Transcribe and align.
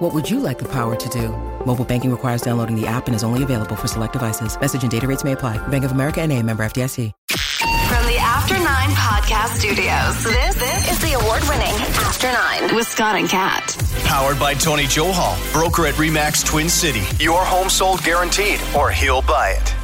What 0.00 0.14
would 0.14 0.30
you 0.30 0.40
like 0.40 0.58
the 0.58 0.68
power 0.68 0.96
to 0.96 1.08
do? 1.10 1.28
Mobile 1.66 1.84
banking 1.84 2.10
requires 2.10 2.40
downloading 2.40 2.74
the 2.74 2.86
app 2.86 3.06
and 3.06 3.14
is 3.14 3.22
only 3.22 3.42
available 3.42 3.76
for 3.76 3.86
select 3.86 4.14
devices. 4.14 4.58
Message 4.58 4.80
and 4.80 4.90
data 4.90 5.06
rates 5.06 5.24
may 5.24 5.32
apply. 5.32 5.58
Bank 5.68 5.84
of 5.84 5.92
America 5.92 6.22
and 6.22 6.32
a 6.32 6.42
member 6.42 6.62
FDIC. 6.62 7.12
From 7.28 8.06
the 8.06 8.16
After 8.16 8.54
Nine 8.54 8.88
Podcast 8.96 9.58
Studios, 9.58 10.24
this, 10.24 10.54
this 10.54 10.90
is 10.90 10.98
the 11.00 11.18
award 11.20 11.42
winning 11.50 11.74
After 12.00 12.32
Nine 12.32 12.74
with 12.74 12.86
Scott 12.86 13.16
and 13.16 13.28
Kat. 13.28 13.76
Powered 14.04 14.38
by 14.38 14.54
Tony 14.54 14.84
Johal, 14.84 15.36
broker 15.52 15.84
at 15.86 15.94
Remax 15.96 16.46
Twin 16.46 16.70
City. 16.70 17.02
Your 17.22 17.44
home 17.44 17.68
sold 17.68 18.02
guaranteed, 18.02 18.58
or 18.74 18.90
he'll 18.90 19.20
buy 19.20 19.50
it. 19.50 19.74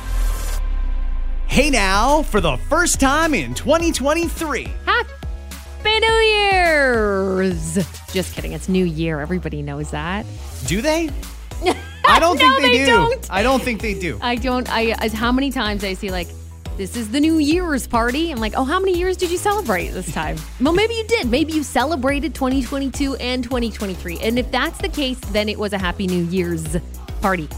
Hey 1.47 1.69
now, 1.69 2.23
for 2.23 2.41
the 2.41 2.57
first 2.57 3.01
time 3.01 3.35
in 3.35 3.53
2023. 3.53 4.65
Happy 4.87 5.11
New 5.85 6.07
Year's! 6.23 7.75
Just 8.13 8.35
kidding. 8.35 8.53
It's 8.53 8.69
New 8.69 8.85
Year. 8.85 9.21
Everybody 9.21 9.63
knows 9.63 9.91
that. 9.91 10.27
Do 10.67 10.81
they? 10.83 11.11
I 12.09 12.19
don't 12.21 12.37
No, 12.39 12.43
think 12.49 12.63
they, 12.63 12.79
they 12.79 12.85
do. 12.85 12.87
don't. 12.87 13.31
I 13.33 13.43
don't 13.43 13.63
think 13.63 13.81
they 13.81 13.99
do. 13.99 14.19
I 14.23 14.37
don't. 14.37 14.71
I 14.71 14.95
as 15.01 15.13
how 15.13 15.33
many 15.33 15.51
times 15.51 15.85
I 15.85 15.95
see 15.95 16.11
like. 16.11 16.29
This 16.77 16.95
is 16.95 17.11
the 17.11 17.21
New 17.21 17.39
Year's 17.39 17.87
party. 17.87 18.31
I'm 18.31 18.37
like, 18.39 18.53
oh, 18.55 18.63
how 18.63 18.79
many 18.79 18.99
years 18.99 19.17
did 19.17 19.31
you 19.31 19.39
celebrate 19.39 19.89
this 19.89 20.13
time? 20.13 20.37
Well, 20.61 20.75
maybe 20.75 20.93
you 20.93 21.05
did. 21.07 21.27
Maybe 21.31 21.55
you 21.55 21.63
celebrated 21.63 22.35
2022 22.35 23.15
and 23.17 23.43
2023. 23.43 24.19
And 24.19 24.39
if 24.39 24.51
that's 24.51 24.77
the 24.83 24.91
case, 24.91 25.19
then 25.31 25.49
it 25.49 25.59
was 25.59 25.73
a 25.73 25.79
Happy 25.79 26.07
New 26.07 26.25
Year's 26.25 26.77
party. 27.23 27.49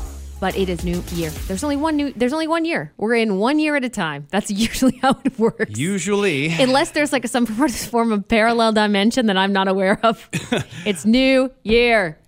But 0.41 0.56
it 0.56 0.69
is 0.69 0.84
New 0.84 1.03
Year. 1.14 1.31
There's 1.31 1.64
only 1.64 1.77
one 1.77 1.97
new. 1.97 2.12
There's 2.12 2.33
only 2.33 2.47
one 2.47 2.64
year. 2.64 2.92
We're 2.97 3.17
in 3.17 3.39
one 3.39 3.58
year 3.58 3.75
at 3.75 3.84
a 3.84 3.89
time. 3.89 4.28
That's 4.31 4.50
usually 4.67 4.97
how 4.98 5.19
it 5.25 5.36
works. 5.39 5.77
Usually. 5.77 6.48
Unless 6.53 6.92
there's 6.92 7.12
like 7.12 7.27
some 7.27 7.45
form 7.47 8.12
of 8.12 8.28
parallel 8.28 8.72
dimension 8.72 9.27
that 9.27 9.36
I'm 9.36 9.53
not 9.53 9.67
aware 9.67 9.98
of. 10.05 10.28
it's 10.86 11.05
New 11.05 11.50
Year. 11.64 12.19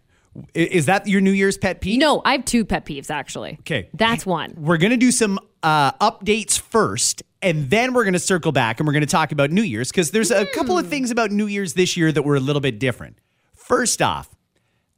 Is 0.54 0.86
that 0.86 1.06
your 1.06 1.20
New 1.20 1.30
Year's 1.30 1.56
pet 1.56 1.80
peeve? 1.80 1.98
No, 2.00 2.20
I 2.24 2.32
have 2.32 2.44
two 2.44 2.64
pet 2.64 2.84
peeves 2.84 3.10
actually. 3.10 3.58
Okay. 3.60 3.88
That's 3.94 4.26
one. 4.26 4.54
We're 4.56 4.78
going 4.78 4.90
to 4.92 4.96
do 4.96 5.10
some 5.12 5.38
uh, 5.62 5.92
updates 5.94 6.58
first, 6.58 7.22
and 7.42 7.68
then 7.70 7.92
we're 7.94 8.04
going 8.04 8.14
to 8.14 8.18
circle 8.20 8.50
back 8.52 8.80
and 8.80 8.86
we're 8.86 8.92
going 8.92 9.00
to 9.02 9.06
talk 9.08 9.30
about 9.32 9.50
New 9.50 9.62
Year's 9.62 9.90
because 9.90 10.10
there's 10.10 10.30
a 10.32 10.46
couple 10.46 10.76
Hmm. 10.76 10.84
of 10.84 10.88
things 10.90 11.10
about 11.12 11.30
New 11.30 11.46
Year's 11.46 11.74
this 11.74 11.96
year 11.96 12.10
that 12.12 12.22
were 12.22 12.36
a 12.36 12.40
little 12.40 12.60
bit 12.60 12.78
different. 12.80 13.18
First 13.54 14.02
off, 14.02 14.30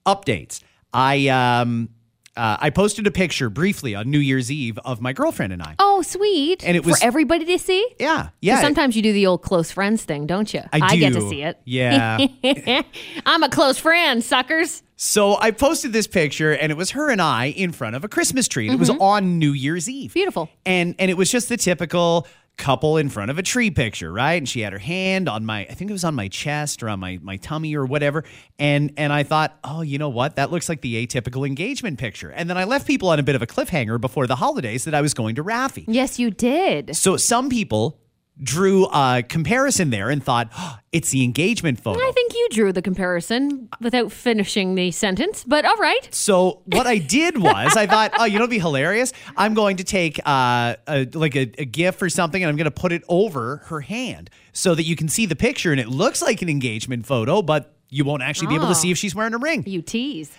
updates. 0.07 0.63
I 0.95 1.29
um 1.29 1.91
uh, 2.37 2.57
I 2.61 2.71
posted 2.71 3.07
a 3.07 3.11
picture 3.11 3.51
briefly 3.51 3.95
on 3.95 4.11
New 4.11 4.19
Year's 4.19 4.51
Eve 4.51 4.79
of 4.85 5.01
my 5.01 5.13
girlfriend 5.13 5.53
and 5.53 5.63
I. 5.63 5.75
Oh, 5.79 6.03
sweet. 6.03 6.65
And 6.67 6.77
it 6.77 6.85
was- 6.85 6.99
for 6.99 7.05
everybody 7.07 7.45
to 7.45 7.59
see. 7.59 7.87
Yeah, 7.99 8.29
yeah. 8.41 8.61
Sometimes 8.61 8.97
you 8.97 9.03
do 9.03 9.13
the 9.13 9.27
old 9.27 9.43
close 9.43 9.71
friends 9.71 10.05
thing, 10.05 10.27
don't 10.27 10.53
you? 10.53 10.63
I 10.73 10.97
get 10.97 11.13
to 11.13 11.29
see 11.29 11.43
it. 11.43 11.59
Yeah. 11.65 12.19
I'm 13.27 13.43
a 13.43 13.49
close 13.49 13.79
friend, 13.79 14.23
suckers. 14.25 14.83
So 14.97 15.37
I 15.37 15.51
posted 15.51 15.93
this 15.93 16.07
picture, 16.07 16.53
and 16.53 16.71
it 16.71 16.77
was 16.77 16.93
her 16.93 17.11
and 17.11 17.21
I 17.21 17.47
in 17.47 17.73
front 17.73 17.97
of 17.97 18.05
a 18.05 18.09
Christmas 18.09 18.47
tree. 18.47 18.69
and 18.69 18.75
It 18.77 18.79
was 18.79 18.89
on 18.91 19.39
New 19.39 19.53
Year's 19.53 19.89
Eve. 19.89 20.11
Mm-hmm. 20.11 20.15
Beautiful. 20.15 20.49
And 20.65 20.95
and 20.99 21.11
it 21.11 21.15
was 21.17 21.31
just 21.31 21.49
the 21.49 21.57
typical 21.57 22.27
couple 22.57 22.97
in 22.97 23.09
front 23.09 23.31
of 23.31 23.39
a 23.39 23.43
tree 23.43 23.71
picture, 23.71 24.13
right? 24.13 24.35
And 24.35 24.49
she 24.49 24.61
had 24.61 24.73
her 24.73 24.79
hand 24.79 25.29
on 25.29 25.45
my, 25.45 25.61
I 25.61 25.75
think 25.75 25.91
it 25.91 25.93
was 25.93 26.05
on 26.05 26.15
my 26.15 26.29
chest 26.29 26.83
or 26.83 26.89
on 26.89 27.01
my 27.01 27.19
my 27.23 27.37
tummy 27.37 27.75
or 27.75 27.87
whatever. 27.87 28.25
And 28.59 28.93
and 28.97 29.13
I 29.13 29.23
thought, 29.23 29.59
oh, 29.65 29.81
you 29.81 29.99
know 29.99 30.09
what? 30.09 30.37
That 30.37 30.51
looks 30.51 30.69
like 30.69 30.81
the 30.81 31.07
atypical 31.07 31.47
engagement 31.47 31.99
picture. 31.99 32.31
And 32.31 32.49
then 32.49 32.57
I 32.57 32.65
left 32.65 32.87
people 32.87 33.09
on 33.09 33.19
a 33.19 33.23
bit 33.23 33.35
of 33.35 33.43
a 33.43 33.47
cliffhanger 33.47 34.01
before 34.01 34.27
the 34.27 34.37
holidays 34.37 34.85
that 34.85 34.95
I 34.95 35.01
was 35.01 35.15
going 35.15 35.35
to 35.37 35.45
Rafi. 35.45 35.85
Yes, 35.89 36.19
you 36.19 36.31
did. 36.31 36.95
So 36.97 37.17
some 37.17 37.49
people 37.49 38.02
drew 38.43 38.87
a 38.87 39.23
comparison 39.29 39.91
there 39.91 40.11
and 40.11 40.23
thought, 40.23 40.49
oh, 40.57 40.79
it's 40.93 41.11
the 41.11 41.25
engagement 41.25 41.81
photo. 41.81 41.99
I 42.01 42.13
think 42.15 42.35
you 42.35 42.49
drew 42.51 42.73
the 42.73 42.83
comparison 42.83 43.69
without 43.81 44.13
finishing 44.13 44.75
the 44.75 44.91
sentence, 44.91 45.45
but 45.47 45.65
all 45.65 45.77
right. 45.77 46.07
So 46.15 46.61
what 46.67 46.87
I 46.87 46.99
did 46.99 47.39
was 47.39 47.77
I 47.77 47.87
thought, 47.87 48.13
oh, 48.19 48.25
you 48.25 48.35
know, 48.35 48.41
what'd 48.41 48.51
be 48.51 48.59
hilarious. 48.59 49.13
I'm 49.37 49.55
going 49.55 49.79
to 49.79 49.85
take 49.85 50.19
uh, 50.27 50.77
a, 50.87 51.07
like 51.15 51.35
a, 51.37 51.51
a 51.59 51.65
GIF 51.65 52.01
or 52.03 52.11
something, 52.11 52.43
and 52.43 52.49
I'm 52.51 52.57
going 52.57 52.65
to 52.67 52.71
put 52.71 52.93
it 52.93 53.03
over 53.09 53.59
her 53.67 53.81
hand 53.81 54.29
so 54.53 54.75
that 54.75 54.85
you 54.85 54.97
can 54.97 55.09
see 55.09 55.25
the 55.27 55.37
picture, 55.37 55.73
and 55.73 55.81
it 55.81 55.89
looks 55.89 56.21
like 56.21 56.43
an 56.43 56.49
engagement 56.49 57.07
photo, 57.07 57.43
but 57.43 57.75
you 57.89 58.05
won't 58.05 58.23
actually 58.23 58.49
be 58.49 58.55
able 58.55 58.67
to 58.67 58.71
Oh. 58.71 58.75
see 58.75 58.91
if 58.91 58.99
she's 58.99 59.15
wearing 59.15 59.35
a 59.35 59.39
ring. 59.39 59.65
You 59.67 59.83
tease. 59.83 60.31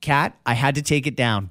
Kat, 0.00 0.36
I 0.46 0.54
had 0.54 0.76
to 0.76 0.82
take 0.82 1.06
it 1.06 1.16
down. 1.16 1.50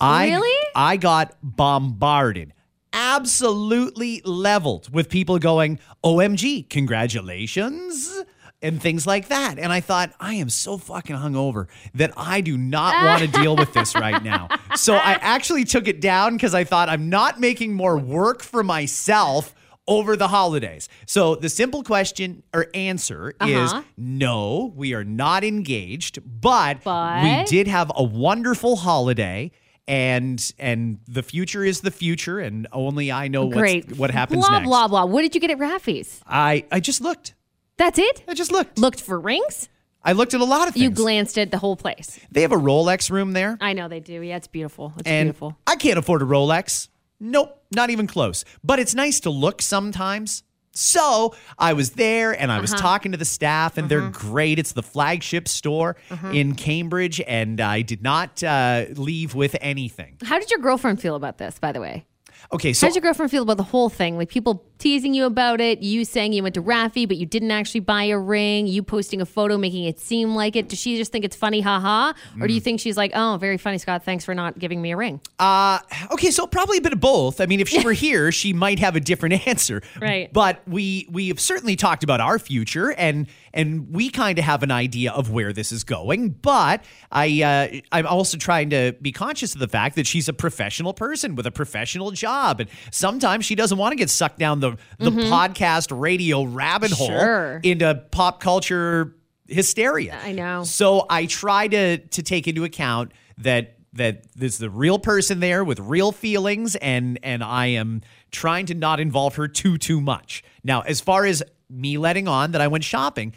I 0.00 0.26
Really? 0.30 0.66
I 0.74 0.96
got 0.98 1.36
bombarded. 1.42 2.52
Absolutely 2.96 4.22
leveled 4.24 4.92
with 4.92 5.08
people 5.08 5.38
going, 5.38 5.78
OMG, 6.04 6.68
congratulations, 6.70 8.22
and 8.62 8.80
things 8.80 9.06
like 9.06 9.28
that. 9.28 9.58
And 9.58 9.72
I 9.72 9.80
thought, 9.80 10.12
I 10.18 10.34
am 10.34 10.48
so 10.48 10.78
fucking 10.78 11.14
hungover 11.16 11.66
that 11.94 12.12
I 12.16 12.40
do 12.40 12.56
not 12.56 13.04
want 13.04 13.22
to 13.30 13.40
deal 13.40 13.54
with 13.54 13.72
this 13.74 13.94
right 13.94 14.22
now. 14.22 14.48
So 14.76 14.94
I 14.94 15.12
actually 15.22 15.64
took 15.64 15.88
it 15.88 16.02
down 16.02 16.34
because 16.36 16.54
I 16.54 16.64
thought 16.64 16.90
I'm 16.90 17.08
not 17.08 17.40
making 17.40 17.72
more 17.72 17.96
work 17.96 18.42
for 18.42 18.62
myself 18.62 19.54
over 19.88 20.16
the 20.16 20.28
holidays. 20.28 20.88
So 21.06 21.34
the 21.34 21.48
simple 21.48 21.82
question 21.82 22.42
or 22.52 22.66
answer 22.74 23.30
is 23.40 23.72
Uh-huh. 23.72 23.82
no, 23.96 24.72
we 24.76 24.92
are 24.92 25.04
not 25.04 25.44
engaged, 25.44 26.18
but, 26.42 26.84
we 27.40 27.44
did 27.44 27.68
have 27.68 27.90
a 27.96 28.02
wonderful 28.02 28.76
holiday. 28.76 29.50
And 29.88 30.52
and 30.58 30.98
the 31.06 31.22
future 31.22 31.64
is 31.64 31.80
the 31.80 31.92
future, 31.92 32.40
and 32.40 32.66
only 32.72 33.12
I 33.12 33.28
know 33.28 33.48
Great. 33.48 33.96
what 33.96 34.10
happens 34.10 34.40
blah, 34.44 34.58
next. 34.58 34.66
blah, 34.66 34.88
blah. 34.88 35.04
What 35.04 35.22
did 35.22 35.34
you 35.34 35.40
get 35.40 35.50
at 35.50 35.58
Rafi's? 35.58 36.20
I 36.26 36.64
I 36.72 36.80
just 36.80 37.00
looked. 37.00 37.34
That's 37.76 37.98
it? 37.98 38.24
I 38.26 38.34
just 38.34 38.50
looked. 38.50 38.78
Looked 38.78 39.00
for 39.00 39.20
rings? 39.20 39.68
I 40.02 40.12
looked 40.12 40.34
at 40.34 40.40
a 40.40 40.44
lot 40.44 40.66
of 40.68 40.74
things. 40.74 40.82
You 40.84 40.90
glanced 40.90 41.36
at 41.38 41.50
the 41.50 41.58
whole 41.58 41.76
place. 41.76 42.18
they 42.30 42.42
have 42.42 42.52
a 42.52 42.56
Rolex 42.56 43.10
room 43.10 43.32
there, 43.32 43.58
I 43.60 43.72
know 43.72 43.88
they 43.88 44.00
do. 44.00 44.22
Yeah, 44.22 44.36
it's 44.36 44.46
beautiful. 44.46 44.92
It's 44.98 45.08
and 45.08 45.26
beautiful. 45.26 45.56
I 45.66 45.76
can't 45.76 45.98
afford 45.98 46.22
a 46.22 46.24
Rolex. 46.24 46.88
Nope, 47.18 47.60
not 47.74 47.90
even 47.90 48.06
close. 48.06 48.44
But 48.62 48.78
it's 48.78 48.94
nice 48.94 49.20
to 49.20 49.30
look 49.30 49.62
sometimes. 49.62 50.42
So 50.76 51.34
I 51.58 51.72
was 51.72 51.90
there 51.92 52.32
and 52.38 52.52
I 52.52 52.56
Uh-huh. 52.56 52.62
was 52.62 52.74
talking 52.74 53.12
to 53.12 53.18
the 53.18 53.24
staff, 53.24 53.78
and 53.78 53.88
they're 53.88 54.10
great. 54.10 54.58
It's 54.58 54.72
the 54.72 54.82
flagship 54.82 55.48
store 55.48 55.96
Uh-huh. 56.10 56.28
in 56.28 56.54
Cambridge, 56.54 57.20
and 57.26 57.60
I 57.60 57.82
did 57.82 58.02
not 58.02 58.42
uh, 58.42 58.84
leave 58.94 59.34
with 59.34 59.56
anything. 59.60 60.16
How 60.24 60.38
did 60.38 60.50
your 60.50 60.60
girlfriend 60.60 61.00
feel 61.00 61.14
about 61.14 61.38
this, 61.38 61.58
by 61.58 61.72
the 61.72 61.80
way? 61.80 62.04
Okay, 62.52 62.72
so 62.74 62.86
How 62.86 62.90
did 62.90 62.96
your 62.96 63.02
girlfriend 63.02 63.30
feel 63.30 63.42
about 63.42 63.56
the 63.56 63.62
whole 63.64 63.88
thing? 63.88 64.18
Like 64.18 64.28
people 64.28 64.64
teasing 64.78 65.14
you 65.14 65.24
about 65.24 65.60
it, 65.60 65.80
you 65.82 66.04
saying 66.04 66.32
you 66.32 66.42
went 66.42 66.54
to 66.54 66.62
Rafi, 66.62 67.06
but 67.08 67.16
you 67.16 67.24
didn't 67.26 67.50
actually 67.50 67.80
buy 67.80 68.04
a 68.04 68.18
ring, 68.18 68.66
you 68.66 68.82
posting 68.82 69.20
a 69.20 69.26
photo 69.26 69.56
making 69.56 69.84
it 69.84 69.98
seem 69.98 70.34
like 70.34 70.54
it. 70.56 70.68
Does 70.68 70.78
she 70.78 70.96
just 70.96 71.12
think 71.12 71.24
it's 71.24 71.36
funny, 71.36 71.60
haha? 71.60 72.12
Or 72.40 72.46
do 72.46 72.52
Mm. 72.52 72.54
you 72.54 72.60
think 72.60 72.80
she's 72.80 72.96
like, 72.96 73.12
oh, 73.14 73.38
very 73.40 73.56
funny, 73.56 73.78
Scott, 73.78 74.04
thanks 74.04 74.24
for 74.24 74.34
not 74.34 74.58
giving 74.58 74.82
me 74.82 74.92
a 74.92 74.96
ring? 74.96 75.20
Uh, 75.38 75.78
okay, 76.10 76.30
so 76.30 76.46
probably 76.46 76.78
a 76.78 76.80
bit 76.82 76.92
of 76.92 77.00
both. 77.00 77.40
I 77.40 77.46
mean, 77.46 77.60
if 77.60 77.68
she 77.68 77.82
were 77.84 77.92
here, 78.06 78.30
she 78.32 78.52
might 78.52 78.78
have 78.78 78.96
a 78.96 79.00
different 79.00 79.46
answer. 79.46 79.82
Right. 80.00 80.32
But 80.32 80.60
we 80.66 81.06
we 81.10 81.28
have 81.28 81.40
certainly 81.40 81.76
talked 81.76 82.04
about 82.04 82.20
our 82.20 82.38
future, 82.38 82.92
and 82.92 83.26
and 83.54 83.90
we 83.90 84.10
kind 84.10 84.38
of 84.38 84.44
have 84.44 84.62
an 84.62 84.70
idea 84.70 85.10
of 85.12 85.30
where 85.30 85.52
this 85.52 85.72
is 85.72 85.84
going. 85.84 86.30
But 86.30 86.84
I 87.10 87.42
uh, 87.42 87.80
I'm 87.92 88.06
also 88.06 88.36
trying 88.36 88.70
to 88.70 88.94
be 89.00 89.12
conscious 89.12 89.54
of 89.54 89.60
the 89.60 89.68
fact 89.68 89.96
that 89.96 90.06
she's 90.06 90.28
a 90.28 90.32
professional 90.34 90.92
person 90.92 91.34
with 91.34 91.46
a 91.46 91.50
professional 91.50 92.10
job, 92.10 92.60
and 92.60 92.68
sometimes 92.90 93.44
she 93.46 93.54
doesn't 93.54 93.78
want 93.78 93.92
to 93.92 93.96
get 93.96 94.10
sucked 94.10 94.38
down 94.38 94.60
the 94.60 94.65
the 94.98 95.10
podcast 95.10 95.96
radio 95.98 96.42
rabbit 96.44 96.90
hole 96.92 97.08
Mm-hmm. 97.08 97.16
Sure. 97.18 97.60
into 97.62 97.94
pop 98.10 98.40
culture 98.40 99.14
hysteria. 99.48 100.18
I 100.22 100.32
know. 100.32 100.64
So 100.64 101.06
I 101.08 101.26
try 101.26 101.68
to 101.68 101.98
to 101.98 102.22
take 102.22 102.48
into 102.48 102.64
account 102.64 103.12
that 103.38 103.76
that 103.92 104.24
there's 104.34 104.58
the 104.58 104.68
real 104.68 104.98
person 104.98 105.40
there 105.40 105.64
with 105.64 105.78
real 105.80 106.12
feelings 106.12 106.74
and 106.76 107.18
and 107.22 107.42
I 107.44 107.66
am 107.68 108.02
trying 108.30 108.66
to 108.66 108.74
not 108.74 109.00
involve 109.00 109.36
her 109.36 109.48
too 109.48 109.78
too 109.78 110.00
much. 110.00 110.42
Now, 110.64 110.80
as 110.82 111.00
far 111.00 111.24
as 111.24 111.42
me 111.70 111.96
letting 111.98 112.28
on 112.28 112.52
that 112.52 112.60
I 112.60 112.66
went 112.68 112.84
shopping, 112.84 113.32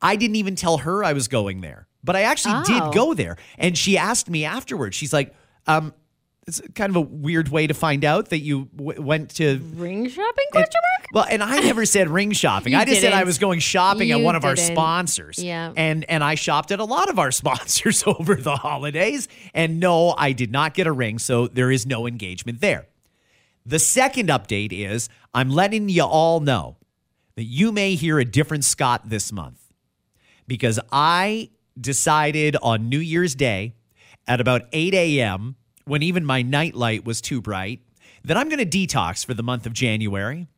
I 0.00 0.16
didn't 0.16 0.36
even 0.36 0.54
tell 0.54 0.78
her 0.78 1.02
I 1.02 1.12
was 1.14 1.28
going 1.28 1.60
there. 1.62 1.88
But 2.04 2.14
I 2.16 2.22
actually 2.22 2.54
Oh. 2.56 2.64
did 2.64 2.94
go 2.94 3.14
there. 3.14 3.36
And 3.58 3.76
she 3.76 3.96
asked 3.96 4.28
me 4.28 4.44
afterwards. 4.44 4.94
She's 4.96 5.12
like, 5.12 5.34
um 5.66 5.94
it's 6.46 6.60
kind 6.74 6.90
of 6.90 6.96
a 6.96 7.00
weird 7.00 7.48
way 7.48 7.66
to 7.66 7.74
find 7.74 8.04
out 8.04 8.28
that 8.30 8.40
you 8.40 8.68
w- 8.76 9.00
went 9.00 9.30
to 9.36 9.58
Ring 9.74 10.08
shopping? 10.08 10.44
Question 10.52 10.80
mark? 10.98 11.08
well, 11.12 11.26
and 11.30 11.42
I 11.42 11.60
never 11.60 11.86
said 11.86 12.08
ring 12.08 12.32
shopping. 12.32 12.74
I 12.74 12.84
just 12.84 13.00
said 13.00 13.12
I 13.12 13.24
was 13.24 13.38
going 13.38 13.60
shopping 13.60 14.10
at 14.10 14.20
one 14.20 14.36
of 14.36 14.44
our 14.44 14.54
didn't. 14.54 14.72
sponsors. 14.74 15.38
Yeah. 15.42 15.72
And 15.76 16.04
and 16.10 16.22
I 16.24 16.34
shopped 16.34 16.70
at 16.72 16.80
a 16.80 16.84
lot 16.84 17.08
of 17.08 17.18
our 17.18 17.30
sponsors 17.42 18.04
over 18.06 18.34
the 18.34 18.56
holidays. 18.56 19.28
And 19.54 19.80
no, 19.80 20.10
I 20.16 20.32
did 20.32 20.50
not 20.52 20.74
get 20.74 20.86
a 20.86 20.92
ring, 20.92 21.18
so 21.18 21.46
there 21.46 21.70
is 21.70 21.86
no 21.86 22.06
engagement 22.06 22.60
there. 22.60 22.86
The 23.66 23.78
second 23.78 24.28
update 24.28 24.72
is 24.72 25.08
I'm 25.32 25.48
letting 25.50 25.88
you 25.88 26.02
all 26.02 26.40
know 26.40 26.76
that 27.36 27.44
you 27.44 27.72
may 27.72 27.94
hear 27.94 28.18
a 28.18 28.24
different 28.24 28.64
Scott 28.64 29.08
this 29.08 29.32
month 29.32 29.60
because 30.46 30.78
I 30.92 31.50
decided 31.80 32.56
on 32.62 32.88
New 32.88 32.98
Year's 32.98 33.34
Day 33.34 33.74
at 34.28 34.40
about 34.40 34.62
8 34.72 34.94
a.m., 34.94 35.56
when 35.84 36.02
even 36.02 36.24
my 36.24 36.42
nightlight 36.42 37.04
was 37.04 37.20
too 37.20 37.40
bright, 37.40 37.80
that 38.24 38.36
I'm 38.36 38.48
going 38.48 38.58
to 38.58 38.86
detox 38.86 39.24
for 39.24 39.34
the 39.34 39.42
month 39.42 39.66
of 39.66 39.72
January. 39.72 40.48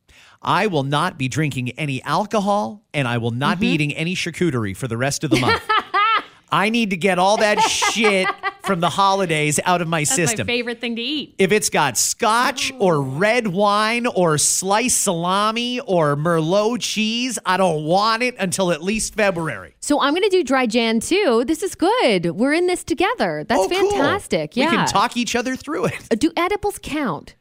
I 0.43 0.69
will 0.69 0.85
not 0.85 1.19
be 1.19 1.29
drinking 1.29 1.71
any 1.71 2.03
alcohol 2.03 2.85
and 2.95 3.09
I 3.09 3.19
will 3.19 3.33
not 3.33 3.59
be 3.59 3.67
mm-hmm. 3.67 3.75
eating 3.75 3.95
any 3.95 4.15
charcuterie 4.15 4.77
for 4.77 4.87
the 4.87 4.97
rest 4.97 5.25
of 5.25 5.31
the 5.31 5.41
month. 5.41 5.63
I 6.53 6.71
need 6.71 6.91
to 6.91 6.97
get 6.97 7.19
all 7.19 7.39
that 7.39 7.61
shit 7.63 8.29
from 8.67 8.81
the 8.81 8.91
holidays 8.91 9.61
out 9.65 9.81
of 9.81 9.89
my 9.89 10.01
That's 10.01 10.15
system 10.15 10.47
my 10.47 10.53
favorite 10.53 10.81
thing 10.81 10.97
to 10.97 11.03
eat. 11.03 11.35
if 11.39 11.53
it's 11.53 11.71
got 11.71 11.97
scotch 11.97 12.73
or 12.79 13.01
red 13.01 13.47
wine 13.49 14.07
or 14.07 14.39
sliced 14.39 15.01
salami 15.03 15.81
or 15.81 16.17
merlot 16.17 16.81
cheese, 16.81 17.39
I 17.47 17.57
don't 17.57 17.85
want 17.85 18.23
it 18.23 18.35
until 18.39 18.73
at 18.73 18.83
least 18.83 19.15
February. 19.15 19.75
So 19.81 20.01
I'm 20.01 20.13
going 20.13 20.23
to 20.25 20.29
do 20.29 20.43
dry 20.45 20.67
Jan 20.67 21.01
too. 21.01 21.45
This 21.47 21.63
is 21.63 21.75
good. 21.75 22.33
We're 22.33 22.53
in 22.53 22.67
this 22.67 22.83
together. 22.85 23.45
That's 23.49 23.61
Oh, 23.61 23.69
cool. 23.69 23.91
fantastic. 23.91 24.57
Yeah. 24.57 24.71
We 24.71 24.77
can 24.77 24.87
talk 24.89 25.17
each 25.17 25.37
other 25.37 25.57
through 25.57 25.87
it. 25.87 26.09
Do 26.19 26.33
edibles 26.37 26.79
count? 26.83 27.37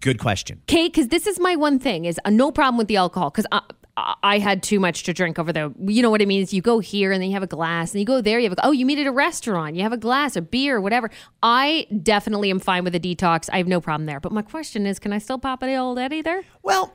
Good 0.00 0.18
question. 0.20 0.60
Okay, 0.70 0.86
because 0.88 1.08
this 1.08 1.26
is 1.26 1.40
my 1.40 1.56
one 1.56 1.78
thing 1.78 2.04
is 2.04 2.20
uh, 2.24 2.30
no 2.30 2.52
problem 2.52 2.78
with 2.78 2.86
the 2.88 2.96
alcohol 2.96 3.30
because 3.30 3.46
I, 3.96 4.38
had 4.38 4.62
too 4.62 4.80
much 4.80 5.02
to 5.04 5.12
drink 5.12 5.38
over 5.38 5.52
there. 5.52 5.70
You 5.78 6.02
know 6.02 6.10
what 6.10 6.22
I 6.22 6.24
mean? 6.24 6.40
Is 6.42 6.54
you 6.54 6.62
go 6.62 6.78
here 6.78 7.12
and 7.12 7.22
then 7.22 7.28
you 7.28 7.34
have 7.34 7.42
a 7.42 7.48
glass, 7.48 7.92
and 7.92 8.00
you 8.00 8.06
go 8.06 8.20
there, 8.20 8.38
you 8.38 8.48
have 8.48 8.58
a, 8.58 8.66
oh, 8.66 8.72
you 8.72 8.86
meet 8.86 8.98
at 8.98 9.06
a 9.06 9.12
restaurant, 9.12 9.76
you 9.76 9.82
have 9.82 9.92
a 9.92 9.98
glass, 9.98 10.34
a 10.34 10.42
beer, 10.42 10.80
whatever. 10.80 11.10
I 11.42 11.86
definitely 12.02 12.50
am 12.50 12.58
fine 12.58 12.84
with 12.84 12.94
a 12.94 13.00
detox. 13.00 13.50
I 13.52 13.58
have 13.58 13.68
no 13.68 13.80
problem 13.80 14.06
there. 14.06 14.20
But 14.20 14.32
my 14.32 14.42
question 14.42 14.86
is, 14.86 14.98
can 14.98 15.12
I 15.12 15.18
still 15.18 15.38
pop 15.38 15.62
an 15.62 15.76
old 15.76 15.98
Eddie 15.98 16.22
there? 16.22 16.42
Well, 16.62 16.94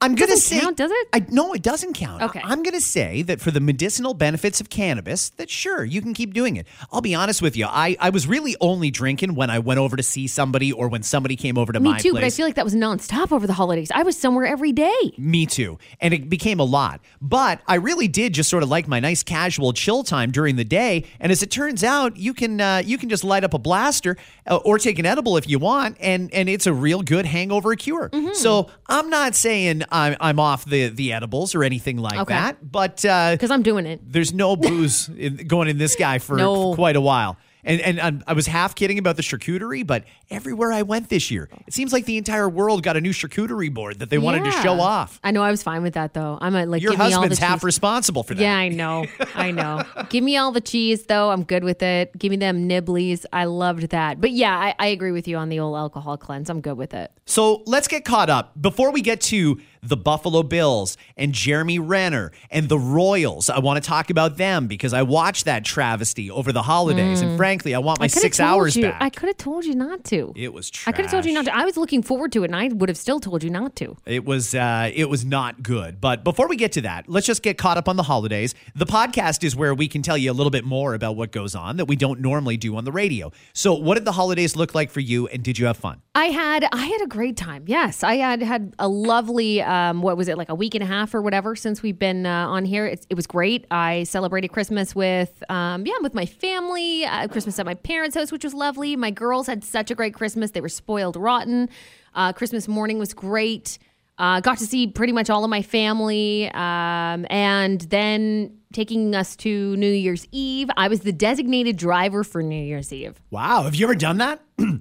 I'm 0.00 0.14
going 0.14 0.30
to 0.30 0.36
say 0.36 0.60
count, 0.60 0.76
does 0.76 0.92
it? 0.92 1.08
I 1.12 1.26
no, 1.28 1.54
it 1.54 1.62
doesn't 1.62 1.94
count. 1.94 2.22
Okay. 2.22 2.40
I'm 2.44 2.62
going 2.62 2.74
to 2.74 2.80
say 2.80 3.22
that 3.22 3.40
for 3.40 3.50
the 3.50 3.60
medicinal 3.60 4.14
benefits 4.14 4.60
of 4.60 4.70
cannabis, 4.70 5.30
that 5.30 5.50
sure 5.50 5.84
you 5.84 6.00
can 6.00 6.14
keep 6.14 6.32
doing 6.32 6.56
it. 6.56 6.68
I'll 6.92 7.00
be 7.00 7.14
honest 7.16 7.42
with 7.42 7.56
you. 7.56 7.66
I 7.66 7.96
I 7.98 8.10
was 8.10 8.26
really 8.26 8.54
only 8.60 8.90
drinking 8.90 9.34
when 9.34 9.50
I 9.50 9.58
went 9.58 9.80
over 9.80 9.96
to 9.96 10.02
see 10.02 10.28
somebody 10.28 10.72
or 10.72 10.88
when 10.88 11.02
somebody 11.02 11.34
came 11.34 11.58
over 11.58 11.72
to 11.72 11.80
Me 11.80 11.90
my 11.90 11.98
too, 11.98 12.12
place. 12.12 12.22
but 12.22 12.26
I 12.26 12.30
feel 12.30 12.46
like 12.46 12.54
that 12.54 12.64
was 12.64 12.76
nonstop 12.76 13.32
over 13.32 13.46
the 13.46 13.52
holidays. 13.54 13.90
I 13.92 14.04
was 14.04 14.16
somewhere 14.16 14.46
every 14.46 14.72
day. 14.72 15.12
Me 15.18 15.46
too. 15.46 15.78
And 16.00 16.14
it 16.14 16.28
became 16.28 16.60
a 16.60 16.64
lot. 16.64 17.00
But 17.20 17.60
I 17.66 17.74
really 17.76 18.06
did 18.06 18.34
just 18.34 18.50
sort 18.50 18.62
of 18.62 18.68
like 18.68 18.86
my 18.86 19.00
nice 19.00 19.24
casual 19.24 19.72
chill 19.72 20.04
time 20.04 20.30
during 20.30 20.54
the 20.54 20.64
day. 20.64 21.06
And 21.18 21.32
as 21.32 21.42
it 21.42 21.50
turns 21.50 21.82
out, 21.82 22.16
you 22.16 22.34
can 22.34 22.60
uh, 22.60 22.82
you 22.84 22.98
can 22.98 23.08
just 23.08 23.24
light 23.24 23.42
up 23.42 23.52
a 23.52 23.58
blaster 23.58 24.16
uh, 24.46 24.56
or 24.58 24.78
take 24.78 25.00
an 25.00 25.06
edible 25.06 25.36
if 25.36 25.48
you 25.48 25.58
want, 25.58 25.96
and 25.98 26.32
and 26.32 26.48
it's 26.48 26.68
a 26.68 26.72
real 26.72 27.02
good 27.02 27.26
hangover 27.26 27.74
cure. 27.74 28.10
Mm-hmm. 28.10 28.34
So 28.34 28.70
I'm 28.86 29.10
not 29.10 29.34
saying 29.34 29.82
I'm, 29.90 30.16
I'm 30.20 30.40
off 30.40 30.64
the 30.64 30.88
the 30.88 31.12
edibles 31.12 31.54
or 31.54 31.62
anything 31.64 31.98
like 31.98 32.18
Okay. 32.18 32.34
that, 32.34 32.70
but 32.70 33.04
uh, 33.04 33.32
Because 33.32 33.50
I'm 33.50 33.62
doing 33.62 33.86
it. 33.86 34.00
there's 34.04 34.32
no 34.32 34.56
booze 34.68 35.08
in, 35.08 35.36
going 35.46 35.68
in 35.68 35.78
this 35.78 35.96
guy 35.96 36.18
for, 36.18 36.36
No. 36.36 36.74
quite 36.74 36.96
a 36.96 37.00
while. 37.00 37.36
And, 37.64 37.80
and 37.82 38.00
I'm- 38.00 38.22
I 38.26 38.32
was 38.34 38.46
half 38.46 38.76
kidding 38.76 38.98
about 39.00 39.16
the 39.16 39.22
charcuterie, 39.22 39.84
but 39.86 40.04
everywhere 40.30 40.72
I 40.72 40.82
went 40.82 41.08
this 41.10 41.30
year, 41.30 41.50
it 41.66 41.74
seems 41.74 41.92
like 41.92 42.04
the 42.06 42.16
entire 42.16 42.48
world 42.48 42.82
got 42.84 42.96
a 42.96 43.00
new 43.00 43.10
charcuterie 43.10 43.74
board 43.74 43.98
that 43.98 44.10
they 44.10 44.16
wanted 44.16 44.44
to 44.44 44.52
show 44.52 44.80
off. 44.80 45.18
I 45.24 45.32
know 45.32 45.42
I 45.42 45.50
was 45.50 45.62
fine 45.62 45.82
with 45.82 45.94
that 45.94 46.14
though. 46.14 46.38
I'm 46.40 46.54
a, 46.54 46.64
like, 46.66 46.80
Your 46.82 46.92
give 46.92 47.00
me 47.00 47.04
all 47.06 47.10
the 47.10 47.16
husband's 47.16 47.38
half 47.40 47.58
cheese. 47.58 47.64
responsible 47.64 48.22
for 48.22 48.34
that. 48.34 48.40
Yeah, 48.42 48.56
I 48.56 48.68
know. 48.68 49.06
I 49.34 49.50
know. 49.50 49.82
Give 50.08 50.22
me 50.24 50.36
all 50.36 50.52
the 50.52 50.60
cheese, 50.60 51.02
though. 51.06 51.30
I'm 51.30 51.42
good 51.42 51.64
with 51.64 51.82
it. 51.82 52.16
Give 52.16 52.30
me 52.30 52.36
them 52.36 52.68
nibblies. 52.68 53.26
I 53.32 53.44
loved 53.46 53.88
that. 53.90 54.20
But 54.20 54.30
yeah, 54.30 54.56
I, 54.56 54.74
I 54.78 54.86
agree 54.86 55.10
with 55.12 55.26
you 55.28 55.36
on 55.36 55.48
the 55.48 55.58
old 55.58 55.76
alcohol 55.76 56.16
cleanse. 56.16 56.48
I'm 56.48 56.60
good 56.60 56.78
with 56.78 56.94
it. 56.94 57.10
So 57.26 57.62
let's 57.66 57.88
get 57.88 58.04
caught 58.04 58.30
up. 58.30 58.52
Before 58.60 58.92
we 58.92 59.02
get 59.02 59.20
to 59.22 59.60
the 59.82 59.96
Buffalo 59.96 60.42
Bills 60.42 60.96
and 61.16 61.32
Jeremy 61.32 61.78
Renner 61.78 62.32
and 62.50 62.68
the 62.68 62.78
Royals, 62.78 63.48
I 63.50 63.58
want 63.58 63.82
to 63.82 63.88
talk 63.88 64.10
about 64.10 64.36
them 64.36 64.66
because 64.66 64.92
I 64.92 65.02
watched 65.02 65.44
that 65.44 65.64
travesty 65.64 66.30
over 66.30 66.52
the 66.52 66.62
holidays. 66.62 67.20
And 67.20 67.36
frankly, 67.36 67.74
I 67.74 67.78
want 67.78 68.00
my 68.00 68.06
Mm. 68.08 68.16
I 68.16 68.20
six 68.20 68.40
hours 68.40 68.76
you, 68.76 68.82
back. 68.84 68.96
I 69.00 69.10
could 69.10 69.28
have 69.28 69.36
told 69.36 69.64
you 69.64 69.74
not 69.74 70.04
to. 70.04 70.32
it 70.36 70.52
was 70.52 70.72
I 70.86 70.92
could 70.92 71.04
have 71.04 71.10
told 71.12 71.26
you 71.26 71.32
not 71.32 71.44
to. 71.44 71.54
I 71.56 71.64
was 71.64 71.76
looking 71.76 72.02
forward 72.02 72.32
to 72.32 72.42
it, 72.42 72.46
and 72.46 72.56
I 72.56 72.68
would 72.68 72.88
have 72.88 72.96
still 72.98 73.20
told 73.20 73.42
you 73.42 73.50
not 73.50 73.76
to. 73.76 73.96
It 74.06 74.24
was 74.24 74.54
uh, 74.54 74.90
it 74.94 75.08
was 75.08 75.24
not 75.24 75.62
good. 75.62 76.00
But 76.00 76.24
before 76.24 76.48
we 76.48 76.56
get 76.56 76.72
to 76.72 76.80
that, 76.82 77.08
let's 77.08 77.26
just 77.26 77.42
get 77.42 77.58
caught 77.58 77.76
up 77.76 77.88
on 77.88 77.96
the 77.96 78.02
holidays. 78.04 78.54
The 78.74 78.86
podcast 78.86 79.44
is 79.44 79.54
where 79.54 79.74
we 79.74 79.88
can 79.88 80.02
tell 80.02 80.16
you 80.16 80.30
a 80.30 80.32
little 80.32 80.50
bit 80.50 80.64
more 80.64 80.94
about 80.94 81.16
what 81.16 81.32
goes 81.32 81.54
on 81.54 81.76
that 81.76 81.84
we 81.86 81.96
don't 81.96 82.20
normally 82.20 82.56
do 82.56 82.76
on 82.76 82.84
the 82.84 82.92
radio. 82.92 83.30
So, 83.52 83.74
what 83.74 83.94
did 83.94 84.04
the 84.04 84.12
holidays 84.12 84.56
look 84.56 84.74
like 84.74 84.90
for 84.90 85.00
you, 85.00 85.26
and 85.28 85.42
did 85.42 85.58
you 85.58 85.66
have 85.66 85.76
fun? 85.76 86.00
I 86.14 86.26
had 86.26 86.66
I 86.72 86.86
had 86.86 87.02
a 87.02 87.06
great 87.06 87.36
time. 87.36 87.64
Yes, 87.66 88.02
I 88.02 88.14
had 88.16 88.42
had 88.42 88.74
a 88.78 88.88
lovely 88.88 89.60
um, 89.68 90.02
what 90.02 90.16
was 90.16 90.28
it 90.28 90.38
like 90.38 90.48
a 90.48 90.54
week 90.54 90.74
and 90.74 90.82
a 90.82 90.86
half 90.86 91.14
or 91.14 91.22
whatever 91.22 91.54
since 91.54 91.82
we've 91.82 91.98
been 91.98 92.26
uh, 92.26 92.48
on 92.48 92.64
here. 92.64 92.86
It, 92.86 93.06
it 93.10 93.14
was 93.14 93.26
great. 93.26 93.66
I 93.70 94.04
celebrated 94.04 94.48
Christmas 94.48 94.94
with 94.94 95.42
um, 95.50 95.86
yeah 95.86 95.94
with 96.00 96.14
my 96.14 96.26
family. 96.26 97.04
Uh, 97.04 97.28
Christmas 97.28 97.58
at 97.58 97.66
my 97.66 97.74
parents' 97.74 98.16
house, 98.16 98.32
which 98.32 98.44
was 98.44 98.54
lovely. 98.54 98.96
My 98.96 99.10
girls 99.10 99.46
had 99.46 99.62
such 99.62 99.90
a 99.90 99.94
great 99.94 100.14
Christmas. 100.14 100.52
They 100.52 100.60
were 100.60 100.68
spoiled 100.68 101.16
rotten. 101.16 101.68
Uh, 102.14 102.32
Christmas 102.32 102.66
morning 102.66 102.98
was 102.98 103.12
great. 103.12 103.78
Uh, 104.18 104.40
got 104.40 104.58
to 104.58 104.66
see 104.66 104.88
pretty 104.88 105.12
much 105.12 105.30
all 105.30 105.44
of 105.44 105.50
my 105.50 105.62
family, 105.62 106.50
um, 106.52 107.24
and 107.30 107.82
then 107.82 108.58
taking 108.72 109.14
us 109.14 109.36
to 109.36 109.76
New 109.76 109.92
Year's 109.92 110.26
Eve. 110.32 110.68
I 110.76 110.88
was 110.88 111.00
the 111.00 111.12
designated 111.12 111.76
driver 111.76 112.24
for 112.24 112.42
New 112.42 112.60
Year's 112.60 112.92
Eve. 112.92 113.20
Wow, 113.30 113.62
have 113.62 113.76
you 113.76 113.86
ever 113.86 113.94
done 113.94 114.18
that? 114.18 114.40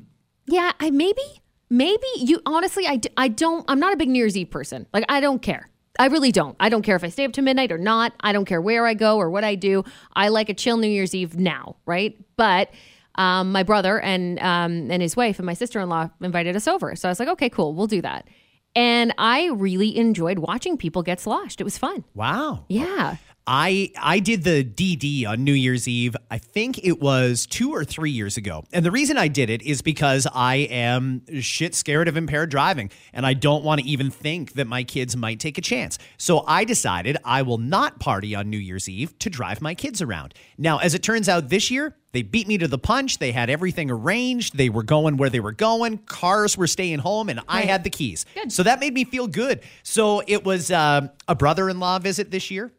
Yeah, 0.49 0.71
I 0.79 0.91
maybe, 0.91 1.21
maybe 1.69 2.07
you 2.17 2.41
honestly, 2.45 2.87
I, 2.87 2.99
I 3.15 3.27
don't, 3.27 3.65
I'm 3.67 3.79
not 3.79 3.93
a 3.93 3.97
big 3.97 4.09
New 4.09 4.17
Year's 4.17 4.37
Eve 4.37 4.49
person. 4.49 4.87
Like, 4.93 5.05
I 5.09 5.19
don't 5.19 5.41
care. 5.41 5.69
I 5.99 6.07
really 6.07 6.31
don't. 6.31 6.55
I 6.59 6.69
don't 6.69 6.83
care 6.83 6.95
if 6.95 7.03
I 7.03 7.09
stay 7.09 7.25
up 7.25 7.33
to 7.33 7.41
midnight 7.41 7.71
or 7.71 7.77
not. 7.77 8.13
I 8.19 8.31
don't 8.31 8.45
care 8.45 8.61
where 8.61 8.85
I 8.85 8.93
go 8.93 9.17
or 9.17 9.29
what 9.29 9.43
I 9.43 9.55
do. 9.55 9.83
I 10.15 10.27
like 10.27 10.49
a 10.49 10.53
chill 10.53 10.77
New 10.77 10.87
Year's 10.87 11.15
Eve 11.15 11.37
now, 11.37 11.75
right? 11.85 12.15
But 12.35 12.69
um, 13.15 13.51
my 13.51 13.63
brother 13.63 13.99
and 13.99 14.37
um, 14.39 14.91
and 14.91 15.01
his 15.01 15.15
wife 15.15 15.39
and 15.39 15.45
my 15.45 15.55
sister 15.55 15.79
in 15.79 15.89
law 15.89 16.09
invited 16.21 16.55
us 16.55 16.67
over, 16.67 16.95
so 16.95 17.09
I 17.09 17.11
was 17.11 17.19
like, 17.19 17.29
okay, 17.29 17.49
cool, 17.49 17.73
we'll 17.73 17.87
do 17.87 18.01
that. 18.01 18.27
And 18.75 19.11
I 19.17 19.47
really 19.47 19.97
enjoyed 19.97 20.37
watching 20.37 20.77
people 20.77 21.01
get 21.01 21.19
sloshed. 21.19 21.59
It 21.59 21.63
was 21.63 21.79
fun. 21.79 22.03
Wow. 22.13 22.65
Yeah. 22.69 23.15
I 23.47 23.91
I 23.97 24.19
did 24.19 24.43
the 24.43 24.63
DD 24.63 25.25
on 25.25 25.45
New 25.45 25.53
Year's 25.53 25.87
Eve. 25.87 26.15
I 26.29 26.37
think 26.37 26.83
it 26.85 27.01
was 27.01 27.45
two 27.45 27.73
or 27.73 27.85
three 27.85 28.11
years 28.11 28.35
ago. 28.35 28.65
And 28.73 28.85
the 28.85 28.91
reason 28.91 29.17
I 29.17 29.29
did 29.29 29.49
it 29.49 29.61
is 29.61 29.81
because 29.81 30.27
I 30.33 30.55
am 30.55 31.21
shit 31.39 31.73
scared 31.73 32.09
of 32.09 32.17
impaired 32.17 32.49
driving, 32.49 32.91
and 33.13 33.25
I 33.25 33.33
don't 33.33 33.63
want 33.63 33.79
to 33.81 33.87
even 33.87 34.11
think 34.11 34.53
that 34.53 34.67
my 34.67 34.83
kids 34.83 35.15
might 35.15 35.39
take 35.39 35.57
a 35.57 35.61
chance. 35.61 35.97
So 36.17 36.43
I 36.45 36.65
decided 36.65 37.17
I 37.23 37.41
will 37.43 37.57
not 37.57 37.99
party 37.99 38.35
on 38.35 38.49
New 38.49 38.57
Year's 38.57 38.89
Eve 38.89 39.17
to 39.19 39.29
drive 39.29 39.61
my 39.61 39.73
kids 39.73 40.01
around. 40.01 40.33
Now, 40.57 40.79
as 40.79 40.93
it 40.93 41.01
turns 41.01 41.29
out, 41.29 41.47
this 41.47 41.71
year 41.71 41.95
they 42.11 42.23
beat 42.23 42.47
me 42.47 42.57
to 42.57 42.67
the 42.67 42.77
punch. 42.77 43.19
They 43.19 43.31
had 43.31 43.49
everything 43.49 43.91
arranged. 43.91 44.57
They 44.57 44.69
were 44.69 44.83
going 44.83 45.17
where 45.17 45.29
they 45.29 45.39
were 45.39 45.51
going. 45.51 45.99
Cars 45.99 46.57
were 46.57 46.67
staying 46.67 46.99
home, 46.99 47.29
and 47.29 47.41
I 47.47 47.61
had 47.61 47.83
the 47.83 47.89
keys. 47.89 48.25
So 48.49 48.63
that 48.63 48.79
made 48.79 48.93
me 48.93 49.05
feel 49.05 49.27
good. 49.27 49.61
So 49.83 50.21
it 50.25 50.43
was 50.43 50.71
uh, 50.71 51.09
a 51.27 51.35
brother-in-law 51.35 51.99
visit 51.99 52.31
this 52.31 52.49
year. 52.51 52.71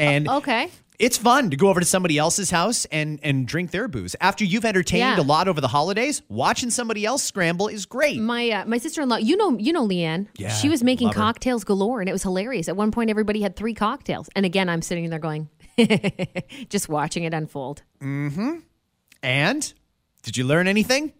And 0.00 0.28
Okay. 0.28 0.70
it's 0.98 1.16
fun 1.18 1.50
to 1.50 1.56
go 1.56 1.68
over 1.68 1.80
to 1.80 1.86
somebody 1.86 2.18
else's 2.18 2.50
house 2.50 2.84
and 2.86 3.20
and 3.22 3.46
drink 3.46 3.70
their 3.70 3.88
booze. 3.88 4.16
After 4.20 4.44
you've 4.44 4.64
entertained 4.64 5.00
Yeah. 5.16 5.20
a 5.20 5.22
lot 5.22 5.46
over 5.48 5.60
the 5.60 5.68
holidays, 5.68 6.22
watching 6.28 6.70
somebody 6.70 7.04
else 7.04 7.22
scramble 7.22 7.68
is 7.68 7.86
great. 7.86 8.18
My 8.20 8.50
uh, 8.50 8.64
my 8.66 8.78
sister 8.78 9.02
in 9.02 9.08
law, 9.08 9.16
you 9.16 9.36
know, 9.36 9.56
you 9.58 9.72
know 9.72 9.86
Leanne. 9.86 10.26
Yeah, 10.36 10.48
she 10.52 10.68
was 10.68 10.82
making 10.82 11.08
her. 11.08 11.14
cocktails 11.14 11.64
galore, 11.64 12.00
and 12.00 12.08
it 12.08 12.12
was 12.12 12.22
hilarious. 12.22 12.68
At 12.68 12.76
one 12.76 12.90
point, 12.90 13.10
everybody 13.10 13.40
had 13.42 13.56
three 13.56 13.74
cocktails, 13.74 14.28
and 14.34 14.44
again, 14.46 14.68
I'm 14.68 14.82
sitting 14.82 15.08
there 15.10 15.18
going, 15.18 15.48
just 16.68 16.88
watching 16.88 17.24
it 17.24 17.34
unfold. 17.34 17.82
Mm-hmm. 18.00 18.58
And 19.22 19.72
did 20.22 20.36
you 20.36 20.44
learn 20.44 20.66
anything? 20.66 21.12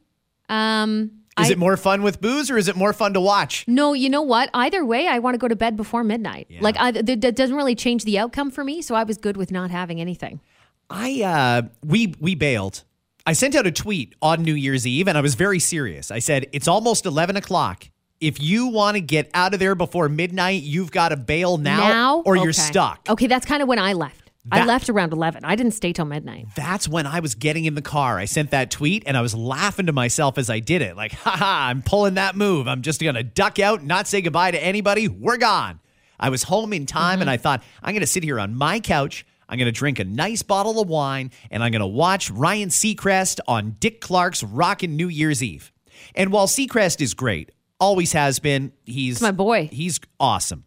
Um, 0.48 1.19
Is 1.40 1.48
I- 1.48 1.52
it 1.52 1.58
more 1.58 1.76
fun 1.76 2.02
with 2.02 2.20
booze 2.20 2.50
or 2.50 2.58
is 2.58 2.68
it 2.68 2.76
more 2.76 2.92
fun 2.92 3.14
to 3.14 3.20
watch? 3.20 3.64
No, 3.66 3.92
you 3.92 4.08
know 4.08 4.22
what? 4.22 4.50
Either 4.54 4.84
way, 4.84 5.06
I 5.06 5.18
want 5.18 5.34
to 5.34 5.38
go 5.38 5.48
to 5.48 5.56
bed 5.56 5.76
before 5.76 6.04
midnight. 6.04 6.48
Like, 6.60 6.76
I, 6.78 6.90
that 6.90 7.20
that 7.20 7.36
doesn't 7.36 7.56
really 7.56 7.74
change 7.74 8.04
the 8.04 8.18
outcome 8.18 8.50
for 8.50 8.64
me. 8.64 8.82
So 8.82 8.94
I 8.94 9.04
was 9.04 9.16
good 9.18 9.36
with 9.36 9.50
not 9.50 9.70
having 9.70 10.00
anything. 10.00 10.40
I 10.88 11.22
uh 11.22 11.62
we 11.84 12.14
we 12.20 12.34
bailed. 12.34 12.84
I 13.26 13.32
sent 13.34 13.54
out 13.54 13.66
a 13.66 13.70
tweet 13.70 14.14
on 14.22 14.42
New 14.42 14.54
Year's 14.54 14.86
Eve 14.86 15.06
and 15.06 15.16
I 15.16 15.20
was 15.20 15.34
very 15.34 15.60
serious. 15.60 16.10
I 16.10 16.18
said, 16.18 16.46
it's 16.52 16.66
almost 16.66 17.06
eleven 17.06 17.36
o'clock. 17.36 17.88
If 18.20 18.40
you 18.40 18.66
want 18.66 18.96
to 18.96 19.00
get 19.00 19.30
out 19.32 19.54
of 19.54 19.60
there 19.60 19.74
before 19.74 20.08
midnight, 20.08 20.62
you've 20.62 20.90
got 20.90 21.08
to 21.08 21.16
bail 21.16 21.56
now, 21.56 21.88
now? 21.88 22.22
or 22.26 22.36
you're 22.36 22.52
stuck. 22.52 23.08
Okay, 23.08 23.26
that's 23.26 23.46
kind 23.46 23.62
of 23.62 23.68
when 23.68 23.78
I 23.78 23.94
left. 23.94 24.29
I 24.52 24.64
left 24.64 24.88
around 24.88 25.12
eleven. 25.12 25.44
I 25.44 25.54
didn't 25.56 25.72
stay 25.72 25.92
till 25.92 26.04
midnight. 26.04 26.48
that's 26.54 26.88
when 26.88 27.06
I 27.06 27.20
was 27.20 27.34
getting 27.34 27.64
in 27.64 27.74
the 27.74 27.82
car. 27.82 28.18
I 28.18 28.24
sent 28.24 28.50
that 28.50 28.70
tweet 28.70 29.04
and 29.06 29.16
I 29.16 29.20
was 29.20 29.34
laughing 29.34 29.86
to 29.86 29.92
myself 29.92 30.38
as 30.38 30.50
I 30.50 30.60
did 30.60 30.82
it. 30.82 30.96
Like, 30.96 31.12
haha, 31.24 31.68
I'm 31.68 31.82
pulling 31.82 32.14
that 32.14 32.36
move. 32.36 32.68
I'm 32.68 32.82
just 32.82 33.00
going 33.00 33.14
to 33.14 33.22
duck 33.22 33.58
out, 33.58 33.82
not 33.82 34.06
say 34.06 34.20
goodbye 34.22 34.50
to 34.50 34.62
anybody. 34.62 35.08
We're 35.08 35.36
gone. 35.36 35.80
I 36.18 36.28
was 36.28 36.42
home 36.42 36.72
in 36.72 36.86
time 36.86 37.20
and 37.20 37.22
mm-hmm. 37.22 37.30
I 37.30 37.36
thought, 37.38 37.62
I'm 37.82 37.92
going 37.92 38.00
to 38.00 38.06
sit 38.06 38.22
here 38.22 38.38
on 38.38 38.54
my 38.54 38.78
couch. 38.80 39.24
I'm 39.48 39.58
going 39.58 39.66
to 39.66 39.72
drink 39.72 39.98
a 39.98 40.04
nice 40.04 40.42
bottle 40.42 40.80
of 40.80 40.88
wine 40.88 41.30
and 41.50 41.64
I'm 41.64 41.72
going 41.72 41.80
to 41.80 41.86
watch 41.86 42.30
Ryan 42.30 42.68
Seacrest 42.68 43.40
on 43.48 43.76
Dick 43.80 44.00
Clark's 44.00 44.42
Rockin' 44.42 44.96
New 44.96 45.08
Year's 45.08 45.42
Eve. 45.42 45.72
And 46.14 46.30
while 46.30 46.46
Seacrest 46.46 47.00
is 47.00 47.14
great, 47.14 47.50
always 47.80 48.12
has 48.12 48.38
been. 48.38 48.72
He's 48.84 49.20
my 49.20 49.32
boy. 49.32 49.68
He's 49.72 49.98
awesome. 50.20 50.64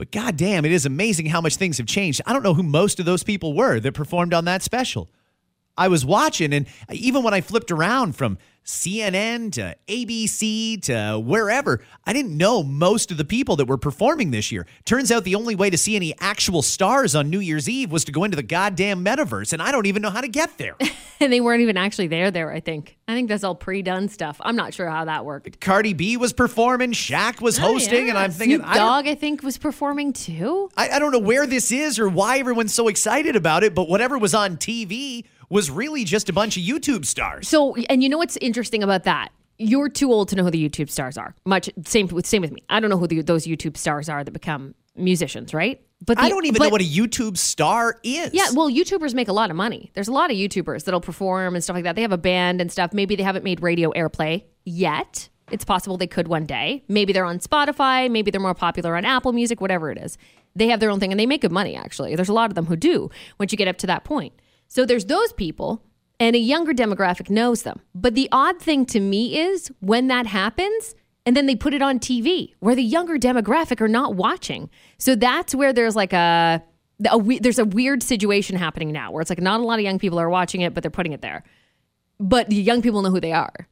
But 0.00 0.12
goddamn, 0.12 0.64
it 0.64 0.72
is 0.72 0.86
amazing 0.86 1.26
how 1.26 1.42
much 1.42 1.56
things 1.56 1.76
have 1.76 1.86
changed. 1.86 2.22
I 2.24 2.32
don't 2.32 2.42
know 2.42 2.54
who 2.54 2.62
most 2.62 3.00
of 3.00 3.04
those 3.04 3.22
people 3.22 3.52
were 3.52 3.78
that 3.80 3.92
performed 3.92 4.32
on 4.32 4.46
that 4.46 4.62
special. 4.62 5.10
I 5.76 5.88
was 5.88 6.06
watching, 6.06 6.54
and 6.54 6.66
even 6.90 7.22
when 7.22 7.34
I 7.34 7.42
flipped 7.42 7.70
around 7.70 8.16
from 8.16 8.38
CNN 8.64 9.52
to 9.52 9.76
ABC 9.88 10.80
to 10.82 11.18
wherever, 11.18 11.80
I 12.04 12.12
didn't 12.12 12.36
know 12.36 12.62
most 12.62 13.10
of 13.10 13.16
the 13.16 13.24
people 13.24 13.56
that 13.56 13.66
were 13.66 13.76
performing 13.76 14.30
this 14.30 14.52
year. 14.52 14.66
Turns 14.84 15.10
out 15.10 15.24
the 15.24 15.34
only 15.34 15.54
way 15.54 15.70
to 15.70 15.78
see 15.78 15.96
any 15.96 16.14
actual 16.20 16.62
stars 16.62 17.14
on 17.14 17.30
New 17.30 17.40
Year's 17.40 17.68
Eve 17.68 17.90
was 17.90 18.04
to 18.04 18.12
go 18.12 18.24
into 18.24 18.36
the 18.36 18.42
goddamn 18.42 19.04
metaverse, 19.04 19.52
and 19.52 19.60
I 19.60 19.72
don't 19.72 19.86
even 19.86 20.02
know 20.02 20.10
how 20.10 20.20
to 20.20 20.28
get 20.28 20.58
there. 20.58 20.76
and 21.20 21.32
they 21.32 21.40
weren't 21.40 21.62
even 21.62 21.76
actually 21.76 22.06
there 22.08 22.30
there, 22.30 22.52
I 22.52 22.60
think. 22.60 22.96
I 23.08 23.14
think 23.14 23.28
that's 23.28 23.44
all 23.44 23.54
pre-done 23.54 24.08
stuff. 24.08 24.40
I'm 24.40 24.56
not 24.56 24.74
sure 24.74 24.88
how 24.88 25.04
that 25.06 25.24
worked. 25.24 25.60
Cardi 25.60 25.94
B 25.94 26.16
was 26.16 26.32
performing, 26.32 26.92
Shaq 26.92 27.40
was 27.40 27.58
oh, 27.58 27.62
hosting, 27.62 28.08
and 28.08 28.16
I'm 28.16 28.30
thinking, 28.30 28.58
Snoop 28.58 28.68
I 28.68 29.00
I 29.10 29.14
think, 29.14 29.42
was 29.42 29.58
performing 29.58 30.12
too. 30.12 30.70
I, 30.76 30.90
I 30.90 30.98
don't 30.98 31.12
know 31.12 31.18
where 31.18 31.46
this 31.46 31.72
is 31.72 31.98
or 31.98 32.08
why 32.08 32.38
everyone's 32.38 32.74
so 32.74 32.88
excited 32.88 33.36
about 33.36 33.64
it, 33.64 33.74
but 33.74 33.88
whatever 33.88 34.18
was 34.18 34.34
on 34.34 34.56
TV 34.56 35.24
was 35.50 35.70
really 35.70 36.04
just 36.04 36.28
a 36.28 36.32
bunch 36.32 36.56
of 36.56 36.62
YouTube 36.62 37.04
stars. 37.04 37.48
So, 37.48 37.74
and 37.90 38.02
you 38.02 38.08
know 38.08 38.18
what's 38.18 38.36
interesting 38.38 38.82
about 38.82 39.04
that? 39.04 39.30
You're 39.58 39.90
too 39.90 40.10
old 40.10 40.28
to 40.30 40.36
know 40.36 40.44
who 40.44 40.50
the 40.50 40.68
YouTube 40.68 40.88
stars 40.88 41.18
are. 41.18 41.34
Much 41.44 41.68
same 41.84 42.06
with 42.06 42.24
same 42.24 42.40
with 42.40 42.50
me. 42.52 42.62
I 42.70 42.80
don't 42.80 42.88
know 42.88 42.96
who 42.96 43.06
the, 43.06 43.20
those 43.20 43.46
YouTube 43.46 43.76
stars 43.76 44.08
are 44.08 44.24
that 44.24 44.30
become 44.30 44.74
musicians, 44.96 45.52
right? 45.52 45.82
But 46.06 46.16
the- 46.16 46.22
I 46.24 46.28
don't 46.30 46.46
even 46.46 46.58
but- 46.58 46.64
know 46.64 46.70
what 46.70 46.80
a 46.80 46.84
YouTube 46.84 47.36
star 47.36 47.98
is. 48.02 48.30
Yeah, 48.32 48.46
well, 48.54 48.70
YouTubers 48.70 49.12
make 49.12 49.28
a 49.28 49.34
lot 49.34 49.50
of 49.50 49.56
money. 49.56 49.90
There's 49.92 50.08
a 50.08 50.12
lot 50.12 50.30
of 50.30 50.36
YouTubers 50.38 50.84
that'll 50.84 51.02
perform 51.02 51.54
and 51.54 51.62
stuff 51.62 51.74
like 51.74 51.84
that. 51.84 51.94
They 51.94 52.02
have 52.02 52.12
a 52.12 52.16
band 52.18 52.62
and 52.62 52.72
stuff. 52.72 52.94
Maybe 52.94 53.16
they 53.16 53.22
haven't 53.22 53.44
made 53.44 53.60
radio 53.62 53.90
airplay 53.92 54.44
yet. 54.64 55.28
It's 55.50 55.64
possible 55.64 55.96
they 55.98 56.06
could 56.06 56.28
one 56.28 56.46
day. 56.46 56.84
Maybe 56.88 57.12
they're 57.12 57.24
on 57.26 57.38
Spotify. 57.40 58.10
Maybe 58.10 58.30
they're 58.30 58.40
more 58.40 58.54
popular 58.54 58.96
on 58.96 59.04
Apple 59.04 59.32
Music, 59.32 59.60
whatever 59.60 59.90
it 59.90 59.98
is. 59.98 60.16
They 60.56 60.68
have 60.68 60.80
their 60.80 60.90
own 60.90 61.00
thing 61.00 61.10
and 61.12 61.20
they 61.20 61.26
make 61.26 61.42
good 61.42 61.52
money, 61.52 61.76
actually. 61.76 62.14
There's 62.16 62.28
a 62.28 62.32
lot 62.32 62.50
of 62.50 62.54
them 62.54 62.66
who 62.66 62.76
do 62.76 63.10
once 63.38 63.52
you 63.52 63.58
get 63.58 63.68
up 63.68 63.76
to 63.78 63.86
that 63.88 64.04
point. 64.04 64.32
So 64.70 64.86
there's 64.86 65.06
those 65.06 65.32
people, 65.32 65.82
and 66.20 66.36
a 66.36 66.38
younger 66.38 66.72
demographic 66.72 67.28
knows 67.28 67.64
them. 67.64 67.80
But 67.92 68.14
the 68.14 68.28
odd 68.30 68.62
thing 68.62 68.86
to 68.86 69.00
me 69.00 69.36
is 69.36 69.68
when 69.80 70.06
that 70.06 70.26
happens, 70.26 70.94
and 71.26 71.36
then 71.36 71.46
they 71.46 71.56
put 71.56 71.74
it 71.74 71.82
on 71.82 71.98
TV 71.98 72.54
where 72.60 72.76
the 72.76 72.82
younger 72.82 73.18
demographic 73.18 73.80
are 73.80 73.88
not 73.88 74.14
watching. 74.14 74.70
So 74.96 75.16
that's 75.16 75.56
where 75.56 75.72
there's 75.72 75.96
like 75.96 76.12
a, 76.12 76.62
a 77.10 77.38
there's 77.40 77.58
a 77.58 77.64
weird 77.64 78.04
situation 78.04 78.54
happening 78.54 78.92
now 78.92 79.10
where 79.10 79.20
it's 79.20 79.28
like 79.28 79.40
not 79.40 79.58
a 79.58 79.64
lot 79.64 79.80
of 79.80 79.84
young 79.84 79.98
people 79.98 80.20
are 80.20 80.30
watching 80.30 80.60
it, 80.60 80.72
but 80.72 80.84
they're 80.84 80.90
putting 80.90 81.14
it 81.14 81.20
there. 81.20 81.42
But 82.20 82.48
the 82.48 82.54
young 82.54 82.80
people 82.80 83.02
know 83.02 83.10
who 83.10 83.20
they 83.20 83.32
are. 83.32 83.66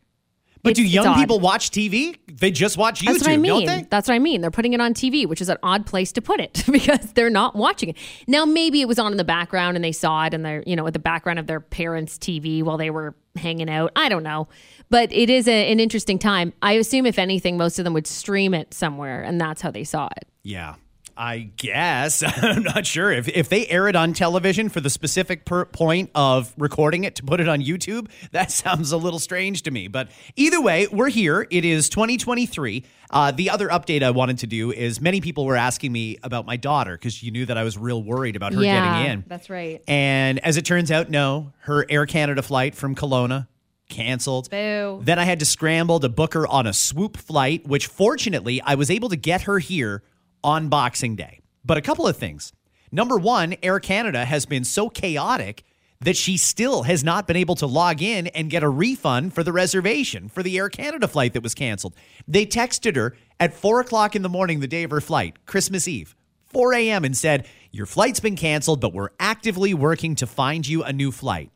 But 0.63 0.75
do 0.75 0.83
it's- 0.83 0.87
it's 0.87 0.95
young 0.95 1.19
people 1.19 1.41
watch 1.41 1.71
TV? 1.71 2.17
They 2.33 2.51
just 2.51 2.77
watch 2.77 3.01
YouTube, 3.01 3.07
That's 3.07 3.21
what 3.23 3.31
I 3.31 3.35
don't 3.35 3.43
mean. 3.43 3.67
they? 3.67 3.87
That's 3.91 4.09
what 4.09 4.15
I 4.15 4.19
mean. 4.19 4.41
They're 4.41 4.51
putting 4.51 4.73
it 4.73 4.81
on 4.81 4.95
TV, 4.95 5.27
which 5.27 5.41
is 5.41 5.49
an 5.49 5.57
odd 5.63 5.87
place 5.87 6.13
to 6.13 6.23
put 6.23 6.41
it 6.41 6.63
because 6.71 7.13
they're 7.13 7.31
not 7.31 7.57
watching 7.57 7.91
it. 7.91 7.97
Now, 8.27 8.45
maybe 8.45 8.81
it 8.81 8.89
was 8.89 8.99
on 8.99 9.13
in 9.13 9.19
the 9.19 9.25
background 9.25 9.77
and 9.77 9.85
they 9.85 9.93
saw 9.93 10.25
it 10.27 10.35
and 10.35 10.45
they're, 10.45 10.63
you 10.67 10.77
know, 10.77 10.87
at 10.87 10.93
the 10.93 10.99
background 10.99 11.39
of 11.39 11.47
their 11.47 11.61
parents' 11.61 12.17
TV 12.19 12.63
while 12.63 12.77
they 12.77 12.91
were 12.91 13.15
hanging 13.37 13.69
out. 13.71 13.93
I 13.97 14.09
don't 14.09 14.23
know. 14.23 14.49
But 14.91 15.13
it 15.13 15.29
is 15.31 15.49
a, 15.49 15.71
an 15.73 15.81
interesting 15.81 16.19
time. 16.19 16.53
I 16.63 16.73
assume, 16.73 17.07
if 17.07 17.19
anything, 17.19 17.57
most 17.57 17.79
of 17.79 17.85
them 17.85 17.93
would 17.95 18.07
stream 18.07 18.55
it 18.55 18.73
somewhere 18.73 19.23
and 19.23 19.41
that's 19.41 19.61
how 19.63 19.71
they 19.71 19.85
saw 19.85 20.09
it. 20.17 20.27
Yeah. 20.43 20.75
I 21.19 21.51
guess. 21.57 22.23
I'm 22.43 22.63
not 22.63 22.87
sure. 22.87 23.11
If, 23.11 23.27
if 23.29 23.49
they 23.49 23.67
air 23.67 23.89
it 23.89 23.97
on 23.97 24.13
television 24.13 24.69
for 24.69 24.81
the 24.81 24.89
specific 24.89 25.45
per 25.45 25.65
point 25.65 26.11
of 26.15 26.55
recording 26.57 27.03
it 27.03 27.17
to 27.17 27.25
put 27.25 27.41
it 27.41 27.49
on 27.49 27.61
YouTube, 27.61 28.09
that 28.31 28.51
sounds 28.53 28.93
a 28.93 28.97
little 28.97 29.19
strange 29.19 29.63
to 29.63 29.73
me. 29.73 29.89
But 29.89 30.11
either 30.37 30.61
way, 30.61 30.87
we're 30.93 31.09
here. 31.09 31.47
It 31.51 31.65
is 31.65 31.89
2023. 31.89 32.85
Uh, 33.11 33.33
the 33.33 33.51
other 33.51 33.69
update 33.69 34.03
I 34.05 34.11
wanted 34.13 34.39
to 34.39 34.47
do 34.47 34.71
is 34.71 35.01
many 35.01 35.21
people 35.21 35.45
were 35.45 35.57
asking 35.57 35.91
me 35.91 36.19
about 36.23 36.47
my 36.47 36.57
daughter 36.57 36.93
because 36.97 37.21
you 37.23 37.33
knew 37.33 37.47
that 37.47 37.59
I 37.59 37.65
was 37.65 37.77
real 37.77 38.03
worried 38.03 38.37
about 38.37 38.55
her 38.55 38.63
Yeah, 38.63 39.01
getting 39.03 39.13
in. 39.13 39.25
that's 39.27 39.51
right. 39.51 39.83
And 39.89 40.39
as 40.45 40.57
it 40.57 40.65
turns 40.65 40.91
out, 40.93 41.11
no, 41.11 41.53
her 41.61 41.85
Air 41.91 42.07
Canada 42.07 42.43
flight 42.43 42.75
from 42.77 42.95
Kelowna 42.95 43.49
canceled. 43.89 44.51
Boo. 44.51 45.01
Then 45.03 45.19
I 45.19 45.25
had 45.25 45.39
to 45.41 45.47
scramble 45.47 45.99
to 46.01 46.09
book 46.09 46.35
her 46.35 46.47
on 46.47 46.67
a 46.67 46.73
swoop 46.73 47.17
flight, 47.17 47.67
which 47.67 47.87
fortunately 47.87 48.61
I 48.63 48.75
was 48.75 48.91
able 48.91 49.09
to 49.09 49.17
get 49.17 49.43
her 49.43 49.59
here 49.59 50.03
on 50.43 50.69
Boxing 50.69 51.17
Day. 51.17 51.41
But 51.65 51.79
a 51.79 51.83
couple 51.83 52.07
of 52.07 52.17
things. 52.17 52.53
Number 52.91 53.17
one, 53.17 53.57
Air 53.63 53.81
Canada 53.81 54.25
has 54.25 54.47
been 54.47 54.65
so 54.65 54.89
chaotic 54.89 55.65
that 56.01 56.17
she 56.17 56.37
still 56.37 56.85
has 56.85 57.03
not 57.03 57.27
been 57.27 57.37
able 57.37 57.57
to 57.57 57.67
log 57.67 58.01
in 58.01 58.29
and 58.29 58.51
get 58.51 58.63
a 58.63 58.69
refund 58.69 59.35
for 59.35 59.43
the 59.43 59.53
reservation 59.53 60.29
for 60.29 60.43
the 60.43 60.57
Air 60.57 60.69
Canada 60.69 61.09
flight 61.09 61.33
that 61.33 61.43
was 61.43 61.55
canceled. 61.55 61.95
They 62.27 62.47
texted 62.47 62.97
her 62.97 63.17
at 63.41 63.53
four 63.53 63.81
o'clock 63.81 64.15
in 64.15 64.23
the 64.23 64.29
morning 64.29 64.61
the 64.61 64.69
day 64.69 64.85
of 64.85 64.91
her 64.91 65.01
flight, 65.01 65.45
Christmas 65.47 65.89
Eve. 65.89 66.15
4 66.47 66.73
a.m. 66.75 67.05
and 67.05 67.17
said, 67.17 67.47
Your 67.73 67.85
flight's 67.85 68.21
been 68.21 68.37
canceled, 68.37 68.81
but 68.81 68.95
we're 68.95 69.11
actively 69.21 69.75
working 69.75 70.15
to 70.15 70.27
find 70.27 70.67
you 70.67 70.83
a 70.83 70.93
new 70.93 71.13
flight. 71.13 71.51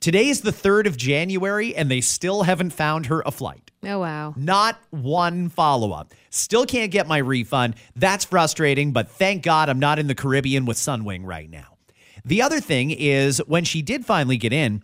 Today 0.00 0.28
is 0.28 0.40
the 0.40 0.50
3rd 0.50 0.86
of 0.86 0.96
January, 0.96 1.76
and 1.76 1.90
they 1.90 2.00
still 2.00 2.44
haven't 2.44 2.70
found 2.70 3.06
her 3.06 3.22
a 3.26 3.30
flight. 3.30 3.70
Oh, 3.84 3.98
wow. 3.98 4.32
Not 4.34 4.78
one 4.88 5.50
follow 5.50 5.92
up. 5.92 6.14
Still 6.30 6.64
can't 6.64 6.90
get 6.90 7.06
my 7.06 7.18
refund. 7.18 7.74
That's 7.96 8.24
frustrating, 8.24 8.92
but 8.92 9.10
thank 9.10 9.42
God 9.42 9.68
I'm 9.68 9.78
not 9.78 9.98
in 9.98 10.06
the 10.06 10.14
Caribbean 10.14 10.64
with 10.64 10.78
Sunwing 10.78 11.26
right 11.26 11.50
now. 11.50 11.76
The 12.24 12.40
other 12.40 12.60
thing 12.60 12.90
is 12.90 13.42
when 13.46 13.64
she 13.64 13.82
did 13.82 14.06
finally 14.06 14.38
get 14.38 14.54
in, 14.54 14.82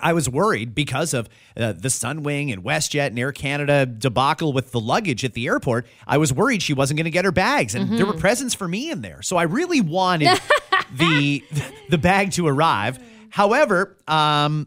I 0.00 0.12
was 0.12 0.28
worried 0.28 0.76
because 0.76 1.12
of 1.12 1.28
uh, 1.56 1.72
the 1.72 1.88
Sunwing 1.88 2.52
and 2.52 2.62
WestJet 2.62 3.08
and 3.08 3.18
Air 3.18 3.32
Canada 3.32 3.84
debacle 3.84 4.52
with 4.52 4.70
the 4.70 4.78
luggage 4.80 5.24
at 5.24 5.32
the 5.32 5.48
airport. 5.48 5.86
I 6.06 6.18
was 6.18 6.32
worried 6.32 6.62
she 6.62 6.72
wasn't 6.74 6.98
going 6.98 7.06
to 7.06 7.10
get 7.10 7.24
her 7.24 7.32
bags, 7.32 7.74
and 7.74 7.98
there 7.98 8.06
were 8.06 8.12
presents 8.12 8.54
for 8.54 8.68
me 8.68 8.90
in 8.92 9.00
there. 9.00 9.22
So 9.22 9.36
I 9.36 9.44
really 9.44 9.80
wanted 9.80 10.38
the 10.94 11.42
the 11.88 11.98
bag 11.98 12.32
to 12.32 12.46
arrive. 12.46 13.00
However, 13.30 13.96
um, 14.08 14.66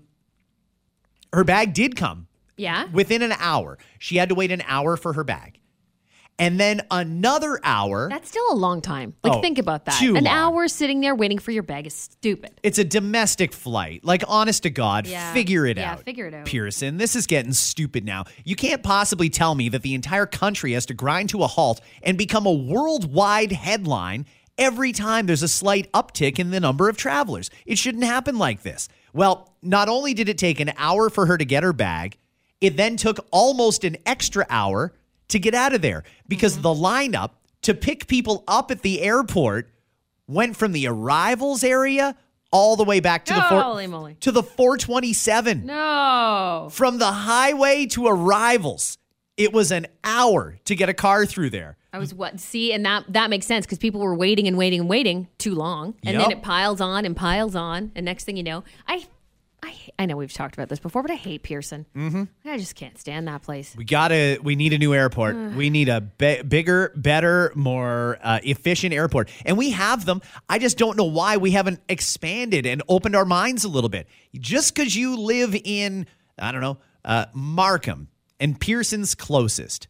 her 1.34 1.44
bag 1.44 1.74
did 1.74 1.96
come 1.96 2.28
Yeah. 2.58 2.86
within 2.92 3.22
an 3.22 3.34
hour. 3.39 3.78
She 4.00 4.18
had 4.18 4.30
to 4.30 4.36
wait 4.36 4.51
an 4.51 4.63
hour 4.68 4.98
for 4.98 5.13
her 5.13 5.24
bag, 5.24 5.60
and 6.39 6.60
then 6.60 6.82
another 6.89 7.60
hour. 7.63 8.10
That's 8.10 8.30
still 8.30 8.46
a 8.51 8.56
long 8.56 8.82
time. 8.82 9.13
Like, 9.24 9.34
Oh, 9.34 9.42
think 9.42 9.58
about 9.60 9.86
that. 9.86 10.01
An 10.01 10.13
long. 10.16 10.28
hour 10.28 10.68
sitting 10.68 11.01
there 11.01 11.13
waiting 11.13 11.38
for 11.38 11.51
your 11.51 11.63
bag 11.63 11.86
is 11.86 11.94
stupid. 11.94 12.51
It's 12.63 12.80
a 12.80 12.84
domestic 12.84 13.54
flight. 13.54 14.04
Like, 14.04 14.24
honest 14.28 14.63
to 14.63 14.70
God, 14.70 15.06
Yeah. 15.06 15.32
figure 15.34 15.66
it 15.66 15.78
Yeah, 15.78 15.92
out. 15.94 16.04
figure 16.06 16.28
it 16.28 16.34
out. 16.34 16.46
Pearson, 16.46 16.98
this 16.98 17.16
is 17.16 17.28
getting 17.28 17.54
stupid 17.54 18.06
now. 18.06 18.24
You 18.44 18.56
can't 18.56 18.82
possibly 18.82 19.30
tell 19.30 19.54
me 19.54 19.70
that 19.70 19.82
the 19.84 19.94
entire 19.94 20.25
country 20.25 20.74
has 20.74 20.86
to 20.88 20.94
grind 20.94 21.30
to 21.30 21.44
a 21.44 21.48
halt 21.48 21.82
and 22.01 22.18
become 22.18 22.46
a 22.46 22.54
worldwide 22.54 23.51
headline 23.51 24.25
every 24.60 24.92
time 24.92 25.25
there's 25.25 25.42
a 25.44 25.48
slight 25.48 25.92
uptick 25.94 26.38
in 26.38 26.51
the 26.51 26.60
number 26.60 26.89
of 26.89 26.98
travelers. 26.98 27.50
It 27.66 27.78
shouldn't 27.80 28.04
happen 28.04 28.38
like 28.38 28.62
this. 28.62 28.88
Well, 29.13 29.56
not 29.63 29.89
only 29.89 30.13
did 30.13 30.30
it 30.30 30.38
take 30.38 30.60
an 30.60 30.72
hour 30.78 31.10
for 31.10 31.25
her 31.25 31.38
to 31.38 31.46
get 31.46 31.63
her 31.63 31.74
bag, 31.74 32.18
it 32.62 32.78
then 32.78 32.98
took 32.98 33.25
almost 33.32 33.84
an 33.84 33.98
extra 34.06 34.46
hour 34.50 34.94
to 35.30 35.39
get 35.39 35.56
out 35.56 35.74
of 35.74 35.82
there 35.82 36.04
because 36.28 36.54
Mm-hmm. 36.54 36.62
the 36.63 36.70
lineup 36.70 37.32
to 37.63 37.74
pick 37.74 38.08
people 38.08 38.44
up 38.48 38.70
at 38.72 38.82
the 38.84 39.01
airport 39.01 39.72
went 40.28 40.56
from 40.56 40.74
the 40.74 40.88
arrivals 40.88 41.63
area 41.63 42.16
all 42.51 42.75
the 42.75 42.84
way 42.84 43.00
back 43.00 43.25
to 43.25 43.34
the 43.34 43.42
four, 43.42 43.62
to 44.22 44.32
the 44.32 44.44
427 44.44 45.66
No. 45.66 46.68
from 46.72 46.98
the 46.98 47.12
highway 47.12 47.86
to 47.88 48.08
arrivals 48.08 48.98
it 49.38 49.54
was 49.54 49.72
an 49.72 49.88
hour 50.04 50.58
to 50.66 50.75
get 50.75 50.89
a 50.89 50.94
car 50.94 51.25
through 51.25 51.50
there 51.51 51.78
I 51.91 51.98
was 51.98 52.13
what 52.13 52.39
see, 52.39 52.72
and 52.74 52.86
that 52.86 53.05
that 53.10 53.29
makes 53.29 53.46
sense 53.46 53.65
because 53.65 53.79
people 53.79 54.01
were 54.01 54.15
waiting 54.15 54.48
and 54.48 54.58
waiting 54.58 54.81
and 54.81 54.89
waiting 54.89 55.27
too 55.38 55.55
long, 55.55 55.96
and 56.03 56.19
then 56.19 56.31
it 56.31 56.41
piles 56.41 56.81
on 56.81 57.05
and 57.05 57.15
piles 57.15 57.55
on, 57.55 57.91
and 57.96 58.05
next 58.05 58.25
thing 58.25 58.38
you 58.38 58.43
know, 58.43 58.63
I, 58.88 59.08
I, 59.63 59.74
I 59.98 60.05
know 60.05 60.15
we've 60.15 60.31
talked 60.31 60.53
about 60.53 60.69
this 60.69 60.79
before, 60.79 61.01
but 61.01 61.10
I 61.10 61.15
hate 61.15 61.41
Pearson. 61.41 61.88
Mm-hmm. 61.96 62.24
I 62.46 62.58
just 62.58 62.75
can't 62.75 62.98
stand 63.00 63.27
that 63.27 63.41
place. 63.41 63.75
we 63.75 63.86
gotta 63.86 64.39
we 64.43 64.55
need 64.55 64.74
a 64.74 64.77
new 64.77 64.93
airport. 64.93 65.36
We 65.55 65.72
need 65.72 65.89
a 65.89 66.00
be- 66.01 66.43
bigger 66.43 66.93
better 66.96 67.51
more 67.55 68.19
uh, 68.22 68.39
efficient 68.43 68.93
airport. 68.93 69.29
And 69.43 69.58
we 69.58 69.72
have 69.72 70.05
them. 70.05 70.22
I 70.48 70.60
just 70.60 70.77
don't 70.77 70.96
know 70.96 71.05
why 71.05 71.38
we 71.38 71.51
haven't 71.51 71.81
expanded 71.89 72.67
and 72.67 72.84
opened 72.88 73.15
our 73.15 73.25
minds 73.25 73.63
a 73.63 73.67
little 73.69 73.89
bit. 73.89 74.08
Just 74.36 74.75
because 74.75 74.96
you 74.96 75.17
live 75.17 75.55
in 75.63 76.05
i 76.41 76.51
don't 76.51 76.62
know 76.62 76.77
uh, 77.05 77.25
markham 77.34 78.08
and 78.39 78.60
pearson's 78.60 79.15
closest 79.15 79.88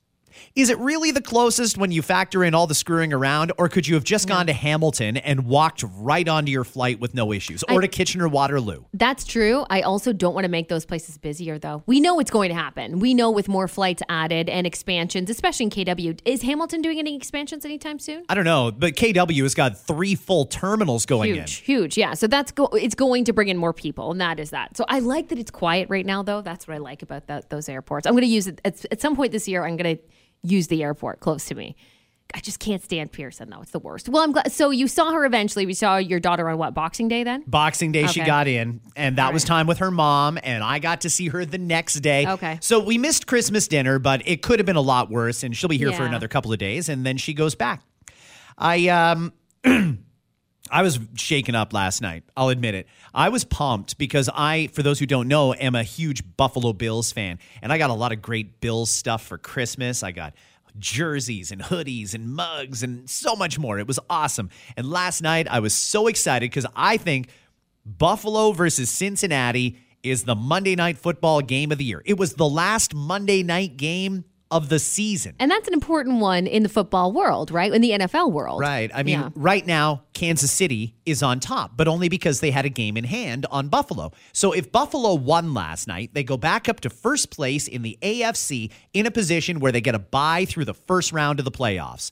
Is 0.55 0.69
it 0.69 0.77
really 0.79 1.11
the 1.11 1.21
closest 1.21 1.77
when 1.77 1.91
you 1.91 2.01
factor 2.01 2.43
in 2.43 2.53
all 2.53 2.67
the 2.67 2.75
screwing 2.75 3.13
around, 3.13 3.51
or 3.57 3.69
could 3.69 3.87
you 3.87 3.95
have 3.95 4.03
just 4.03 4.27
gone 4.27 4.47
to 4.47 4.53
Hamilton 4.53 5.17
and 5.17 5.45
walked 5.45 5.83
right 5.95 6.27
onto 6.27 6.51
your 6.51 6.63
flight 6.63 6.99
with 6.99 7.13
no 7.13 7.31
issues, 7.31 7.63
or 7.63 7.79
I- 7.79 7.81
to 7.81 7.87
Kitchener 7.87 8.27
Waterloo? 8.27 8.83
That's 8.93 9.23
true. 9.23 9.65
I 9.69 9.81
also 9.81 10.13
don't 10.13 10.33
want 10.33 10.45
to 10.45 10.49
make 10.49 10.67
those 10.69 10.85
places 10.85 11.17
busier, 11.17 11.57
though. 11.59 11.83
We 11.85 11.99
know 11.99 12.19
it's 12.19 12.31
going 12.31 12.49
to 12.49 12.55
happen. 12.55 12.99
We 12.99 13.13
know 13.13 13.31
with 13.31 13.47
more 13.47 13.67
flights 13.67 14.01
added 14.09 14.49
and 14.49 14.65
expansions, 14.67 15.29
especially 15.29 15.65
in 15.65 15.69
KW. 15.71 16.19
Is 16.25 16.41
Hamilton 16.41 16.81
doing 16.81 16.99
any 16.99 17.15
expansions 17.15 17.65
anytime 17.65 17.99
soon? 17.99 18.23
I 18.29 18.35
don't 18.35 18.45
know, 18.45 18.71
but 18.71 18.93
KW 18.95 19.43
has 19.43 19.55
got 19.55 19.77
three 19.77 20.15
full 20.15 20.45
terminals 20.45 21.05
going 21.05 21.33
Huge, 21.33 21.55
huge, 21.57 21.97
yeah. 21.97 22.13
So 22.13 22.27
that's 22.27 22.51
go- 22.51 22.65
it's 22.67 22.95
going 22.95 23.25
to 23.25 23.33
bring 23.33 23.49
in 23.49 23.57
more 23.57 23.73
people, 23.73 24.11
and 24.11 24.19
that 24.21 24.39
is 24.39 24.49
that. 24.51 24.75
So 24.77 24.85
I 24.87 24.99
like 24.99 25.29
that 25.29 25.37
it's 25.39 25.51
quiet 25.51 25.89
right 25.89 26.05
now, 26.05 26.23
though. 26.23 26.41
That's 26.41 26.67
what 26.67 26.75
I 26.75 26.77
like 26.77 27.01
about 27.01 27.27
that, 27.27 27.49
those 27.49 27.69
airports. 27.69 28.07
I'm 28.07 28.13
going 28.13 28.21
to 28.21 28.27
use 28.27 28.47
it 28.47 28.59
at, 28.65 28.83
at 28.91 29.01
some 29.01 29.15
point 29.15 29.31
this 29.31 29.47
year. 29.47 29.63
I'm 29.65 29.77
going 29.77 29.97
to 29.97 30.03
use 30.43 30.67
the 30.67 30.83
airport 30.83 31.19
close 31.19 31.45
to 31.45 31.55
me. 31.55 31.75
I 32.33 32.41
just 32.41 32.59
can't 32.59 32.83
stand 32.83 33.11
Pearson 33.11 33.49
though. 33.49 33.61
It's 33.61 33.71
the 33.71 33.79
worst. 33.79 34.07
Well, 34.07 34.21
I'm 34.21 34.31
glad. 34.31 34.51
So 34.51 34.69
you 34.69 34.87
saw 34.87 35.11
her 35.11 35.25
eventually. 35.25 35.65
We 35.65 35.73
saw 35.73 35.97
your 35.97 36.19
daughter 36.19 36.47
on 36.47 36.59
what 36.59 36.75
Boxing 36.75 37.07
Day 37.07 37.23
then? 37.23 37.43
Boxing 37.47 37.91
Day, 37.91 38.05
she 38.05 38.21
got 38.23 38.47
in, 38.47 38.81
and 38.95 39.17
that 39.17 39.33
was 39.33 39.43
time 39.43 39.65
with 39.65 39.79
her 39.79 39.89
mom, 39.89 40.37
and 40.43 40.63
I 40.63 40.77
got 40.77 41.01
to 41.01 41.09
see 41.09 41.29
her 41.29 41.43
the 41.43 41.57
next 41.57 41.95
day. 41.95 42.27
Okay. 42.27 42.59
So 42.61 42.79
we 42.79 42.99
missed 42.99 43.25
Christmas 43.25 43.67
dinner, 43.67 43.97
but 43.97 44.21
it 44.27 44.43
could 44.43 44.59
have 44.59 44.67
been 44.67 44.75
a 44.75 44.81
lot 44.81 45.09
worse, 45.09 45.41
and 45.41 45.57
she'll 45.57 45.69
be 45.69 45.77
here 45.79 45.91
for 45.91 46.03
another 46.03 46.27
couple 46.27 46.53
of 46.53 46.59
days, 46.59 46.87
and 46.87 47.03
then 47.03 47.17
she 47.17 47.33
goes 47.33 47.55
back. 47.55 47.81
I 48.57 48.87
um. 48.89 49.33
I 50.71 50.81
was 50.81 50.99
shaken 51.15 51.55
up 51.55 51.73
last 51.73 52.01
night. 52.01 52.23
I'll 52.35 52.49
admit 52.49 52.75
it. 52.75 52.87
I 53.13 53.29
was 53.29 53.43
pumped 53.43 53.97
because 53.97 54.29
I, 54.33 54.67
for 54.67 54.83
those 54.83 54.99
who 54.99 55.05
don't 55.05 55.27
know, 55.27 55.53
am 55.53 55.75
a 55.75 55.83
huge 55.83 56.23
Buffalo 56.37 56.73
Bills 56.73 57.11
fan. 57.11 57.39
And 57.61 57.71
I 57.71 57.77
got 57.77 57.89
a 57.89 57.93
lot 57.93 58.11
of 58.11 58.21
great 58.21 58.61
Bills 58.61 58.91
stuff 58.91 59.25
for 59.25 59.37
Christmas. 59.37 60.03
I 60.03 60.11
got 60.11 60.33
jerseys 60.77 61.51
and 61.51 61.61
hoodies 61.61 62.13
and 62.13 62.33
mugs 62.33 62.83
and 62.83 63.09
so 63.09 63.35
much 63.35 63.59
more. 63.59 63.79
It 63.79 63.87
was 63.87 63.99
awesome. 64.09 64.49
And 64.77 64.89
last 64.89 65.21
night 65.21 65.47
I 65.47 65.59
was 65.59 65.73
so 65.73 66.07
excited 66.07 66.49
because 66.49 66.65
I 66.75 66.97
think 66.97 67.29
Buffalo 67.85 68.51
versus 68.51 68.89
Cincinnati 68.89 69.77
is 70.03 70.23
the 70.23 70.35
Monday 70.35 70.75
night 70.75 70.97
football 70.97 71.41
game 71.41 71.71
of 71.71 71.77
the 71.77 71.83
year. 71.83 72.01
It 72.05 72.17
was 72.17 72.33
the 72.33 72.47
last 72.47 72.93
Monday 72.93 73.43
night 73.43 73.77
game 73.77 74.25
of 74.51 74.69
the 74.69 74.79
season. 74.79 75.35
And 75.39 75.51
that's 75.51 75.67
an 75.67 75.73
important 75.75 76.19
one 76.19 76.47
in 76.47 76.63
the 76.63 76.69
football 76.69 77.11
world, 77.11 77.51
right? 77.51 77.71
In 77.71 77.81
the 77.81 77.91
NFL 77.91 78.31
world. 78.31 78.59
Right. 78.61 78.89
I 78.93 79.03
mean, 79.03 79.19
Yeah. 79.19 79.29
right 79.35 79.65
now, 79.65 80.01
Kansas 80.13 80.51
City 80.51 80.95
is 81.05 81.21
on 81.21 81.39
top, 81.39 81.73
but 81.77 81.87
only 81.87 82.09
because 82.09 82.39
they 82.39 82.49
had 82.51 82.65
a 82.65 82.69
game 82.69 82.97
in 82.97 83.03
hand 83.03 83.45
on 83.51 83.67
Buffalo. 83.67 84.11
So 84.33 84.51
if 84.51 84.71
Buffalo 84.71 85.13
won 85.13 85.53
last 85.53 85.87
night, 85.87 86.11
they 86.13 86.23
go 86.23 86.35
back 86.35 86.67
up 86.67 86.79
to 86.81 86.89
first 86.89 87.29
place 87.29 87.67
in 87.67 87.83
the 87.83 87.97
AFC 88.01 88.71
in 88.93 89.05
a 89.05 89.11
position 89.11 89.59
where 89.59 89.71
they 89.71 89.81
get 89.81 89.93
a 89.93 89.99
bye 89.99 90.45
through 90.45 90.65
the 90.65 90.73
first 90.73 91.11
round 91.11 91.37
of 91.39 91.45
the 91.45 91.51
playoffs. 91.51 92.11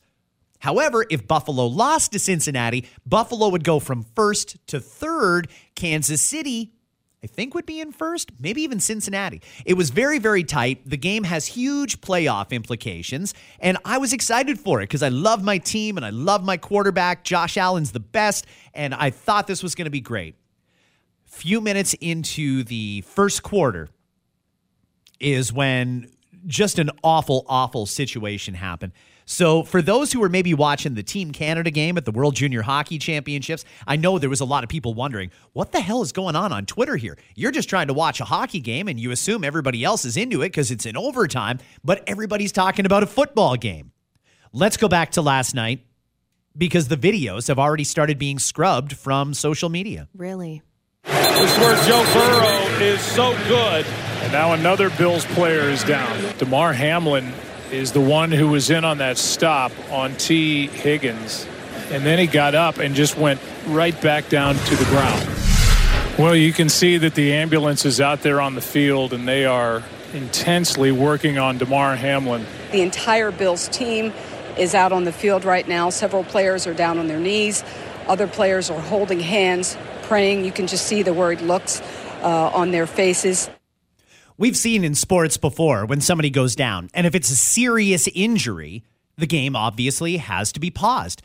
However, 0.60 1.06
if 1.10 1.28
Buffalo 1.28 1.66
lost 1.68 2.12
to 2.14 2.20
Cincinnati, 2.20 2.86
Buffalo 3.06 3.50
would 3.50 3.64
go 3.64 3.80
from 3.80 4.06
first 4.16 4.58
to 4.68 4.80
third. 4.80 5.48
Kansas 5.76 6.22
City, 6.22 6.74
I 7.24 7.28
think, 7.28 7.56
would 7.56 7.66
be 7.66 7.80
in 7.80 7.92
first, 7.92 8.32
maybe 8.40 8.62
even 8.62 8.80
Cincinnati. 8.80 9.42
It 9.66 9.74
was 9.74 9.90
very, 9.90 10.20
very 10.20 10.44
tight. 10.44 10.88
The 10.88 10.98
game 10.98 11.24
has 11.24 11.48
huge 11.48 12.00
playoff 12.00 12.52
implications, 12.52 13.34
and 13.60 13.78
I 13.84 13.98
was 13.98 14.14
excited 14.14 14.60
for 14.60 14.82
it 14.82 14.84
because 14.84 15.02
I 15.02 15.10
love 15.10 15.44
my 15.44 15.58
team 15.58 15.98
and 15.98 16.06
I 16.06 16.12
love 16.12 16.46
my 16.46 16.58
quarterback. 16.58 17.24
Josh 17.24 17.58
Allen's 17.58 17.92
the 17.92 18.00
best, 18.00 18.46
and 18.74 18.94
I 18.94 19.10
thought 19.10 19.48
this 19.48 19.64
was 19.64 19.74
going 19.74 19.86
to 19.86 19.92
be 19.92 20.02
great. 20.02 20.36
Few 21.26 21.60
minutes 21.60 21.96
into 21.96 22.64
the 22.64 23.02
first 23.02 23.42
quarter 23.42 23.90
is 25.20 25.52
when 25.52 26.12
just 26.46 26.78
an 26.78 26.92
awful, 27.04 27.46
awful 27.48 27.88
situation 27.88 28.54
happened. 28.54 28.94
So, 29.30 29.62
for 29.64 29.82
those 29.82 30.14
who 30.14 30.22
were 30.22 30.30
maybe 30.30 30.54
watching 30.54 30.94
the 30.94 31.04
Team 31.04 31.34
Canada 31.34 31.70
game 31.70 31.98
at 31.98 32.06
the 32.06 32.14
World 32.14 32.34
Junior 32.34 32.62
Hockey 32.62 32.98
Championships, 32.98 33.66
I 33.86 33.98
know 33.98 34.18
there 34.18 34.30
was 34.30 34.40
a 34.40 34.46
lot 34.46 34.64
of 34.64 34.70
people 34.70 34.94
wondering, 34.94 35.32
what 35.52 35.74
the 35.74 35.82
hell 35.82 36.02
is 36.02 36.14
going 36.14 36.38
on 36.38 36.54
on 36.54 36.66
Twitter 36.66 36.96
here? 36.96 37.18
You're 37.36 37.52
just 37.52 37.68
trying 37.68 37.88
to 37.88 37.94
watch 37.94 38.22
a 38.22 38.24
hockey 38.24 38.62
game 38.62 38.88
and 38.88 38.98
you 38.98 39.12
assume 39.12 39.44
everybody 39.44 39.84
else 39.84 40.06
is 40.06 40.16
into 40.16 40.44
it 40.44 40.48
because 40.48 40.72
it's 40.72 40.86
in 40.86 40.96
overtime, 40.96 41.60
but 41.84 42.06
everybody's 42.08 42.54
talking 42.54 42.86
about 42.86 43.04
a 43.04 43.06
football 43.06 43.58
game. 43.58 43.92
Let's 44.54 44.78
go 44.78 44.88
back 44.88 45.12
to 45.12 45.22
last 45.22 45.54
night 45.54 45.86
because 46.58 46.88
the 46.88 46.96
videos 46.96 47.50
have 47.50 47.60
already 47.60 47.84
started 47.84 48.18
being 48.18 48.40
scrubbed 48.40 48.96
from 48.96 49.34
social 49.34 49.68
media. 49.68 50.08
Really? 50.16 50.62
This 51.04 51.52
is 51.52 51.58
where 51.58 51.76
Joe 51.84 52.04
Burrow 52.14 52.82
is 52.82 53.02
so 53.02 53.38
good. 53.50 53.86
And 54.22 54.32
now 54.32 54.54
another 54.54 54.90
Bills 54.92 55.26
player 55.26 55.70
is 55.70 55.84
down. 55.84 56.18
Damar 56.38 56.72
Hamlin 56.72 57.34
is 57.72 57.92
the 57.92 58.02
one 58.02 58.32
who 58.32 58.48
was 58.48 58.70
in 58.70 58.86
on 58.86 59.00
that 59.00 59.18
stop 59.18 59.72
on 59.92 60.16
Tee 60.16 60.68
Higgins. 60.68 61.48
And 61.92 62.06
then 62.06 62.20
he 62.20 62.28
got 62.28 62.56
up 62.56 62.78
and 62.78 62.96
just 62.96 63.18
went 63.18 63.40
right 63.68 64.00
back 64.02 64.30
down 64.30 64.56
to 64.56 64.76
the 64.76 64.86
ground. 64.86 65.28
Well, 66.18 66.36
you 66.36 66.52
can 66.52 66.70
see 66.70 66.98
that 66.98 67.16
the 67.16 67.34
ambulance 67.34 67.86
is 67.86 68.02
out 68.02 68.22
there 68.22 68.42
on 68.42 68.56
the 68.56 68.62
field 68.62 69.14
and 69.14 69.28
they 69.28 69.46
are 69.46 69.84
intensely 70.14 70.92
working 70.92 71.38
on 71.38 71.58
Damar 71.58 71.96
Hamlin. 71.96 72.46
The 72.72 72.82
entire 72.82 73.32
Bills 73.32 73.68
team 73.68 74.14
is 74.58 74.74
out 74.74 74.92
on 74.92 75.04
the 75.04 75.12
field 75.12 75.46
right 75.46 75.68
now. 75.68 75.90
Several 75.90 76.24
players 76.24 76.66
are 76.66 76.74
down 76.74 76.98
on 76.98 77.08
their 77.08 77.20
knees. 77.20 77.64
Other 78.08 78.28
players 78.28 78.70
are 78.70 78.80
holding 78.80 79.20
hands, 79.20 79.78
praying. 80.04 80.46
You 80.46 80.52
can 80.52 80.68
just 80.68 80.88
see 80.88 81.04
the 81.04 81.14
worried 81.14 81.42
looks 81.42 81.82
uh, 82.24 82.50
on 82.54 82.72
their 82.72 82.88
faces. 82.88 83.50
We've 84.40 84.56
seen 84.56 84.84
in 84.84 84.94
sports 84.94 85.36
before 85.36 85.88
when 85.88 86.00
somebody 86.00 86.30
goes 86.30 86.56
down, 86.56 86.92
and 86.94 87.08
if 87.08 87.16
it's 87.16 87.32
a 87.32 87.36
serious 87.36 88.08
injury, 88.14 88.84
the 89.18 89.26
game 89.26 89.56
obviously 89.56 90.18
has 90.18 90.52
to 90.52 90.60
be 90.60 90.70
paused. 90.70 91.24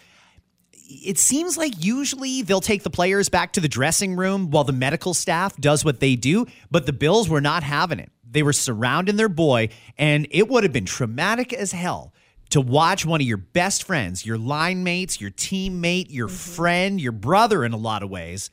It 0.72 1.18
seems 1.18 1.59
like 1.59 1.85
usually 1.85 2.40
they'll 2.40 2.62
take 2.62 2.85
the 2.85 2.90
players 2.90 3.29
back 3.29 3.53
to 3.53 3.61
the 3.61 3.68
dressing 3.68 4.16
room 4.16 4.51
while 4.51 4.64
the 4.64 4.72
medical 4.72 5.12
staff 5.12 5.55
does 5.59 5.85
what 5.85 6.01
they 6.01 6.16
do, 6.16 6.46
but 6.70 6.87
the 6.87 6.94
Bills 6.94 7.29
were 7.29 7.42
not 7.42 7.62
having 7.62 7.98
it. 7.98 8.11
They 8.25 8.42
were 8.42 8.55
surrounding 8.55 9.16
their 9.16 9.29
boy, 9.29 9.68
and 9.98 10.27
it 10.31 10.48
would 10.48 10.64
have 10.64 10.72
been 10.72 10.87
traumatic 10.87 11.53
as 11.53 11.72
hell 11.72 12.14
to 12.48 12.62
watch 12.62 13.05
one 13.05 13.20
of 13.20 13.27
your 13.27 13.37
best 13.37 13.85
friends, 13.85 14.25
your 14.25 14.38
line 14.38 14.85
mates, 14.85 15.20
your 15.20 15.31
teammate, 15.31 16.07
your 16.09 16.29
mm-hmm. 16.29 16.55
friend, 16.55 16.98
your 16.98 17.12
brother 17.12 17.62
in 17.62 17.75
a 17.75 17.79
lot 17.79 18.03
of 18.03 18.09
ways 18.09 18.48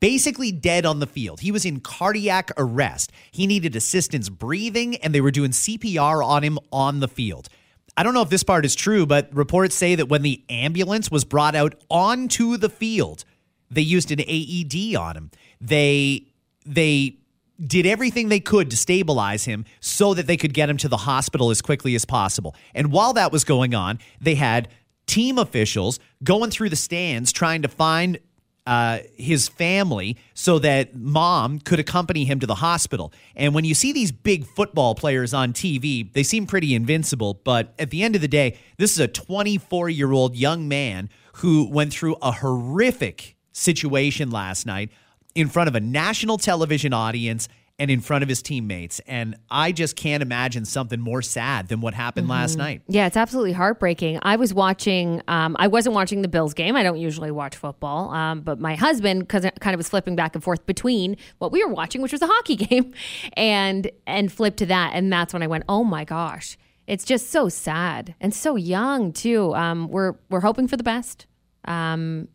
basically 0.00 0.52
dead 0.52 0.86
on 0.86 1.00
the 1.00 1.06
field. 1.06 1.40
He 1.40 1.52
was 1.52 1.64
in 1.64 1.80
cardiac 1.80 2.50
arrest. 2.56 3.12
He 3.30 3.46
needed 3.46 3.76
assistance 3.76 4.28
breathing, 4.28 4.96
and 4.96 5.14
they 5.14 5.20
were 5.20 5.30
doing 5.30 5.50
CPR 5.50 6.24
on 6.24 6.42
him 6.42 6.58
on 6.72 7.00
the 7.00 7.08
field. 7.08 7.48
I 7.96 8.02
don't 8.02 8.12
know 8.12 8.22
if 8.22 8.28
this 8.28 8.42
part 8.42 8.66
is 8.66 8.74
true, 8.74 9.06
but 9.06 9.34
reports 9.34 9.74
say 9.74 9.94
that 9.94 10.08
when 10.08 10.22
the 10.22 10.44
ambulance 10.50 11.10
was 11.10 11.24
brought 11.24 11.54
out 11.54 11.74
onto 11.88 12.56
the 12.56 12.68
field, 12.68 13.24
they 13.70 13.80
used 13.80 14.10
an 14.12 14.20
AED 14.20 14.96
on 14.96 15.16
him. 15.16 15.30
They 15.60 16.26
they 16.66 17.16
did 17.64 17.86
everything 17.86 18.28
they 18.28 18.40
could 18.40 18.70
to 18.70 18.76
stabilize 18.76 19.46
him 19.46 19.64
so 19.80 20.12
that 20.12 20.26
they 20.26 20.36
could 20.36 20.52
get 20.52 20.68
him 20.68 20.76
to 20.76 20.88
the 20.88 20.96
hospital 20.98 21.50
as 21.50 21.62
quickly 21.62 21.94
as 21.94 22.04
possible. 22.04 22.54
And 22.74 22.92
while 22.92 23.14
that 23.14 23.32
was 23.32 23.44
going 23.44 23.74
on, 23.74 23.98
they 24.20 24.34
had 24.34 24.68
team 25.06 25.38
officials 25.38 25.98
going 26.22 26.50
through 26.50 26.68
the 26.68 26.76
stands 26.76 27.32
trying 27.32 27.62
to 27.62 27.68
find 27.68 28.18
uh, 28.66 28.98
his 29.14 29.48
family 29.48 30.16
so 30.34 30.58
that 30.58 30.96
mom 30.96 31.60
could 31.60 31.78
accompany 31.78 32.24
him 32.24 32.40
to 32.40 32.46
the 32.46 32.56
hospital. 32.56 33.12
And 33.36 33.54
when 33.54 33.64
you 33.64 33.74
see 33.74 33.92
these 33.92 34.10
big 34.10 34.44
football 34.44 34.94
players 34.94 35.32
on 35.32 35.52
TV, 35.52 36.12
they 36.12 36.22
seem 36.22 36.46
pretty 36.46 36.74
invincible. 36.74 37.34
But 37.44 37.74
at 37.78 37.90
the 37.90 38.02
end 38.02 38.16
of 38.16 38.22
the 38.22 38.28
day, 38.28 38.58
this 38.76 38.92
is 38.92 38.98
a 38.98 39.08
24 39.08 39.88
year 39.88 40.12
old 40.12 40.36
young 40.36 40.66
man 40.68 41.08
who 41.34 41.68
went 41.70 41.92
through 41.92 42.16
a 42.20 42.32
horrific 42.32 43.36
situation 43.52 44.30
last 44.30 44.66
night 44.66 44.90
in 45.34 45.48
front 45.48 45.68
of 45.68 45.74
a 45.74 45.80
national 45.80 46.38
television 46.38 46.92
audience 46.92 47.48
and 47.78 47.90
in 47.90 48.00
front 48.00 48.22
of 48.22 48.28
his 48.28 48.40
teammates. 48.40 49.00
And 49.06 49.36
I 49.50 49.72
just 49.72 49.96
can't 49.96 50.22
imagine 50.22 50.64
something 50.64 50.98
more 50.98 51.20
sad 51.20 51.68
than 51.68 51.80
what 51.80 51.94
happened 51.94 52.28
last 52.28 52.56
night. 52.56 52.82
Yeah, 52.88 53.06
it's 53.06 53.16
absolutely 53.16 53.52
heartbreaking. 53.52 54.18
I 54.22 54.36
was 54.36 54.54
watching. 54.54 55.22
Um, 55.28 55.56
I 55.58 55.66
wasn't 55.66 55.94
watching 55.94 56.22
the 56.22 56.28
Bills 56.28 56.54
game. 56.54 56.74
I 56.74 56.82
don't 56.82 56.98
usually 56.98 57.30
watch 57.30 57.56
football, 57.56 58.10
um, 58.10 58.40
but 58.40 58.58
my 58.58 58.76
husband, 58.76 59.28
kind 59.28 59.52
of 59.66 59.76
was 59.76 59.88
flipping 59.88 60.16
back 60.16 60.34
and 60.34 60.42
forth 60.42 60.64
between 60.66 61.16
what 61.38 61.52
we 61.52 61.62
were 61.64 61.72
watching, 61.72 62.00
which 62.00 62.12
was 62.12 62.22
a 62.22 62.26
hockey 62.26 62.56
game, 62.56 62.94
and 63.34 63.90
and 64.06 64.32
flipped 64.32 64.58
to 64.58 64.66
that, 64.66 64.92
and 64.94 65.12
that's 65.12 65.32
when 65.32 65.42
I 65.42 65.46
went, 65.46 65.64
"Oh 65.68 65.84
my 65.84 66.04
gosh!" 66.04 66.56
It's 66.86 67.04
just 67.04 67.30
so 67.30 67.48
sad 67.48 68.14
and 68.20 68.32
so 68.32 68.56
young 68.56 69.12
too. 69.12 69.54
Um, 69.54 69.88
we're 69.88 70.14
we're 70.30 70.40
hoping 70.40 70.66
for 70.68 70.76
the 70.76 70.84
best, 70.84 71.26
um, 71.66 72.28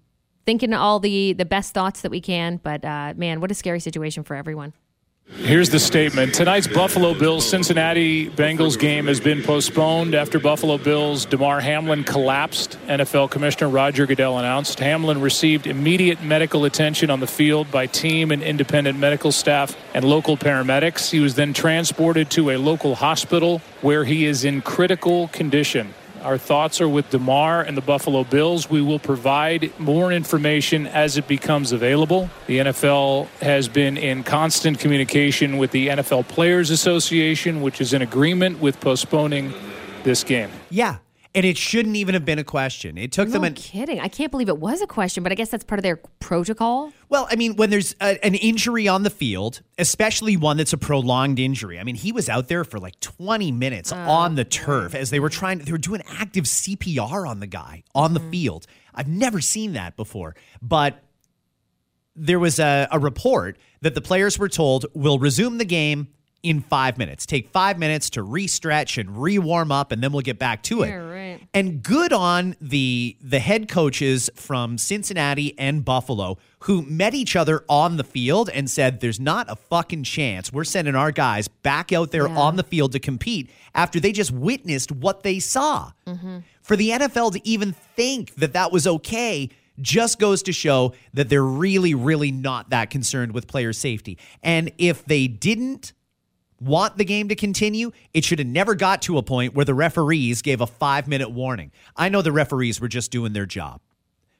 thinking 0.45 0.73
all 0.73 0.99
the 0.99 1.33
the 1.33 1.45
best 1.45 1.73
thoughts 1.73 2.01
that 2.01 2.11
we 2.11 2.21
can, 2.21 2.59
but 2.61 2.85
uh, 2.85 3.13
man, 3.15 3.41
what 3.41 3.49
a 3.49 3.55
scary 3.55 3.79
situation 3.79 4.23
for 4.23 4.35
everyone. 4.35 4.73
Here's 5.51 5.69
the 5.69 5.79
statement. 5.79 6.33
Tonight's 6.33 6.67
Buffalo 6.67 7.13
Bills 7.13 7.45
Cincinnati 7.49 8.29
Bengals 8.29 8.79
game 8.79 9.07
has 9.07 9.19
been 9.19 9.43
postponed 9.43 10.15
after 10.15 10.39
Buffalo 10.39 10.77
Bills 10.77 11.25
Damar 11.25 11.59
Hamlin 11.59 12.03
collapsed. 12.03 12.77
NFL 12.87 13.31
Commissioner 13.31 13.67
Roger 13.67 14.05
Goodell 14.05 14.37
announced 14.37 14.79
Hamlin 14.79 15.19
received 15.19 15.67
immediate 15.67 16.23
medical 16.23 16.63
attention 16.63 17.09
on 17.09 17.19
the 17.19 17.27
field 17.27 17.71
by 17.71 17.85
team 17.85 18.31
and 18.31 18.41
independent 18.43 18.99
medical 18.99 19.31
staff 19.31 19.75
and 19.93 20.05
local 20.05 20.37
paramedics. 20.37 21.09
He 21.09 21.19
was 21.19 21.35
then 21.35 21.53
transported 21.53 22.29
to 22.31 22.51
a 22.51 22.57
local 22.57 22.95
hospital 22.95 23.61
where 23.81 24.05
he 24.05 24.25
is 24.25 24.45
in 24.45 24.61
critical 24.61 25.27
condition. 25.29 25.93
Our 26.23 26.37
thoughts 26.37 26.79
are 26.81 26.87
with 26.87 27.09
Damar 27.09 27.61
and 27.61 27.75
the 27.75 27.81
Buffalo 27.81 28.23
Bills. 28.23 28.69
We 28.69 28.81
will 28.81 28.99
provide 28.99 29.71
more 29.79 30.11
information 30.11 30.85
as 30.85 31.17
it 31.17 31.27
becomes 31.27 31.71
available. 31.71 32.29
The 32.47 32.59
NFL 32.59 33.27
has 33.41 33.67
been 33.67 33.97
in 33.97 34.23
constant 34.23 34.79
communication 34.79 35.57
with 35.57 35.71
the 35.71 35.87
NFL 35.87 36.27
Players 36.27 36.69
Association, 36.69 37.61
which 37.61 37.81
is 37.81 37.93
in 37.93 38.01
agreement 38.01 38.61
with 38.61 38.79
postponing 38.79 39.53
this 40.03 40.23
game. 40.23 40.51
Yeah. 40.69 40.97
And 41.33 41.45
it 41.45 41.57
shouldn't 41.57 41.95
even 41.95 42.13
have 42.13 42.25
been 42.25 42.39
a 42.39 42.43
question. 42.43 42.97
It 42.97 43.13
took 43.13 43.29
No 43.29 43.33
them 43.33 43.43
an 43.45 43.53
kidding. 43.53 44.01
I 44.01 44.09
can't 44.09 44.31
believe 44.31 44.49
it 44.49 44.57
was 44.57 44.81
a 44.81 44.87
question, 44.87 45.23
but 45.23 45.31
I 45.31 45.35
guess 45.35 45.49
that's 45.49 45.63
part 45.63 45.79
of 45.79 45.83
their 45.83 45.95
protocol. 46.19 46.91
Well, 47.07 47.25
I 47.31 47.37
mean, 47.37 47.55
when 47.55 47.69
there's 47.69 47.95
a, 48.01 48.23
an 48.25 48.35
injury 48.35 48.89
on 48.89 49.03
the 49.03 49.09
field, 49.09 49.61
especially 49.77 50.35
one 50.35 50.57
that's 50.57 50.73
a 50.73 50.77
prolonged 50.77 51.39
injury. 51.39 51.79
I 51.79 51.85
mean, 51.85 51.95
he 51.95 52.11
was 52.11 52.27
out 52.27 52.49
there 52.49 52.65
for 52.65 52.79
like 52.79 52.99
20 52.99 53.51
minutes 53.53 53.93
oh, 53.93 53.97
on 53.97 54.35
the 54.35 54.43
turf 54.43 54.93
as 54.93 55.09
they 55.09 55.21
were 55.21 55.29
trying 55.29 55.59
they 55.59 55.71
were 55.71 55.77
doing 55.77 56.01
active 56.19 56.43
CPR 56.43 57.27
on 57.27 57.39
the 57.39 57.47
guy 57.47 57.83
on 57.95 58.13
the 58.13 58.19
mm. 58.19 58.31
field. 58.31 58.65
I've 58.93 59.07
never 59.07 59.39
seen 59.39 59.73
that 59.73 59.95
before. 59.95 60.35
But 60.61 61.01
there 62.15 62.39
was 62.39 62.59
a, 62.59 62.89
a 62.91 62.99
report 62.99 63.57
that 63.81 63.95
the 63.95 64.01
players 64.01 64.37
were 64.37 64.49
told 64.49 64.85
will 64.93 65.17
resume 65.17 65.57
the 65.59 65.65
game 65.65 66.09
in 66.43 66.61
five 66.61 66.97
minutes. 66.97 67.25
Take 67.25 67.49
five 67.49 67.77
minutes 67.77 68.09
to 68.11 68.23
re-stretch 68.23 68.97
and 68.97 69.21
re-warm 69.21 69.71
up, 69.71 69.91
and 69.91 70.01
then 70.01 70.11
we'll 70.11 70.21
get 70.21 70.39
back 70.39 70.63
to 70.63 70.81
it. 70.83 70.89
Yeah, 70.89 70.95
right. 70.95 71.39
And 71.53 71.83
good 71.83 72.13
on 72.13 72.55
the 72.59 73.15
the 73.21 73.39
head 73.39 73.67
coaches 73.69 74.29
from 74.35 74.77
Cincinnati 74.77 75.57
and 75.57 75.85
Buffalo 75.85 76.37
who 76.65 76.83
met 76.83 77.15
each 77.15 77.35
other 77.35 77.63
on 77.67 77.97
the 77.97 78.03
field 78.03 78.49
and 78.49 78.69
said, 78.69 78.99
"There's 78.99 79.19
not 79.19 79.49
a 79.49 79.55
fucking 79.55 80.03
chance 80.03 80.53
we're 80.53 80.63
sending 80.63 80.95
our 80.95 81.11
guys 81.11 81.47
back 81.47 81.91
out 81.91 82.11
there 82.11 82.27
Yeah. 82.27 82.37
on 82.37 82.55
the 82.55 82.63
field 82.63 82.91
to 82.91 82.99
compete 82.99 83.49
after 83.73 83.99
they 83.99 84.11
just 84.11 84.31
witnessed 84.31 84.91
what 84.91 85.23
they 85.23 85.39
saw." 85.39 85.91
mm-hmm. 86.07 86.39
For 86.61 86.75
the 86.75 86.91
NFL 86.91 87.31
to 87.33 87.47
even 87.47 87.73
think 87.95 88.35
that 88.35 88.53
that 88.53 88.71
was 88.71 88.85
okay 88.85 89.49
just 89.79 90.19
goes 90.19 90.43
to 90.43 90.51
show 90.53 90.93
that 91.13 91.29
they're 91.29 91.43
really, 91.43 91.95
really 91.95 92.31
not 92.31 92.69
that 92.69 92.89
concerned 92.91 93.33
with 93.33 93.47
player 93.47 93.73
safety. 93.73 94.17
And 94.43 94.71
if 94.77 95.03
they 95.05 95.27
didn't 95.27 95.93
want 96.61 96.97
the 96.97 97.05
game 97.05 97.27
to 97.29 97.35
continue, 97.35 97.91
it 98.13 98.23
should 98.23 98.39
have 98.39 98.47
never 98.47 98.75
got 98.75 99.01
to 99.03 99.17
a 99.17 99.23
point 99.23 99.55
where 99.55 99.65
the 99.65 99.73
referees 99.73 100.41
gave 100.41 100.61
a 100.61 100.67
five 100.67 101.07
minute 101.07 101.31
warning. 101.31 101.71
I 101.95 102.09
know 102.09 102.21
the 102.21 102.31
referees 102.31 102.79
were 102.79 102.87
just 102.87 103.11
doing 103.11 103.33
their 103.33 103.45
job. 103.45 103.81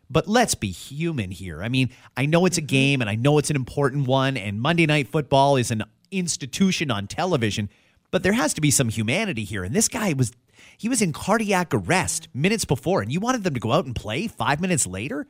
But 0.09 0.27
let's 0.27 0.55
be 0.55 0.71
human 0.71 1.31
here. 1.31 1.63
I 1.63 1.69
mean, 1.69 1.89
I 2.17 2.25
know 2.25 2.45
it's 2.45 2.57
a 2.57 2.61
mm-hmm. 2.61 2.67
game 2.67 3.01
and 3.01 3.09
I 3.09 3.15
know 3.15 3.37
it's 3.37 3.49
an 3.49 3.55
important 3.55 4.07
one, 4.07 4.37
and 4.37 4.61
Monday 4.61 4.85
Night 4.85 5.07
Football 5.07 5.55
is 5.55 5.71
an 5.71 5.83
institution 6.11 6.91
on 6.91 7.07
television, 7.07 7.69
but 8.11 8.21
there 8.21 8.33
has 8.33 8.53
to 8.55 8.61
be 8.61 8.71
some 8.71 8.89
humanity 8.89 9.45
here. 9.45 9.63
And 9.63 9.73
this 9.73 9.87
guy 9.87 10.11
was, 10.13 10.33
he 10.77 10.89
was 10.89 11.01
in 11.01 11.13
cardiac 11.13 11.73
arrest 11.73 12.27
minutes 12.33 12.65
before, 12.65 13.01
and 13.01 13.11
you 13.11 13.21
wanted 13.21 13.45
them 13.45 13.53
to 13.53 13.59
go 13.59 13.71
out 13.71 13.85
and 13.85 13.95
play 13.95 14.27
five 14.27 14.59
minutes 14.59 14.85
later? 14.85 15.27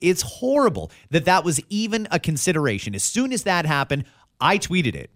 It's 0.00 0.22
horrible 0.22 0.90
that 1.10 1.26
that 1.26 1.44
was 1.44 1.60
even 1.68 2.08
a 2.10 2.18
consideration. 2.18 2.94
As 2.94 3.02
soon 3.02 3.32
as 3.32 3.42
that 3.42 3.66
happened, 3.66 4.04
I 4.40 4.56
tweeted 4.56 4.94
it. 4.94 5.10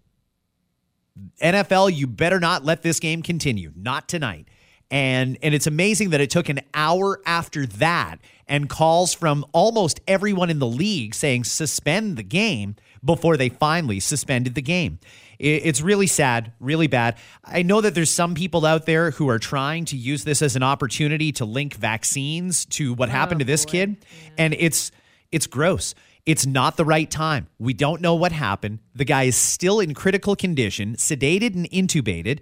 NFL, 1.40 1.94
you 1.94 2.06
better 2.06 2.40
not 2.40 2.64
let 2.64 2.82
this 2.82 3.00
game 3.00 3.22
continue. 3.22 3.72
Not 3.76 4.08
tonight. 4.08 4.48
And 4.90 5.38
and 5.42 5.54
it's 5.54 5.68
amazing 5.68 6.10
that 6.10 6.20
it 6.20 6.30
took 6.30 6.48
an 6.48 6.60
hour 6.74 7.20
after 7.24 7.64
that 7.66 8.16
and 8.48 8.68
calls 8.68 9.14
from 9.14 9.46
almost 9.52 10.00
everyone 10.08 10.50
in 10.50 10.58
the 10.58 10.66
league 10.66 11.14
saying 11.14 11.44
suspend 11.44 12.16
the 12.16 12.24
game 12.24 12.74
before 13.04 13.36
they 13.36 13.48
finally 13.48 14.00
suspended 14.00 14.54
the 14.54 14.62
game. 14.62 14.98
It's 15.38 15.80
really 15.80 16.06
sad, 16.06 16.52
really 16.60 16.86
bad. 16.86 17.16
I 17.42 17.62
know 17.62 17.80
that 17.80 17.94
there's 17.94 18.10
some 18.10 18.34
people 18.34 18.66
out 18.66 18.84
there 18.84 19.12
who 19.12 19.30
are 19.30 19.38
trying 19.38 19.86
to 19.86 19.96
use 19.96 20.22
this 20.22 20.42
as 20.42 20.54
an 20.54 20.62
opportunity 20.62 21.32
to 21.32 21.46
link 21.46 21.74
vaccines 21.74 22.66
to 22.66 22.92
what 22.92 23.08
happened 23.08 23.38
oh, 23.38 23.44
to 23.44 23.46
this 23.46 23.64
kid, 23.64 24.04
and 24.36 24.54
it's 24.58 24.92
it's 25.32 25.46
gross. 25.46 25.94
It's 26.26 26.46
not 26.46 26.76
the 26.76 26.84
right 26.84 27.10
time. 27.10 27.48
We 27.58 27.74
don't 27.74 28.00
know 28.00 28.14
what 28.14 28.32
happened. 28.32 28.80
The 28.94 29.04
guy 29.04 29.24
is 29.24 29.36
still 29.36 29.80
in 29.80 29.94
critical 29.94 30.36
condition, 30.36 30.96
sedated 30.96 31.54
and 31.54 31.70
intubated. 31.70 32.40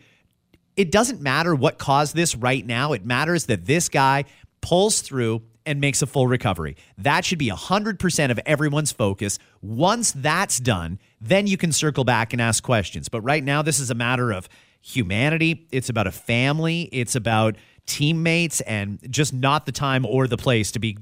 It 0.76 0.90
doesn't 0.90 1.20
matter 1.20 1.54
what 1.54 1.78
caused 1.78 2.14
this 2.14 2.34
right 2.34 2.64
now. 2.64 2.92
It 2.92 3.04
matters 3.04 3.46
that 3.46 3.66
this 3.66 3.88
guy 3.88 4.24
pulls 4.60 5.00
through 5.00 5.42
and 5.64 5.80
makes 5.80 6.00
a 6.00 6.06
full 6.06 6.26
recovery. 6.26 6.76
That 6.96 7.24
should 7.24 7.38
be 7.38 7.50
100% 7.50 8.30
of 8.30 8.40
everyone's 8.46 8.90
focus. 8.90 9.38
Once 9.60 10.12
that's 10.12 10.58
done, 10.58 10.98
then 11.20 11.46
you 11.46 11.56
can 11.56 11.72
circle 11.72 12.04
back 12.04 12.32
and 12.32 12.40
ask 12.40 12.62
questions. 12.62 13.08
But 13.08 13.20
right 13.20 13.44
now, 13.44 13.60
this 13.60 13.78
is 13.78 13.90
a 13.90 13.94
matter 13.94 14.32
of 14.32 14.48
humanity. 14.80 15.66
It's 15.70 15.90
about 15.90 16.06
a 16.06 16.12
family. 16.12 16.88
It's 16.90 17.14
about 17.14 17.56
teammates 17.84 18.60
and 18.62 18.98
just 19.10 19.34
not 19.34 19.66
the 19.66 19.72
time 19.72 20.06
or 20.06 20.26
the 20.26 20.36
place 20.36 20.72
to 20.72 20.78
be 20.78 20.98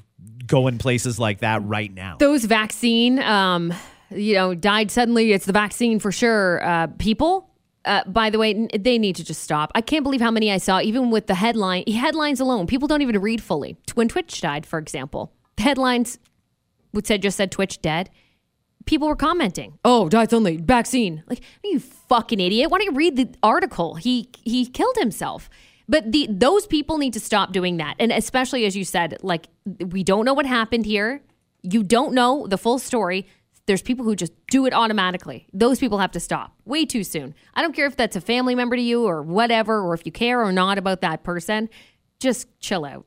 going 0.46 0.78
places 0.78 1.18
like 1.18 1.40
that 1.40 1.64
right 1.64 1.92
now. 1.92 2.16
Those 2.18 2.44
vaccine, 2.44 3.18
um, 3.20 3.74
you 4.10 4.34
know, 4.34 4.54
died 4.54 4.90
suddenly. 4.90 5.32
It's 5.32 5.46
the 5.46 5.52
vaccine 5.52 5.98
for 5.98 6.12
sure. 6.12 6.64
Uh, 6.64 6.86
people. 6.98 7.50
Uh, 7.84 8.02
by 8.04 8.30
the 8.30 8.38
way, 8.38 8.66
they 8.76 8.98
need 8.98 9.14
to 9.14 9.24
just 9.24 9.44
stop. 9.44 9.70
I 9.76 9.80
can't 9.80 10.02
believe 10.02 10.20
how 10.20 10.32
many 10.32 10.50
I 10.50 10.58
saw, 10.58 10.80
even 10.80 11.12
with 11.12 11.28
the 11.28 11.36
headline 11.36 11.84
headlines 11.86 12.40
alone. 12.40 12.66
People 12.66 12.88
don't 12.88 13.00
even 13.00 13.16
read 13.20 13.40
fully. 13.40 13.76
When 13.94 14.08
Twitch 14.08 14.40
died, 14.40 14.66
for 14.66 14.80
example, 14.80 15.32
the 15.56 15.62
headlines 15.62 16.18
would 16.92 17.06
said 17.06 17.22
just 17.22 17.36
said 17.36 17.52
Twitch 17.52 17.80
dead. 17.80 18.10
People 18.86 19.06
were 19.06 19.16
commenting, 19.16 19.78
"Oh, 19.84 20.08
died 20.08 20.30
suddenly, 20.30 20.56
vaccine." 20.56 21.22
Like, 21.28 21.42
you 21.62 21.78
fucking 21.78 22.40
idiot! 22.40 22.70
Why 22.70 22.78
don't 22.78 22.86
you 22.86 22.98
read 22.98 23.16
the 23.16 23.28
article? 23.40 23.94
He 23.94 24.30
he 24.42 24.66
killed 24.66 24.96
himself. 24.96 25.48
But 25.88 26.10
the 26.12 26.26
those 26.28 26.66
people 26.66 26.98
need 26.98 27.12
to 27.12 27.20
stop 27.20 27.52
doing 27.52 27.76
that, 27.76 27.94
and 27.98 28.10
especially 28.12 28.64
as 28.66 28.76
you 28.76 28.84
said, 28.84 29.18
like 29.22 29.48
we 29.80 30.02
don't 30.02 30.24
know 30.24 30.34
what 30.34 30.46
happened 30.46 30.86
here. 30.86 31.22
You 31.62 31.82
don't 31.82 32.12
know 32.12 32.46
the 32.46 32.58
full 32.58 32.78
story. 32.78 33.26
There's 33.66 33.82
people 33.82 34.04
who 34.04 34.14
just 34.14 34.32
do 34.48 34.66
it 34.66 34.72
automatically. 34.72 35.46
Those 35.52 35.80
people 35.80 35.98
have 35.98 36.12
to 36.12 36.20
stop 36.20 36.54
way 36.64 36.84
too 36.84 37.02
soon. 37.02 37.34
I 37.54 37.62
don't 37.62 37.74
care 37.74 37.86
if 37.86 37.96
that's 37.96 38.14
a 38.14 38.20
family 38.20 38.54
member 38.54 38.76
to 38.76 38.82
you 38.82 39.04
or 39.04 39.22
whatever, 39.22 39.80
or 39.80 39.94
if 39.94 40.06
you 40.06 40.12
care 40.12 40.42
or 40.42 40.52
not 40.52 40.78
about 40.78 41.00
that 41.00 41.24
person. 41.24 41.68
Just 42.20 42.48
chill 42.60 42.84
out. 42.84 43.06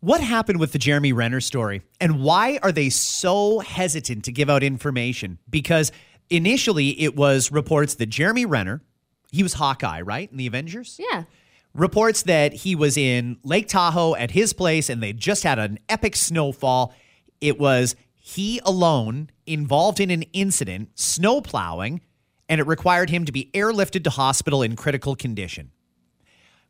What 0.00 0.20
happened 0.20 0.60
with 0.60 0.70
the 0.70 0.78
Jeremy 0.78 1.12
Renner 1.12 1.40
story? 1.40 1.82
And 2.00 2.22
why 2.22 2.60
are 2.62 2.70
they 2.70 2.88
so 2.88 3.58
hesitant 3.58 4.24
to 4.26 4.32
give 4.32 4.48
out 4.48 4.62
information? 4.62 5.38
Because 5.50 5.90
initially 6.30 7.00
it 7.00 7.16
was 7.16 7.50
reports 7.50 7.94
that 7.96 8.06
Jeremy 8.06 8.46
Renner, 8.46 8.80
he 9.32 9.42
was 9.42 9.54
Hawkeye, 9.54 10.02
right? 10.02 10.30
In 10.30 10.36
the 10.36 10.46
Avengers? 10.46 11.00
Yeah. 11.00 11.24
Reports 11.74 12.22
that 12.22 12.52
he 12.52 12.76
was 12.76 12.96
in 12.96 13.38
Lake 13.42 13.66
Tahoe 13.66 14.14
at 14.14 14.30
his 14.30 14.52
place 14.52 14.88
and 14.88 15.02
they 15.02 15.12
just 15.12 15.42
had 15.42 15.58
an 15.58 15.80
epic 15.88 16.14
snowfall. 16.14 16.94
It 17.40 17.58
was 17.58 17.96
he 18.14 18.60
alone 18.64 19.30
involved 19.46 19.98
in 19.98 20.10
an 20.10 20.22
incident, 20.32 20.90
snow 20.94 21.40
plowing, 21.40 22.02
and 22.48 22.60
it 22.60 22.66
required 22.68 23.10
him 23.10 23.24
to 23.24 23.32
be 23.32 23.50
airlifted 23.52 24.04
to 24.04 24.10
hospital 24.10 24.62
in 24.62 24.76
critical 24.76 25.16
condition. 25.16 25.72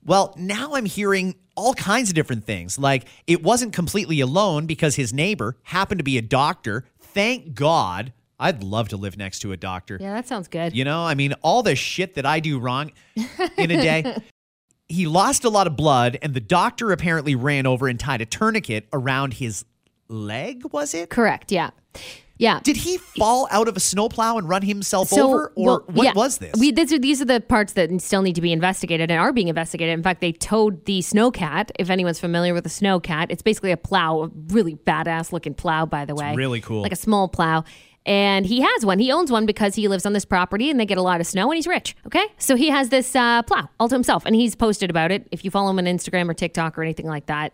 Well, 0.05 0.35
now 0.39 0.75
I'm 0.75 0.87
hearing 0.87 1.35
all 1.57 1.75
kinds 1.75 2.09
of 2.09 2.15
different 2.15 2.45
things. 2.45 2.79
Like 2.79 3.07
it 3.27 3.43
wasn't 3.43 3.73
completely 3.73 4.21
alone 4.21 4.67
because 4.67 4.97
his 4.97 5.13
neighbor 5.13 5.57
happened 5.65 5.99
to 5.99 6.05
be 6.05 6.19
a 6.19 6.23
doctor. 6.23 6.85
Thank 7.01 7.55
God. 7.55 8.13
I'd 8.41 8.63
love 8.63 8.89
to 8.91 8.97
live 8.97 9.17
next 9.19 9.41
to 9.41 9.51
a 9.51 9.57
doctor. 9.57 9.99
Yeah, 10.01 10.15
that 10.15 10.29
sounds 10.29 10.47
good. 10.47 10.75
You 10.75 10.85
know, 10.85 11.03
I 11.03 11.15
mean, 11.15 11.35
all 11.43 11.65
the 11.65 11.75
shit 11.75 12.15
that 12.15 12.25
I 12.25 12.39
do 12.39 12.61
wrong 12.61 12.93
in 13.57 13.71
a 13.71 13.83
day. 13.83 14.17
he 14.89 15.07
lost 15.07 15.45
a 15.45 15.51
lot 15.51 15.67
of 15.67 15.77
blood, 15.77 16.19
and 16.23 16.35
the 16.35 16.41
doctor 16.41 16.93
apparently 16.93 17.35
ran 17.35 17.67
over 17.67 17.89
and 17.89 17.99
tied 17.99 18.21
a 18.21 18.27
tourniquet 18.27 18.89
around 18.93 19.35
his 19.35 19.65
leg, 20.09 20.63
was 20.73 20.95
it? 20.95 21.11
Correct. 21.11 21.53
Yeah. 21.53 21.71
Yeah. 22.39 22.61
Did 22.63 22.77
he 22.77 22.99
fall 22.99 23.49
out 23.51 23.67
of 23.69 23.77
a 23.77 23.81
snowplow 23.81 24.39
and 24.39 24.49
run 24.49 24.63
himself 24.63 25.09
So, 25.09 25.27
over? 25.29 25.53
Or 25.57 25.65
well, 25.65 25.85
what 25.89 26.05
yeah. 26.05 26.13
was 26.15 26.39
this? 26.39 26.55
We, 26.59 26.71
these, 26.71 26.93
are, 26.93 26.99
these 26.99 27.21
are 27.21 27.25
the 27.25 27.41
parts 27.41 27.73
that 27.73 27.91
still 28.01 28.23
need 28.23 28.37
to 28.37 28.41
be 28.41 28.53
investigated 28.53 29.11
and 29.11 29.21
are 29.21 29.33
being 29.33 29.49
investigated. 29.49 29.93
In 29.93 30.03
fact, 30.03 30.21
they 30.21 30.33
towed 30.33 30.85
the 30.85 31.01
snowcat. 31.01 31.71
If 31.79 31.91
anyone's 31.91 32.21
familiar 32.21 32.55
with 32.55 32.65
a 32.65 32.71
snowcat, 32.71 33.27
it's 33.31 33.43
basically 33.43 33.73
a 33.73 33.77
plow, 33.77 34.23
a 34.23 34.31
really 34.49 34.77
badass 34.77 35.33
looking 35.33 35.55
plow, 35.55 35.85
by 35.85 36.05
the 36.05 36.15
way. 36.15 36.35
really 36.37 36.61
cool. 36.61 36.83
Like 36.83 36.93
a 36.93 36.97
small 36.97 37.29
plow. 37.29 37.65
And 38.07 38.47
he 38.47 38.63
has 38.63 38.87
one. 38.87 39.01
He 39.01 39.13
owns 39.13 39.31
one 39.31 39.45
because 39.45 39.75
he 39.75 39.87
lives 39.89 40.07
on 40.07 40.15
this 40.15 40.25
property 40.25 40.71
and 40.71 40.81
they 40.81 40.87
get 40.87 40.97
a 40.97 41.03
lot 41.03 41.21
of 41.21 41.27
snow 41.27 41.51
and 41.51 41.57
he's 41.57 41.67
rich. 41.67 41.95
Okay. 42.07 42.25
So 42.39 42.57
he 42.57 42.71
has 42.71 42.89
this 42.89 43.15
uh, 43.15 43.43
plow 43.43 43.69
all 43.79 43.89
to 43.89 43.95
himself 43.95 44.25
and 44.25 44.35
he's 44.35 44.55
posted 44.55 44.89
about 44.89 45.11
it. 45.11 45.29
If 45.31 45.45
you 45.45 45.51
follow 45.51 45.69
him 45.71 45.79
on 45.79 45.85
Instagram 45.85 46.31
or 46.31 46.35
TikTok 46.35 46.79
or 46.79 46.83
anything 46.83 47.07
like 47.07 47.27
that, 47.27 47.53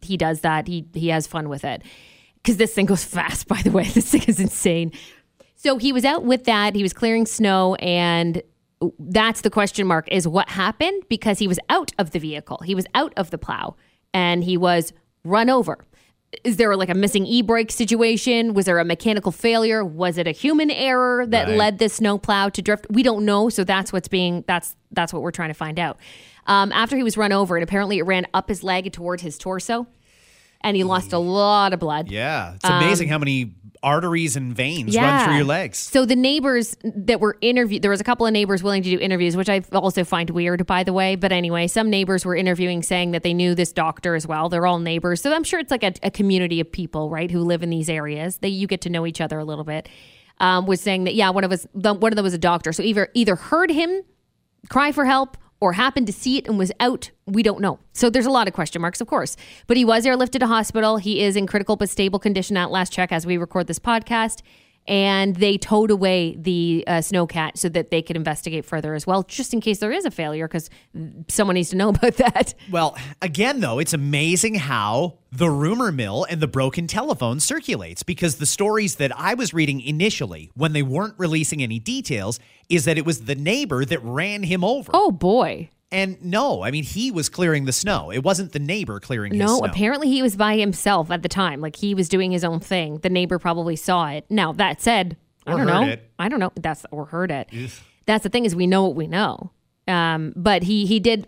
he 0.00 0.16
does 0.16 0.40
that. 0.40 0.66
He, 0.66 0.86
he 0.94 1.08
has 1.08 1.28
fun 1.28 1.48
with 1.48 1.64
it. 1.64 1.82
Because 2.42 2.56
this 2.56 2.72
thing 2.74 2.86
goes 2.86 3.04
fast, 3.04 3.46
by 3.48 3.60
the 3.62 3.70
way. 3.70 3.84
This 3.94 4.10
thing 4.10 4.22
is 4.26 4.40
insane. 4.40 4.92
So 5.56 5.78
he 5.78 5.92
was 5.92 6.04
out 6.04 6.24
with 6.24 6.44
that. 6.44 6.74
He 6.74 6.82
was 6.82 6.92
clearing 6.92 7.24
snow, 7.26 7.76
and 7.76 8.42
that's 8.98 9.42
the 9.42 9.50
question 9.50 9.86
mark 9.86 10.08
is 10.10 10.26
what 10.26 10.48
happened 10.48 11.04
because 11.08 11.38
he 11.38 11.46
was 11.46 11.60
out 11.68 11.92
of 11.98 12.10
the 12.10 12.18
vehicle. 12.18 12.58
He 12.64 12.74
was 12.74 12.84
out 12.96 13.12
of 13.16 13.30
the 13.30 13.38
plow 13.38 13.76
and 14.12 14.42
he 14.42 14.56
was 14.56 14.92
run 15.22 15.48
over. 15.48 15.84
Is 16.42 16.56
there 16.56 16.74
like 16.74 16.88
a 16.88 16.94
missing 16.94 17.24
e 17.24 17.42
brake 17.42 17.70
situation? 17.70 18.54
Was 18.54 18.64
there 18.66 18.78
a 18.80 18.84
mechanical 18.84 19.30
failure? 19.30 19.84
Was 19.84 20.18
it 20.18 20.26
a 20.26 20.32
human 20.32 20.68
error 20.68 21.24
that 21.26 21.46
Right. 21.46 21.56
led 21.56 21.78
the 21.78 21.88
snow 21.88 22.18
plow 22.18 22.48
to 22.48 22.60
drift? 22.60 22.86
We 22.90 23.04
don't 23.04 23.24
know. 23.24 23.48
So 23.50 23.62
that's 23.62 23.92
what's 23.92 24.08
being 24.08 24.42
that's 24.48 24.74
that's 24.90 25.12
what 25.12 25.22
we're 25.22 25.30
trying 25.30 25.50
to 25.50 25.54
find 25.54 25.78
out. 25.78 25.98
Um, 26.48 26.72
after 26.72 26.96
he 26.96 27.04
was 27.04 27.16
run 27.16 27.30
over, 27.30 27.54
and 27.56 27.62
apparently 27.62 27.98
it 27.98 28.02
ran 28.02 28.26
up 28.34 28.48
his 28.48 28.64
leg 28.64 28.90
toward 28.92 29.20
his 29.20 29.38
torso, 29.38 29.86
and 30.64 30.76
he 30.76 30.84
lost 30.84 31.12
a 31.12 31.18
lot 31.18 31.72
of 31.72 31.80
blood. 31.80 32.10
yeah. 32.10 32.54
It's 32.54 32.64
amazing 32.64 33.08
how 33.08 33.18
many 33.18 33.54
arteries 33.82 34.36
and 34.36 34.54
veins 34.54 34.96
run 34.96 35.24
through 35.24 35.34
your 35.34 35.44
legs. 35.44 35.78
So 35.78 36.06
the 36.06 36.14
neighbors 36.14 36.76
that 36.84 37.20
were 37.20 37.36
interviewed, 37.40 37.82
there 37.82 37.90
was 37.90 38.00
a 38.00 38.04
couple 38.04 38.26
of 38.26 38.32
neighbors 38.32 38.62
willing 38.62 38.82
to 38.82 38.90
do 38.90 38.98
interviews, 38.98 39.36
which 39.36 39.48
I 39.48 39.62
also 39.72 40.04
find 40.04 40.30
weird, 40.30 40.64
by 40.66 40.84
the 40.84 40.92
way. 40.92 41.16
But 41.16 41.32
anyway, 41.32 41.66
some 41.66 41.90
neighbors 41.90 42.24
were 42.24 42.36
interviewing 42.36 42.82
saying 42.82 43.10
that 43.10 43.22
they 43.24 43.34
knew 43.34 43.54
this 43.54 43.72
doctor 43.72 44.14
as 44.14 44.26
well. 44.26 44.48
They're 44.48 44.66
all 44.66 44.78
neighbors, 44.78 45.20
so 45.20 45.34
I'm 45.34 45.44
sure 45.44 45.58
it's 45.58 45.70
like 45.70 45.82
a, 45.82 45.92
a 46.02 46.10
community 46.10 46.60
of 46.60 46.70
people, 46.70 47.10
right, 47.10 47.30
who 47.30 47.40
live 47.40 47.62
in 47.62 47.70
these 47.70 47.90
areas. 47.90 48.38
That 48.38 48.50
you 48.50 48.66
get 48.66 48.82
to 48.82 48.90
know 48.90 49.06
each 49.06 49.20
other 49.20 49.38
a 49.38 49.44
little 49.44 49.64
bit. 49.64 49.88
Um, 50.38 50.66
was 50.66 50.80
saying 50.80 51.04
that 51.04 51.14
yeah, 51.14 51.30
one 51.30 51.44
of 51.44 51.52
us, 51.52 51.66
the, 51.74 51.92
one 51.92 52.12
of 52.12 52.16
them 52.16 52.24
was 52.24 52.34
a 52.34 52.38
doctor, 52.38 52.72
so 52.72 52.82
either 52.82 53.08
either 53.14 53.36
heard 53.36 53.70
him 53.70 54.02
cry 54.68 54.92
for 54.92 55.04
help 55.04 55.36
or 55.62 55.74
happened 55.74 56.08
to 56.08 56.12
see 56.12 56.38
it 56.38 56.48
and 56.48 56.58
was 56.58 56.72
out. 56.80 57.12
We 57.24 57.44
don't 57.44 57.60
know. 57.60 57.78
So 57.92 58.10
there's 58.10 58.26
a 58.26 58.30
lot 58.30 58.48
of 58.48 58.52
question 58.52 58.82
marks, 58.82 59.00
of 59.00 59.06
course. 59.06 59.36
But 59.68 59.76
he 59.76 59.84
was 59.84 60.04
airlifted 60.04 60.40
to 60.40 60.48
hospital. 60.48 60.96
He 60.96 61.22
is 61.22 61.36
in 61.36 61.46
critical 61.46 61.76
but 61.76 61.88
stable 61.88 62.18
condition 62.18 62.56
at 62.56 62.72
last 62.72 62.92
check 62.92 63.12
as 63.12 63.24
we 63.24 63.36
record 63.36 63.68
this 63.68 63.78
podcast. 63.78 64.42
And 64.88 65.36
they 65.36 65.58
towed 65.58 65.90
away 65.90 66.36
the 66.36 66.84
uh, 66.86 66.92
snowcat 66.94 67.56
so 67.56 67.68
that 67.68 67.90
they 67.90 68.02
could 68.02 68.16
investigate 68.16 68.64
further 68.64 68.94
as 68.94 69.06
well, 69.06 69.22
just 69.22 69.54
in 69.54 69.60
case 69.60 69.78
there 69.78 69.92
is 69.92 70.04
a 70.04 70.10
failure, 70.10 70.48
because 70.48 70.70
someone 71.28 71.54
needs 71.54 71.70
to 71.70 71.76
know 71.76 71.88
about 71.90 72.16
that. 72.16 72.54
Well, 72.70 72.96
again, 73.20 73.60
though, 73.60 73.78
it's 73.78 73.92
amazing 73.92 74.56
how 74.56 75.18
the 75.30 75.48
rumor 75.48 75.92
mill 75.92 76.26
and 76.28 76.40
the 76.40 76.46
broken 76.46 76.86
telephone 76.86 77.40
circulates 77.40 78.02
because 78.02 78.36
the 78.36 78.46
stories 78.46 78.96
that 78.96 79.16
I 79.18 79.34
was 79.34 79.54
reading 79.54 79.80
initially, 79.80 80.50
when 80.54 80.72
they 80.72 80.82
weren't 80.82 81.14
releasing 81.16 81.62
any 81.62 81.78
details, 81.78 82.38
is 82.68 82.84
that 82.84 82.98
it 82.98 83.06
was 83.06 83.22
the 83.22 83.34
neighbor 83.34 83.84
that 83.84 84.02
ran 84.02 84.42
him 84.42 84.64
over. 84.64 84.90
Oh 84.94 85.10
boy. 85.10 85.70
And 85.92 86.22
no, 86.24 86.62
I 86.62 86.70
mean, 86.70 86.84
he 86.84 87.10
was 87.10 87.28
clearing 87.28 87.66
the 87.66 87.72
snow. 87.72 88.10
It 88.10 88.24
wasn't 88.24 88.52
the 88.52 88.58
neighbor 88.58 88.98
clearing 88.98 89.32
his 89.34 89.38
snow. 89.40 89.46
No, 89.46 89.58
snow. 89.58 89.66
apparently 89.66 90.08
he 90.08 90.22
was 90.22 90.36
by 90.36 90.56
himself 90.56 91.10
at 91.10 91.22
the 91.22 91.28
time. 91.28 91.60
Like 91.60 91.76
he 91.76 91.94
was 91.94 92.08
doing 92.08 92.32
his 92.32 92.42
own 92.44 92.60
thing. 92.60 92.98
The 92.98 93.10
neighbor 93.10 93.38
probably 93.38 93.76
saw 93.76 94.08
it. 94.08 94.24
Now 94.30 94.52
that 94.54 94.80
said, 94.80 95.16
I 95.46 95.56
don't 95.56 95.66
know. 95.66 95.82
it. 95.82 96.10
I 96.18 96.28
don't 96.28 96.40
know. 96.40 96.50
That's 96.56 96.86
or 96.90 97.04
heard 97.04 97.30
it. 97.30 97.48
That's 98.06 98.22
the 98.22 98.30
thing 98.30 98.44
is 98.46 98.56
we 98.56 98.66
know 98.66 98.84
what 98.84 98.94
we 98.96 99.06
know. 99.06 99.50
Um, 99.88 100.32
but 100.36 100.62
he 100.62 100.86
he 100.86 101.00
did 101.00 101.26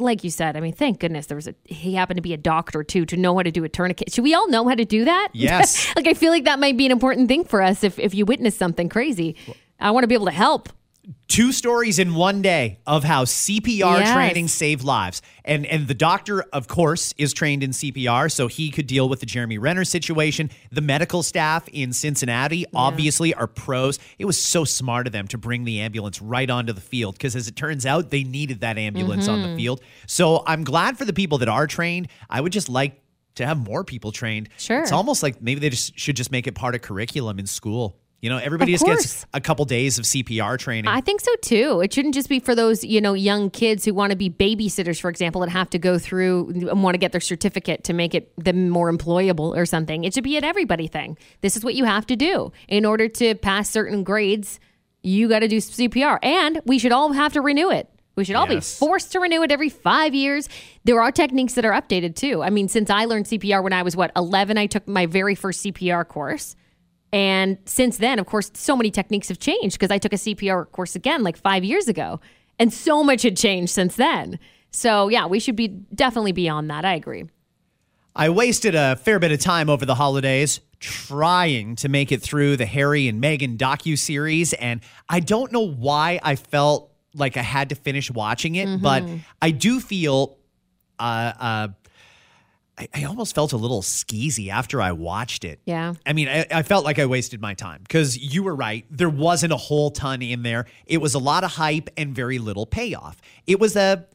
like 0.00 0.24
you 0.24 0.30
said. 0.30 0.56
I 0.56 0.60
mean, 0.60 0.72
thank 0.72 1.00
goodness 1.00 1.26
there 1.26 1.36
was 1.36 1.46
a 1.46 1.54
he 1.66 1.94
happened 1.94 2.16
to 2.16 2.22
be 2.22 2.32
a 2.32 2.38
doctor 2.38 2.82
too 2.82 3.04
to 3.06 3.16
know 3.16 3.36
how 3.36 3.42
to 3.42 3.50
do 3.50 3.62
a 3.62 3.68
tourniquet. 3.68 4.10
Should 4.12 4.24
we 4.24 4.34
all 4.34 4.48
know 4.48 4.66
how 4.66 4.74
to 4.74 4.84
do 4.84 5.04
that? 5.04 5.28
Yes. 5.34 5.94
like 5.94 6.06
I 6.06 6.14
feel 6.14 6.32
like 6.32 6.44
that 6.44 6.58
might 6.58 6.76
be 6.76 6.86
an 6.86 6.92
important 6.92 7.28
thing 7.28 7.44
for 7.44 7.62
us 7.62 7.84
if 7.84 7.98
if 7.98 8.14
you 8.14 8.24
witness 8.24 8.56
something 8.56 8.88
crazy. 8.88 9.36
I 9.78 9.90
want 9.92 10.04
to 10.04 10.08
be 10.08 10.14
able 10.14 10.26
to 10.26 10.32
help. 10.32 10.70
Two 11.28 11.50
stories 11.52 11.98
in 11.98 12.14
one 12.14 12.42
day 12.42 12.78
of 12.86 13.04
how 13.04 13.24
CPR 13.24 14.00
Yes. 14.00 14.12
training 14.12 14.48
saved 14.48 14.84
lives. 14.84 15.22
And 15.44 15.64
and 15.66 15.88
the 15.88 15.94
doctor, 15.94 16.42
of 16.52 16.68
course, 16.68 17.14
is 17.16 17.32
trained 17.32 17.62
in 17.62 17.70
CPR, 17.70 18.30
so 18.30 18.48
he 18.48 18.70
could 18.70 18.86
deal 18.86 19.08
with 19.08 19.20
the 19.20 19.26
Jeremy 19.26 19.56
Renner 19.56 19.84
situation. 19.84 20.50
The 20.70 20.82
medical 20.82 21.22
staff 21.22 21.66
in 21.68 21.92
Cincinnati 21.94 22.66
obviously 22.74 23.32
are 23.32 23.46
pros. 23.46 23.98
It 24.18 24.24
was 24.26 24.40
so 24.40 24.64
smart 24.64 25.06
of 25.06 25.12
them 25.12 25.26
to 25.28 25.38
bring 25.38 25.64
the 25.64 25.80
ambulance 25.80 26.20
right 26.20 26.50
onto 26.50 26.72
the 26.72 26.80
field 26.82 27.14
because 27.14 27.34
as 27.34 27.48
it 27.48 27.56
turns 27.56 27.86
out, 27.86 28.10
they 28.10 28.22
needed 28.24 28.60
that 28.60 28.76
ambulance 28.76 29.26
on 29.26 29.38
Mm-hmm. 29.40 29.50
the 29.52 29.56
field. 29.56 29.80
So 30.06 30.42
I'm 30.46 30.64
glad 30.64 30.98
for 30.98 31.04
the 31.06 31.12
people 31.14 31.38
that 31.38 31.48
are 31.48 31.66
trained. 31.66 32.08
I 32.28 32.40
would 32.40 32.52
just 32.52 32.68
like 32.68 33.00
to 33.36 33.46
have 33.46 33.56
more 33.56 33.84
people 33.84 34.10
trained. 34.12 34.48
Sure. 34.58 34.80
It's 34.82 34.92
almost 34.92 35.22
like 35.22 35.40
maybe 35.40 35.60
they 35.60 35.70
just 35.70 35.98
should 35.98 36.16
just 36.16 36.32
make 36.32 36.46
it 36.48 36.54
part 36.56 36.74
of 36.74 36.82
curriculum 36.82 37.38
in 37.38 37.46
school. 37.46 37.96
You 38.20 38.28
know, 38.28 38.36
everybody 38.36 38.72
Of 38.74 38.80
just 38.80 38.84
course. 38.84 39.02
gets 39.02 39.26
a 39.32 39.40
couple 39.40 39.64
days 39.64 39.98
of 39.98 40.04
CPR 40.04 40.58
training. 40.58 40.88
I 40.88 41.00
think 41.00 41.22
so 41.22 41.34
too. 41.40 41.80
It 41.80 41.92
shouldn't 41.92 42.12
just 42.14 42.28
be 42.28 42.38
for 42.38 42.54
those, 42.54 42.84
you 42.84 43.00
know, 43.00 43.14
young 43.14 43.48
kids 43.48 43.86
who 43.86 43.94
want 43.94 44.10
to 44.10 44.16
be 44.16 44.28
babysitters, 44.28 45.00
for 45.00 45.08
example, 45.08 45.40
that 45.40 45.48
have 45.48 45.70
to 45.70 45.78
go 45.78 45.98
through 45.98 46.50
and 46.70 46.82
want 46.82 46.94
to 46.94 46.98
get 46.98 47.12
their 47.12 47.20
certificate 47.20 47.82
to 47.84 47.94
make 47.94 48.14
it 48.14 48.30
them 48.36 48.68
more 48.68 48.92
employable 48.92 49.56
or 49.56 49.64
something. 49.64 50.04
It 50.04 50.12
should 50.12 50.24
be 50.24 50.36
an 50.36 50.44
everybody 50.44 50.86
thing. 50.86 51.16
This 51.40 51.56
is 51.56 51.64
what 51.64 51.74
you 51.74 51.84
have 51.84 52.06
to 52.08 52.16
do 52.16 52.52
in 52.68 52.84
order 52.84 53.08
to 53.08 53.34
pass 53.36 53.70
certain 53.70 54.04
grades. 54.04 54.60
You 55.02 55.26
got 55.30 55.38
to 55.38 55.48
do 55.48 55.56
CPR, 55.56 56.18
and 56.22 56.60
we 56.66 56.78
should 56.78 56.92
all 56.92 57.12
have 57.12 57.32
to 57.32 57.40
renew 57.40 57.70
it. 57.70 57.88
We 58.16 58.24
should 58.24 58.36
all 58.36 58.46
be 58.46 58.60
forced 58.60 59.12
to 59.12 59.20
renew 59.20 59.42
it 59.44 59.50
every 59.50 59.70
five 59.70 60.14
years. 60.14 60.46
There 60.84 61.00
are 61.00 61.10
techniques 61.10 61.54
that 61.54 61.64
are 61.64 61.72
updated 61.72 62.16
too. 62.16 62.42
I 62.42 62.50
mean, 62.50 62.68
since 62.68 62.90
I 62.90 63.06
learned 63.06 63.24
CPR 63.24 63.62
when 63.62 63.72
I 63.72 63.82
was 63.82 63.96
what 63.96 64.12
eleven, 64.14 64.58
I 64.58 64.66
took 64.66 64.86
my 64.86 65.06
very 65.06 65.34
first 65.34 65.64
CPR 65.64 66.06
course. 66.06 66.54
And 67.12 67.58
since 67.64 67.98
then, 67.98 68.18
of 68.18 68.26
course, 68.26 68.50
so 68.54 68.76
many 68.76 68.90
techniques 68.90 69.28
have 69.28 69.38
changed 69.38 69.78
because 69.78 69.90
I 69.90 69.98
took 69.98 70.12
a 70.12 70.16
CPR 70.16 70.70
course 70.70 70.94
again 70.94 71.22
like 71.22 71.36
five 71.36 71.64
years 71.64 71.88
ago. 71.88 72.20
And 72.58 72.72
so 72.72 73.02
much 73.02 73.22
had 73.22 73.36
changed 73.36 73.72
since 73.72 73.96
then. 73.96 74.38
So, 74.70 75.08
yeah, 75.08 75.26
we 75.26 75.40
should 75.40 75.56
be 75.56 75.68
definitely 75.68 76.32
beyond 76.32 76.70
that. 76.70 76.84
I 76.84 76.94
agree. 76.94 77.24
I 78.14 78.28
wasted 78.28 78.74
a 78.74 78.96
fair 78.96 79.18
bit 79.18 79.32
of 79.32 79.40
time 79.40 79.70
over 79.70 79.86
the 79.86 79.94
holidays 79.94 80.60
trying 80.78 81.76
to 81.76 81.88
make 81.88 82.10
it 82.10 82.22
through 82.22 82.56
the 82.56 82.66
Harry 82.66 83.06
and 83.08 83.22
Meghan 83.22 83.56
docu 83.56 83.98
series, 83.98 84.52
and 84.54 84.80
I 85.08 85.20
don't 85.20 85.52
know 85.52 85.66
why 85.66 86.20
I 86.22 86.36
felt 86.36 86.90
like 87.14 87.36
I 87.36 87.42
had 87.42 87.68
to 87.68 87.74
finish 87.74 88.10
watching 88.10 88.54
it, 88.56 88.80
but 88.80 89.04
I 89.42 89.50
do 89.50 89.80
feel. 89.80 90.38
Uh, 90.98 91.32
uh, 91.40 91.68
I, 92.80 92.88
I 92.94 93.04
almost 93.04 93.34
felt 93.34 93.52
a 93.52 93.58
little 93.58 93.82
skeezy 93.82 94.48
after 94.48 94.80
I 94.80 94.92
watched 94.92 95.44
it. 95.44 95.60
Yeah. 95.66 95.94
I 96.06 96.14
mean, 96.14 96.28
I, 96.28 96.46
I 96.50 96.62
felt 96.62 96.84
like 96.84 96.98
I 96.98 97.04
wasted 97.04 97.40
my 97.40 97.52
time 97.52 97.82
because 97.82 98.16
you 98.16 98.42
were 98.42 98.54
right. 98.54 98.86
There 98.90 99.10
wasn't 99.10 99.52
a 99.52 99.56
whole 99.58 99.90
ton 99.90 100.22
in 100.22 100.42
there. 100.42 100.64
It 100.86 100.98
was 100.98 101.14
a 101.14 101.18
lot 101.18 101.44
of 101.44 101.52
hype 101.52 101.90
and 101.98 102.14
very 102.14 102.38
little 102.38 102.64
payoff. 102.64 103.20
It 103.46 103.60
was 103.60 103.76
a, 103.76 104.06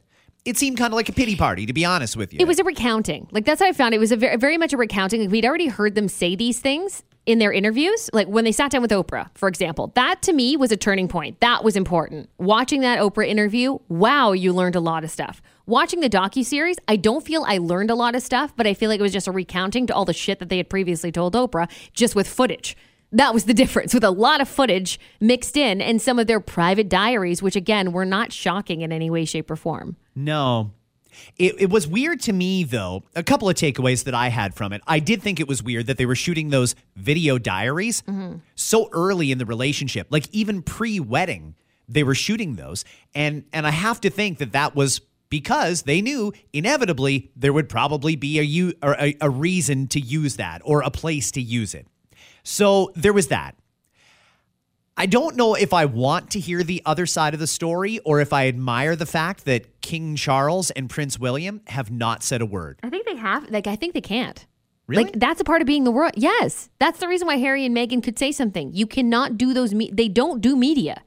it 0.45 0.57
seemed 0.57 0.77
kind 0.77 0.91
of 0.91 0.95
like 0.95 1.09
a 1.09 1.13
pity 1.13 1.35
party, 1.35 1.67
to 1.67 1.73
be 1.73 1.85
honest 1.85 2.17
with 2.17 2.33
you. 2.33 2.39
It 2.39 2.47
was 2.47 2.59
a 2.59 2.63
recounting. 2.63 3.27
Like, 3.31 3.45
that's 3.45 3.61
how 3.61 3.67
I 3.67 3.73
found 3.73 3.93
it. 3.93 3.97
It 3.97 3.99
was 3.99 4.11
a 4.11 4.17
very, 4.17 4.37
very 4.37 4.57
much 4.57 4.73
a 4.73 4.77
recounting. 4.77 5.21
Like, 5.21 5.31
we'd 5.31 5.45
already 5.45 5.67
heard 5.67 5.93
them 5.95 6.07
say 6.07 6.35
these 6.35 6.59
things 6.59 7.03
in 7.25 7.39
their 7.39 7.51
interviews. 7.51 8.09
Like, 8.13 8.27
when 8.27 8.45
they 8.45 8.51
sat 8.51 8.71
down 8.71 8.81
with 8.81 8.91
Oprah, 8.91 9.29
for 9.35 9.47
example, 9.47 9.91
that 9.95 10.21
to 10.23 10.33
me 10.33 10.55
was 10.57 10.71
a 10.71 10.77
turning 10.77 11.07
point. 11.07 11.39
That 11.39 11.63
was 11.63 11.75
important. 11.75 12.29
Watching 12.37 12.81
that 12.81 12.99
Oprah 12.99 13.27
interview, 13.27 13.79
wow, 13.89 14.31
you 14.31 14.53
learned 14.53 14.75
a 14.75 14.79
lot 14.79 15.03
of 15.03 15.11
stuff. 15.11 15.41
Watching 15.67 15.99
the 15.99 16.09
docu-series, 16.09 16.77
I 16.87 16.95
don't 16.95 17.25
feel 17.25 17.43
I 17.47 17.57
learned 17.57 17.89
a 17.89 17.95
lot 17.95 18.13
of 18.13 18.21
stuff, 18.21 18.53
but 18.55 18.67
I 18.67 18.75
feel 18.75 18.87
like 18.87 18.99
it 18.99 19.03
was 19.03 19.13
just 19.13 19.27
a 19.27 19.31
recounting 19.31 19.87
to 19.87 19.95
all 19.95 20.05
the 20.05 20.13
shit 20.13 20.37
that 20.37 20.49
they 20.49 20.57
had 20.57 20.69
previously 20.69 21.11
told 21.11 21.33
Oprah, 21.33 21.67
just 21.91 22.13
with 22.13 22.27
footage. 22.27 22.77
That 23.11 23.33
was 23.33 23.45
the 23.45 23.53
difference 23.55 23.91
with 23.91 24.03
a 24.03 24.11
lot 24.11 24.41
of 24.41 24.47
footage 24.47 24.99
mixed 25.19 25.57
in 25.57 25.81
and 25.81 25.99
some 25.99 26.19
of 26.19 26.27
their 26.27 26.39
private 26.39 26.87
diaries, 26.87 27.41
which 27.41 27.55
again 27.55 27.93
were 27.93 28.05
not 28.05 28.31
shocking 28.31 28.81
in 28.81 28.91
any 28.91 29.09
way, 29.09 29.25
shape, 29.25 29.49
or 29.49 29.55
form. 29.55 29.95
No. 30.13 30.71
It, 31.37 31.55
it 31.59 31.69
was 31.71 31.87
weird 31.87 32.19
to 32.21 32.33
me, 32.33 32.63
though. 32.63 33.03
A 33.15 33.23
couple 33.23 33.49
of 33.49 33.55
takeaways 33.55 34.03
that 34.03 34.13
I 34.13 34.27
had 34.27 34.53
from 34.53 34.71
it. 34.71 34.81
I 34.85 34.99
did 34.99 35.23
think 35.23 35.39
it 35.39 35.47
was 35.47 35.63
weird 35.63 35.87
that 35.87 35.97
they 35.97 36.05
were 36.05 36.15
shooting 36.15 36.49
those 36.49 36.75
video 36.95 37.39
diaries 37.39 38.03
mm-hmm. 38.03 38.37
so 38.53 38.87
early 38.91 39.31
in 39.31 39.39
the 39.39 39.45
relationship, 39.45 40.07
like 40.11 40.27
even 40.31 40.61
pre-wedding, 40.61 41.55
they 41.87 42.03
were 42.03 42.15
shooting 42.15 42.55
those, 42.55 42.83
and 43.13 43.45
and 43.53 43.65
I 43.65 43.71
have 43.71 44.01
to 44.01 44.09
think 44.09 44.39
that 44.39 44.51
that 44.51 44.75
was 44.75 45.01
because 45.29 45.83
they 45.83 46.01
knew 46.01 46.33
inevitably 46.53 47.31
there 47.35 47.53
would 47.53 47.69
probably 47.69 48.15
be 48.15 48.39
a 48.39 48.43
u- 48.43 48.73
or 48.81 48.95
a, 48.99 49.15
a 49.21 49.29
reason 49.29 49.87
to 49.87 49.99
use 49.99 50.35
that 50.37 50.61
or 50.65 50.81
a 50.81 50.91
place 50.91 51.31
to 51.31 51.41
use 51.41 51.73
it. 51.73 51.87
So 52.43 52.91
there 52.95 53.13
was 53.13 53.27
that. 53.27 53.55
I 54.97 55.07
don't 55.07 55.35
know 55.35 55.55
if 55.55 55.73
I 55.73 55.85
want 55.85 56.31
to 56.31 56.39
hear 56.39 56.63
the 56.63 56.81
other 56.85 57.05
side 57.05 57.33
of 57.33 57.39
the 57.39 57.47
story 57.47 57.99
or 58.05 58.21
if 58.21 58.31
I 58.31 58.47
admire 58.47 58.95
the 58.95 59.05
fact 59.05 59.43
that 59.43 59.81
King 59.81 60.15
Charles 60.15 60.71
and 60.71 60.89
Prince 60.89 61.19
William 61.19 61.61
have 61.67 61.91
not 61.91 62.23
said 62.23 62.41
a 62.41 62.45
word. 62.45 62.79
I 62.81 62.89
think 62.89 63.05
they 63.05 63.17
have. 63.17 63.49
Like, 63.49 63.67
I 63.67 63.75
think 63.75 63.93
they 63.93 64.01
can't. 64.01 64.45
Really? 64.87 65.05
Like 65.05 65.19
that's 65.19 65.41
a 65.41 65.43
part 65.43 65.61
of 65.61 65.65
being 65.65 65.83
the 65.83 65.91
world. 65.91 66.13
Yes, 66.15 66.69
that's 66.79 66.99
the 66.99 67.07
reason 67.07 67.27
why 67.27 67.37
Harry 67.37 67.65
and 67.65 67.75
Meghan 67.75 68.03
could 68.03 68.19
say 68.19 68.31
something. 68.31 68.71
You 68.73 68.85
cannot 68.85 69.37
do 69.37 69.53
those. 69.53 69.73
Me- 69.73 69.89
they 69.91 70.07
don't 70.07 70.41
do 70.41 70.55
media. 70.55 71.01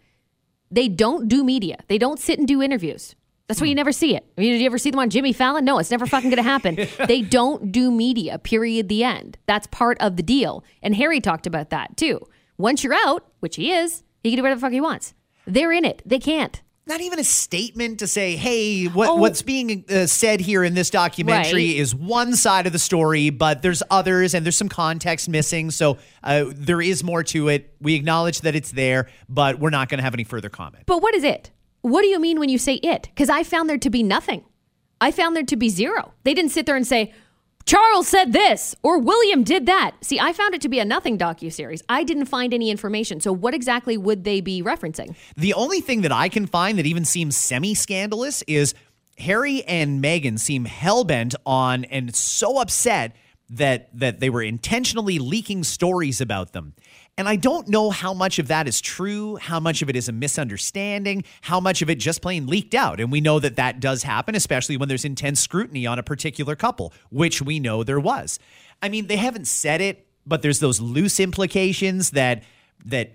They 0.71 0.89
don't 0.89 1.29
do 1.29 1.45
media. 1.45 1.79
They 1.87 1.97
don't 1.97 2.19
sit 2.19 2.39
and 2.41 2.49
do 2.49 2.61
interviews. 2.61 3.15
That's 3.49 3.61
why 3.61 3.67
you 3.67 3.75
never 3.75 3.93
see 3.93 4.15
it. 4.15 4.25
I 4.37 4.41
mean, 4.43 4.53
did 4.53 4.61
you 4.61 4.67
ever 4.67 4.77
see 4.79 4.91
them 4.91 5.01
on 5.01 5.09
Jimmy 5.11 5.33
Fallon? 5.33 5.65
No, 5.65 5.79
it's 5.79 5.91
never 5.91 6.05
fucking 6.07 6.29
going 6.31 6.37
to 6.37 6.43
happen. 6.43 6.77
they 7.09 7.23
don't 7.23 7.73
do 7.73 7.91
media. 7.91 8.39
Period. 8.39 8.89
The 8.91 9.03
end. 9.05 9.39
That's 9.47 9.67
part 9.69 9.97
of 10.01 10.17
the 10.17 10.23
deal. 10.23 10.63
And 10.83 10.95
Harry 10.95 11.21
talked 11.21 11.47
about 11.47 11.71
that 11.71 11.97
too. 11.97 12.21
Once 12.59 12.85
you're 12.85 12.93
out, 12.95 13.25
which 13.41 13.57
he 13.57 13.73
is, 13.73 14.03
he 14.23 14.31
can 14.31 14.37
do 14.37 14.43
whatever 14.43 14.59
the 14.61 14.67
fuck 14.67 14.73
he 14.73 14.81
wants. 14.81 15.15
They're 15.47 15.73
in 15.73 15.85
it. 15.85 16.03
They 16.05 16.19
can't. 16.19 16.61
not 16.87 17.03
even 17.03 17.19
a 17.19 17.25
statement 17.25 17.99
to 17.99 18.07
say, 18.07 18.35
"Hey, 18.37 18.87
what, 18.87 19.11
Oh. 19.11 19.17
what's 19.17 19.43
being 19.43 19.85
uh, 19.91 20.07
said 20.07 20.41
here 20.41 20.65
in 20.65 20.73
this 20.73 20.89
documentary 20.89 21.67
Right. 21.69 21.77
is 21.77 21.95
one 21.95 22.35
side 22.35 22.67
of 22.67 22.73
the 22.73 22.79
story, 22.79 23.29
but 23.29 23.61
there's 23.61 23.83
others, 23.91 24.33
and 24.33 24.45
there's 24.47 24.57
some 24.57 24.71
context 24.71 25.29
missing. 25.29 25.71
So 25.71 25.99
uh, 26.25 26.47
there 26.49 26.81
is 26.81 27.05
more 27.05 27.23
to 27.25 27.49
it. 27.49 27.75
We 27.79 27.95
acknowledge 27.95 28.41
that 28.41 28.55
it's 28.55 28.73
there, 28.73 29.09
but 29.29 29.59
we're 29.59 29.69
not 29.69 29.91
going 29.91 29.99
to 29.99 30.03
have 30.03 30.15
any 30.15 30.25
further 30.25 30.49
comment." 30.49 30.85
But 30.87 31.03
what 31.03 31.15
is 31.15 31.25
it? 31.25 31.51
What 31.83 32.03
do 32.03 32.09
you 32.09 32.19
mean 32.19 32.39
when 32.39 32.49
you 32.49 32.59
say 32.59 32.75
it? 32.75 33.09
Because 33.15 33.31
I 33.31 33.43
found 33.43 33.69
there 33.69 33.79
to 33.79 33.91
be 33.91 34.03
nothing. 34.03 34.45
I 35.01 35.11
found 35.11 35.37
there 35.37 35.45
to 35.45 35.57
be 35.57 35.69
zero. 35.69 36.13
They 36.25 36.35
didn't 36.35 36.51
sit 36.51 36.67
there 36.67 36.77
and 36.77 36.87
say, 36.87 37.13
Charles 37.67 38.09
said 38.09 38.33
this 38.33 38.75
or 38.83 38.99
William 38.99 39.45
did 39.45 39.67
that. 39.67 39.93
See, 40.01 40.19
I 40.19 40.33
found 40.33 40.55
it 40.55 40.63
to 40.63 40.71
be 40.71 40.79
a 40.79 40.85
nothing 40.85 41.19
docuseries. 41.19 41.83
I 41.89 42.03
didn't 42.03 42.25
find 42.25 42.55
any 42.55 42.71
information. 42.71 43.21
So 43.21 43.31
what 43.31 43.53
exactly 43.53 43.99
would 43.99 44.25
they 44.25 44.41
be 44.41 44.63
referencing? 44.63 45.15
The 45.37 45.53
only 45.53 45.83
thing 45.83 46.01
that 46.01 46.13
I 46.13 46.31
can 46.31 46.47
find 46.47 46.79
that 46.79 46.87
even 46.87 47.05
seems 47.05 47.37
semi 47.37 47.75
scandalous 47.75 48.43
is 48.47 48.75
Harry 49.19 49.63
and 49.65 50.03
Meghan 50.03 50.39
seem 50.39 50.65
hell 50.65 51.05
bent 51.05 51.35
on 51.45 51.85
and 51.85 52.15
so 52.15 52.59
upset 52.59 53.15
that 53.51 53.89
that 53.99 54.21
they 54.21 54.31
were 54.31 54.43
intentionally 54.43 55.19
leaking 55.19 55.65
stories 55.65 56.21
about 56.21 56.53
them. 56.53 56.75
And 57.19 57.29
I 57.29 57.35
don't 57.35 57.67
know 57.69 57.91
how 57.91 58.15
much 58.15 58.39
of 58.39 58.47
that 58.49 58.69
is 58.69 58.81
true, 58.81 59.37
how 59.37 59.59
much 59.59 59.83
of 59.83 59.91
it 59.91 59.97
is 59.97 60.09
a 60.09 60.13
misunderstanding, 60.13 61.25
how 61.43 61.59
much 61.59 61.83
of 61.83 61.91
it 61.91 61.97
just 61.97 62.23
plain 62.23 62.47
leaked 62.47 62.77
out. 62.77 63.01
And 63.01 63.11
we 63.11 63.21
know 63.21 63.41
that 63.41 63.57
that 63.57 63.81
does 63.81 64.05
happen, 64.05 64.37
especially 64.37 64.77
when 64.77 64.89
there's 64.89 65.05
intense 65.05 65.41
scrutiny 65.41 65.85
on 65.85 65.99
a 65.99 66.03
particular 66.05 66.55
couple, 66.55 66.93
which 67.11 67.43
we 67.43 67.59
know 67.59 67.83
there 67.83 67.99
was. 67.99 68.39
I 68.81 68.89
mean, 68.89 69.09
they 69.09 69.17
haven't 69.17 69.49
said 69.49 69.81
it, 69.81 70.07
but 70.25 70.43
there's 70.43 70.61
those 70.61 70.81
loose 70.81 71.19
implications 71.19 72.13
that 72.13 72.45
that 72.85 73.15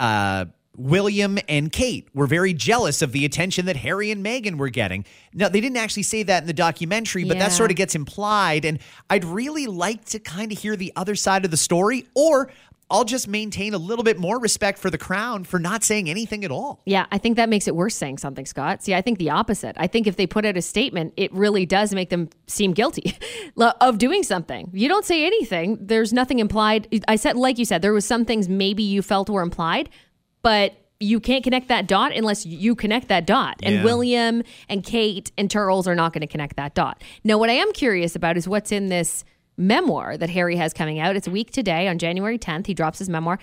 uh, 0.00 0.46
William 0.76 1.38
and 1.48 1.70
Kate 1.70 2.08
were 2.12 2.26
very 2.26 2.52
jealous 2.52 3.00
of 3.02 3.12
the 3.12 3.24
attention 3.24 3.66
that 3.66 3.76
Harry 3.76 4.10
and 4.10 4.26
Meghan 4.26 4.56
were 4.56 4.70
getting. 4.70 5.04
Now, 5.32 5.48
they 5.48 5.60
didn't 5.60 5.76
actually 5.76 6.02
say 6.02 6.24
that 6.24 6.42
in 6.42 6.46
the 6.48 6.52
documentary, 6.52 7.22
but 7.22 7.36
Yeah. 7.36 7.44
that 7.44 7.52
sort 7.52 7.70
of 7.70 7.76
gets 7.76 7.94
implied. 7.94 8.64
And 8.64 8.80
I'd 9.08 9.24
really 9.24 9.66
like 9.68 10.04
to 10.06 10.18
kind 10.18 10.50
of 10.50 10.58
hear 10.58 10.74
the 10.74 10.92
other 10.96 11.14
side 11.14 11.44
of 11.44 11.52
the 11.52 11.56
story, 11.56 12.06
or 12.16 12.50
I'll 12.94 13.04
just 13.04 13.26
maintain 13.26 13.74
a 13.74 13.78
little 13.78 14.04
bit 14.04 14.18
more 14.18 14.38
respect 14.38 14.78
for 14.78 14.88
the 14.88 14.98
crown 14.98 15.42
for 15.42 15.58
not 15.58 15.82
saying 15.82 16.08
anything 16.08 16.44
at 16.44 16.52
all. 16.52 16.80
Yeah, 16.86 17.06
I 17.10 17.18
think 17.18 17.36
that 17.36 17.48
makes 17.48 17.66
it 17.66 17.74
worse 17.74 17.96
saying 17.96 18.18
something, 18.18 18.46
Scott. 18.46 18.84
See, 18.84 18.94
I 18.94 19.02
think 19.02 19.18
the 19.18 19.30
opposite. 19.30 19.74
I 19.78 19.88
think 19.88 20.06
if 20.06 20.14
they 20.14 20.26
put 20.26 20.44
out 20.44 20.56
a 20.56 20.62
statement, 20.62 21.12
it 21.16 21.32
really 21.32 21.66
does 21.66 21.92
make 21.92 22.10
them 22.10 22.30
seem 22.46 22.72
guilty 22.72 23.16
of 23.80 23.98
doing 23.98 24.22
something. 24.22 24.70
You 24.72 24.88
don't 24.88 25.04
say 25.04 25.26
anything, 25.26 25.78
there's 25.80 26.12
nothing 26.12 26.38
implied. 26.38 27.02
I 27.08 27.16
said, 27.16 27.36
like 27.36 27.58
you 27.58 27.64
said, 27.64 27.82
there 27.82 27.92
was 27.92 28.04
some 28.06 28.24
things 28.24 28.48
maybe 28.48 28.84
you 28.84 29.02
felt 29.02 29.28
were 29.28 29.42
implied, 29.42 29.90
but 30.42 30.74
you 31.00 31.18
can't 31.18 31.42
connect 31.42 31.68
that 31.68 31.88
dot 31.88 32.12
unless 32.12 32.46
you 32.46 32.74
connect 32.76 33.08
that 33.08 33.26
dot. 33.26 33.56
And 33.62 33.76
Yeah. 33.76 33.84
William 33.84 34.42
and 34.68 34.84
Kate 34.84 35.32
and 35.36 35.50
Charles 35.50 35.88
are 35.88 35.94
not 35.94 36.12
going 36.12 36.20
to 36.20 36.26
connect 36.28 36.56
that 36.56 36.74
dot. 36.74 37.02
Now, 37.24 37.38
what 37.38 37.50
I 37.50 37.54
am 37.54 37.72
curious 37.72 38.14
about 38.14 38.36
is 38.36 38.48
what's 38.48 38.70
in 38.70 38.86
this 38.86 39.24
memoir 39.56 40.16
that 40.16 40.30
Harry 40.30 40.56
has 40.56 40.72
coming 40.72 40.98
out. 40.98 41.16
It's 41.16 41.26
a 41.26 41.30
week 41.30 41.50
today 41.50 41.88
on 41.88 41.98
January 41.98 42.38
10th. 42.38 42.66
He 42.66 42.74
drops 42.74 42.98
his 42.98 43.08
memoir 43.08 43.38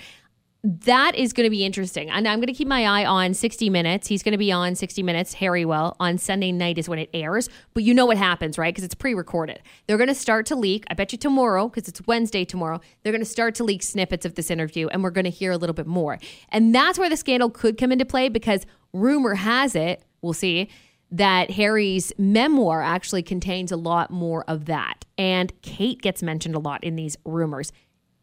that 0.63 1.15
is 1.15 1.33
going 1.33 1.45
to 1.45 1.49
be 1.49 1.65
interesting. 1.65 2.09
And 2.11 2.27
I'm 2.27 2.37
going 2.37 2.47
to 2.47 2.53
keep 2.53 2.67
my 2.67 2.85
eye 2.85 3.05
on 3.05 3.33
60 3.33 3.69
Minutes. 3.69 4.07
He's 4.07 4.21
going 4.21 4.33
to 4.33 4.37
be 4.37 4.51
on 4.51 4.75
60 4.75 5.01
Minutes, 5.01 5.33
Harry 5.35 5.65
will, 5.65 5.95
on 5.99 6.19
Sunday 6.19 6.51
night 6.51 6.77
is 6.77 6.87
when 6.87 6.99
it 6.99 7.09
airs. 7.13 7.49
But 7.73 7.83
you 7.83 7.93
know 7.95 8.05
what 8.05 8.17
happens, 8.17 8.57
right? 8.57 8.71
Because 8.71 8.83
it's 8.83 8.93
pre 8.93 9.15
recorded. 9.15 9.61
They're 9.87 9.97
going 9.97 10.07
to 10.07 10.15
start 10.15 10.45
to 10.47 10.55
leak, 10.55 10.85
I 10.89 10.93
bet 10.93 11.11
you 11.11 11.17
tomorrow, 11.17 11.67
because 11.67 11.87
it's 11.87 12.05
Wednesday 12.05 12.45
tomorrow, 12.45 12.79
they're 13.01 13.13
going 13.13 13.23
to 13.23 13.25
start 13.25 13.55
to 13.55 13.63
leak 13.63 13.81
snippets 13.81 14.25
of 14.25 14.35
this 14.35 14.51
interview 14.51 14.87
and 14.87 15.03
we're 15.03 15.09
going 15.09 15.25
to 15.25 15.31
hear 15.31 15.51
a 15.51 15.57
little 15.57 15.73
bit 15.73 15.87
more. 15.87 16.19
And 16.49 16.75
that's 16.75 16.99
where 16.99 17.09
the 17.09 17.17
scandal 17.17 17.49
could 17.49 17.77
come 17.77 17.91
into 17.91 18.05
play 18.05 18.29
because 18.29 18.65
rumor 18.93 19.35
has 19.35 19.75
it, 19.75 20.03
we'll 20.21 20.33
see, 20.33 20.69
that 21.11 21.51
Harry's 21.51 22.13
memoir 22.17 22.81
actually 22.81 23.23
contains 23.23 23.71
a 23.71 23.77
lot 23.77 24.11
more 24.11 24.45
of 24.47 24.65
that. 24.65 25.05
And 25.21 25.53
Kate 25.61 26.01
gets 26.01 26.23
mentioned 26.23 26.55
a 26.55 26.59
lot 26.59 26.83
in 26.83 26.95
these 26.95 27.15
rumors. 27.25 27.71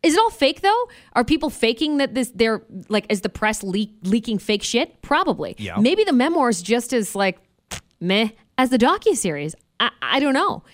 Is 0.03 0.15
it 0.15 0.21
all 0.21 0.31
fake 0.31 0.63
though? 0.63 0.89
Are 1.13 1.23
people 1.23 1.49
faking 1.49 1.99
that 1.99 2.15
this 2.15 2.33
they're 2.35 2.65
like 2.89 3.07
is 3.09 3.21
the 3.21 3.29
press 3.29 3.63
leak, 3.63 3.93
leaking 4.03 4.41
fake 4.41 4.65
shit? 4.65 5.01
Probably. 5.01 5.55
Yeah. 5.59 5.77
Maybe 5.79 6.03
the 6.03 6.13
memoirs 6.13 6.61
just 6.61 6.93
as 6.93 7.15
like 7.15 7.39
meh 8.01 8.31
as 8.59 8.71
the 8.71 8.79
docu 8.79 9.15
series. 9.15 9.55
I, 9.79 9.93
I 10.03 10.19
don't 10.19 10.35
know. 10.35 10.65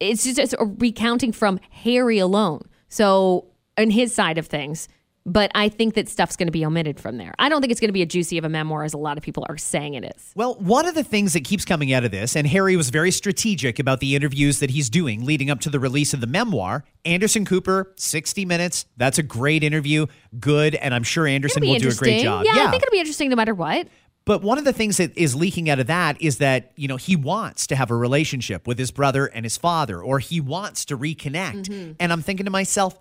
It's 0.00 0.24
just 0.24 0.40
it's 0.40 0.52
a 0.58 0.64
recounting 0.64 1.30
from 1.30 1.60
Harry 1.70 2.18
alone. 2.18 2.62
So 2.88 3.46
on 3.78 3.90
his 3.90 4.12
side 4.12 4.36
of 4.36 4.48
things. 4.48 4.88
But 5.28 5.50
I 5.54 5.68
think 5.68 5.94
that 5.94 6.08
stuff's 6.08 6.36
going 6.36 6.46
to 6.46 6.52
be 6.52 6.64
omitted 6.64 6.98
from 6.98 7.18
there. 7.18 7.34
I 7.38 7.50
don't 7.50 7.60
think 7.60 7.70
it's 7.70 7.80
going 7.80 7.90
to 7.90 7.92
be 7.92 8.00
a 8.00 8.06
juicy 8.06 8.38
of 8.38 8.44
a 8.44 8.48
memoir 8.48 8.82
as 8.82 8.94
a 8.94 8.98
lot 8.98 9.18
of 9.18 9.22
people 9.22 9.44
are 9.48 9.58
saying 9.58 9.94
it 9.94 10.04
is. 10.16 10.32
Well, 10.34 10.54
one 10.54 10.86
of 10.86 10.94
the 10.94 11.04
things 11.04 11.34
that 11.34 11.44
keeps 11.44 11.66
coming 11.66 11.92
out 11.92 12.04
of 12.04 12.10
this, 12.10 12.34
and 12.34 12.46
Harry 12.46 12.76
was 12.76 12.88
very 12.88 13.10
strategic 13.10 13.78
about 13.78 14.00
the 14.00 14.16
interviews 14.16 14.60
that 14.60 14.70
he's 14.70 14.88
doing 14.88 15.24
leading 15.24 15.50
up 15.50 15.60
to 15.60 15.70
the 15.70 15.78
release 15.78 16.14
of 16.14 16.22
the 16.22 16.26
memoir. 16.26 16.84
Anderson 17.04 17.44
Cooper, 17.44 17.92
60 17.96 18.46
minutes. 18.46 18.86
That's 18.96 19.18
a 19.18 19.22
great 19.22 19.62
interview. 19.62 20.06
Good. 20.40 20.74
And 20.76 20.94
I'm 20.94 21.02
sure 21.02 21.26
Anderson 21.26 21.62
It'll 21.62 21.78
do 21.78 21.88
a 21.90 21.94
great 21.94 22.22
job. 22.22 22.46
Yeah, 22.46 22.66
I 22.66 22.70
think 22.70 22.82
it'll 22.82 22.92
be 22.92 23.00
interesting 23.00 23.28
no 23.28 23.36
matter 23.36 23.54
what. 23.54 23.86
But 24.24 24.42
one 24.42 24.58
of 24.58 24.64
the 24.64 24.74
things 24.74 24.98
that 24.98 25.16
is 25.16 25.34
leaking 25.34 25.70
out 25.70 25.78
of 25.78 25.86
that 25.86 26.20
is 26.20 26.38
that, 26.38 26.72
you 26.76 26.86
know, 26.86 26.96
he 26.96 27.16
wants 27.16 27.66
to 27.68 27.76
have 27.76 27.90
a 27.90 27.96
relationship 27.96 28.66
with 28.66 28.78
his 28.78 28.90
brother 28.90 29.26
and 29.26 29.44
his 29.44 29.56
father, 29.56 30.02
or 30.02 30.18
he 30.18 30.40
wants 30.40 30.84
to 30.86 30.98
reconnect. 30.98 31.68
Mm-hmm. 31.68 31.92
And 31.98 32.12
I'm 32.12 32.20
thinking 32.20 32.44
to 32.44 32.50
myself, 32.50 32.98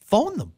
phone 0.00 0.38
them. 0.38 0.52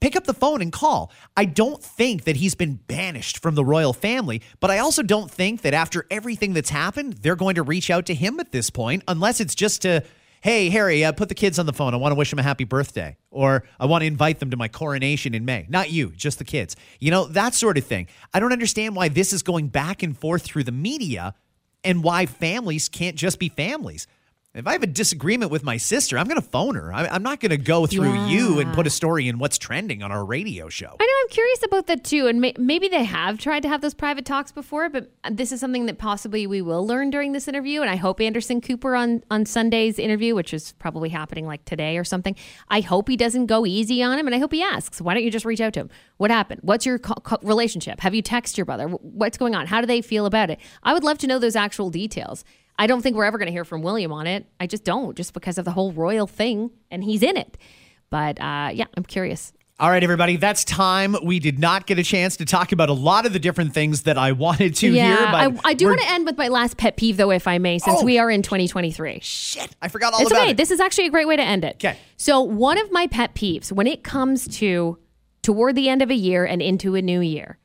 Pick 0.00 0.14
up 0.14 0.24
the 0.24 0.34
phone 0.34 0.62
and 0.62 0.72
call. 0.72 1.10
I 1.36 1.44
don't 1.44 1.82
think 1.82 2.24
that 2.24 2.36
he's 2.36 2.54
been 2.54 2.74
banished 2.74 3.42
from 3.42 3.56
the 3.56 3.64
royal 3.64 3.92
family, 3.92 4.42
but 4.60 4.70
I 4.70 4.78
also 4.78 5.02
don't 5.02 5.30
think 5.30 5.62
that 5.62 5.74
after 5.74 6.06
everything 6.10 6.52
that's 6.52 6.70
happened, 6.70 7.14
they're 7.14 7.34
going 7.34 7.56
to 7.56 7.62
reach 7.62 7.90
out 7.90 8.06
to 8.06 8.14
him 8.14 8.38
at 8.38 8.52
this 8.52 8.70
point, 8.70 9.02
unless 9.08 9.40
it's 9.40 9.56
just 9.56 9.82
to, 9.82 10.04
hey, 10.40 10.68
Harry, 10.68 11.04
uh, 11.04 11.10
put 11.10 11.28
the 11.28 11.34
kids 11.34 11.58
on 11.58 11.66
the 11.66 11.72
phone. 11.72 11.94
I 11.94 11.96
want 11.96 12.12
to 12.12 12.16
wish 12.16 12.30
them 12.30 12.38
a 12.38 12.44
happy 12.44 12.62
birthday. 12.62 13.16
Or 13.32 13.64
I 13.80 13.86
want 13.86 14.02
to 14.02 14.06
invite 14.06 14.38
them 14.38 14.50
to 14.52 14.56
my 14.56 14.68
coronation 14.68 15.34
in 15.34 15.44
May. 15.44 15.66
Not 15.68 15.90
you, 15.90 16.10
just 16.10 16.38
the 16.38 16.44
kids. 16.44 16.76
You 17.00 17.10
know, 17.10 17.24
that 17.26 17.54
sort 17.54 17.76
of 17.76 17.84
thing. 17.84 18.06
I 18.32 18.38
don't 18.38 18.52
understand 18.52 18.94
why 18.94 19.08
this 19.08 19.32
is 19.32 19.42
going 19.42 19.68
back 19.68 20.04
and 20.04 20.16
forth 20.16 20.42
through 20.42 20.64
the 20.64 20.72
media 20.72 21.34
and 21.82 22.04
why 22.04 22.26
families 22.26 22.88
can't 22.88 23.16
just 23.16 23.38
be 23.38 23.48
families. 23.48 24.06
If 24.58 24.66
I 24.66 24.72
have 24.72 24.82
a 24.82 24.88
disagreement 24.88 25.52
with 25.52 25.62
my 25.62 25.76
sister, 25.76 26.18
I'm 26.18 26.26
going 26.26 26.40
to 26.40 26.46
phone 26.46 26.74
her. 26.74 26.92
I, 26.92 27.06
I'm 27.06 27.22
not 27.22 27.38
going 27.38 27.50
to 27.50 27.56
go 27.56 27.86
through 27.86 28.26
you 28.26 28.58
and 28.58 28.74
put 28.74 28.88
a 28.88 28.90
story 28.90 29.28
in 29.28 29.38
what's 29.38 29.56
trending 29.56 30.02
on 30.02 30.10
our 30.10 30.24
radio 30.24 30.68
show. 30.68 30.96
I 30.98 31.06
know 31.06 31.12
I'm 31.22 31.28
curious 31.28 31.62
about 31.62 31.86
that 31.86 32.02
too, 32.02 32.26
and 32.26 32.40
may- 32.40 32.54
maybe 32.58 32.88
they 32.88 33.04
have 33.04 33.38
tried 33.38 33.62
to 33.62 33.68
have 33.68 33.82
those 33.82 33.94
private 33.94 34.24
talks 34.24 34.50
before, 34.50 34.88
but 34.88 35.12
this 35.30 35.52
is 35.52 35.60
something 35.60 35.86
that 35.86 35.98
possibly 35.98 36.44
we 36.48 36.60
will 36.60 36.84
learn 36.84 37.10
during 37.10 37.30
this 37.30 37.46
interview. 37.46 37.82
And 37.82 37.88
I 37.88 37.94
hope 37.94 38.20
Anderson 38.20 38.60
Cooper 38.60 38.96
on 38.96 39.22
on 39.30 39.46
Sunday's 39.46 39.96
interview, 39.96 40.34
which 40.34 40.52
is 40.52 40.72
probably 40.80 41.10
happening 41.10 41.46
like 41.46 41.64
today 41.64 41.96
or 41.96 42.02
something. 42.02 42.34
I 42.68 42.80
hope 42.80 43.08
he 43.08 43.16
doesn't 43.16 43.46
go 43.46 43.64
easy 43.64 44.02
on 44.02 44.18
him, 44.18 44.26
and 44.26 44.34
I 44.34 44.40
hope 44.40 44.52
he 44.52 44.64
asks, 44.64 45.00
"Why 45.00 45.14
don't 45.14 45.22
you 45.22 45.30
just 45.30 45.44
reach 45.44 45.60
out 45.60 45.72
to 45.74 45.80
him? 45.82 45.90
What 46.16 46.32
happened? 46.32 46.62
What's 46.64 46.84
your 46.84 46.98
co- 46.98 47.14
co- 47.14 47.38
relationship? 47.42 48.00
Have 48.00 48.12
you 48.12 48.24
texted 48.24 48.56
your 48.56 48.66
brother? 48.66 48.88
What's 48.88 49.38
going 49.38 49.54
on? 49.54 49.68
How 49.68 49.80
do 49.80 49.86
they 49.86 50.02
feel 50.02 50.26
about 50.26 50.50
it? 50.50 50.58
I 50.82 50.94
would 50.94 51.04
love 51.04 51.18
to 51.18 51.28
know 51.28 51.38
those 51.38 51.54
actual 51.54 51.90
details." 51.90 52.44
I 52.78 52.86
don't 52.86 53.02
think 53.02 53.16
we're 53.16 53.24
ever 53.24 53.38
going 53.38 53.46
to 53.46 53.52
hear 53.52 53.64
from 53.64 53.82
William 53.82 54.12
on 54.12 54.26
it. 54.26 54.46
I 54.60 54.66
just 54.66 54.84
don't, 54.84 55.16
just 55.16 55.32
because 55.34 55.58
of 55.58 55.64
the 55.64 55.72
whole 55.72 55.92
royal 55.92 56.26
thing, 56.26 56.70
and 56.90 57.02
he's 57.02 57.22
in 57.22 57.36
it. 57.36 57.56
But 58.10 58.40
uh, 58.40 58.70
yeah, 58.72 58.84
I'm 58.96 59.04
curious. 59.04 59.52
All 59.80 59.90
right, 59.90 60.02
everybody, 60.02 60.36
that's 60.36 60.64
time. 60.64 61.14
We 61.22 61.38
did 61.38 61.60
not 61.60 61.86
get 61.86 62.00
a 62.00 62.02
chance 62.02 62.36
to 62.38 62.44
talk 62.44 62.72
about 62.72 62.88
a 62.88 62.92
lot 62.94 63.26
of 63.26 63.32
the 63.32 63.38
different 63.38 63.74
things 63.74 64.02
that 64.02 64.18
I 64.18 64.32
wanted 64.32 64.74
to 64.76 64.88
yeah, 64.90 65.06
here. 65.16 65.26
But 65.26 65.64
I, 65.66 65.70
I 65.70 65.74
do 65.74 65.86
want 65.86 66.00
to 66.00 66.10
end 66.10 66.26
with 66.26 66.36
my 66.36 66.48
last 66.48 66.76
pet 66.78 66.96
peeve, 66.96 67.16
though, 67.16 67.30
if 67.30 67.46
I 67.46 67.58
may, 67.58 67.78
since 67.78 68.00
Oh. 68.00 68.04
we 68.04 68.18
are 68.18 68.28
in 68.28 68.42
2023. 68.42 69.20
Shit, 69.22 69.76
I 69.80 69.86
forgot 69.86 70.14
all 70.14 70.20
It's 70.22 70.30
about 70.32 70.42
okay. 70.42 70.50
it. 70.50 70.56
This 70.56 70.72
is 70.72 70.80
actually 70.80 71.06
a 71.06 71.10
great 71.10 71.28
way 71.28 71.36
to 71.36 71.42
end 71.44 71.64
it. 71.64 71.78
'Kay. 71.78 71.96
So, 72.16 72.40
one 72.40 72.76
of 72.78 72.90
my 72.90 73.06
pet 73.06 73.34
peeves 73.36 73.70
when 73.70 73.86
it 73.86 74.02
comes 74.02 74.48
to 74.58 74.98
toward 75.42 75.76
the 75.76 75.88
end 75.88 76.02
of 76.02 76.10
a 76.10 76.14
year 76.16 76.44
and 76.44 76.60
into 76.60 76.96
a 76.96 77.02
new 77.02 77.20
year, 77.20 77.58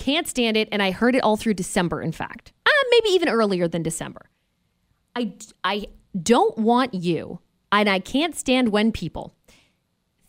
can't 0.00 0.26
stand 0.26 0.56
it, 0.56 0.68
and 0.72 0.82
I 0.82 0.90
heard 0.90 1.14
it 1.14 1.22
all 1.22 1.36
through 1.36 1.54
December. 1.54 2.02
In 2.02 2.10
fact, 2.12 2.52
uh, 2.66 2.70
maybe 2.90 3.10
even 3.10 3.28
earlier 3.28 3.68
than 3.68 3.82
December. 3.82 4.30
I 5.14 5.34
I 5.62 5.86
don't 6.20 6.58
want 6.58 6.94
you, 6.94 7.38
and 7.70 7.88
I 7.88 8.00
can't 8.00 8.34
stand 8.34 8.70
when 8.70 8.90
people 8.90 9.34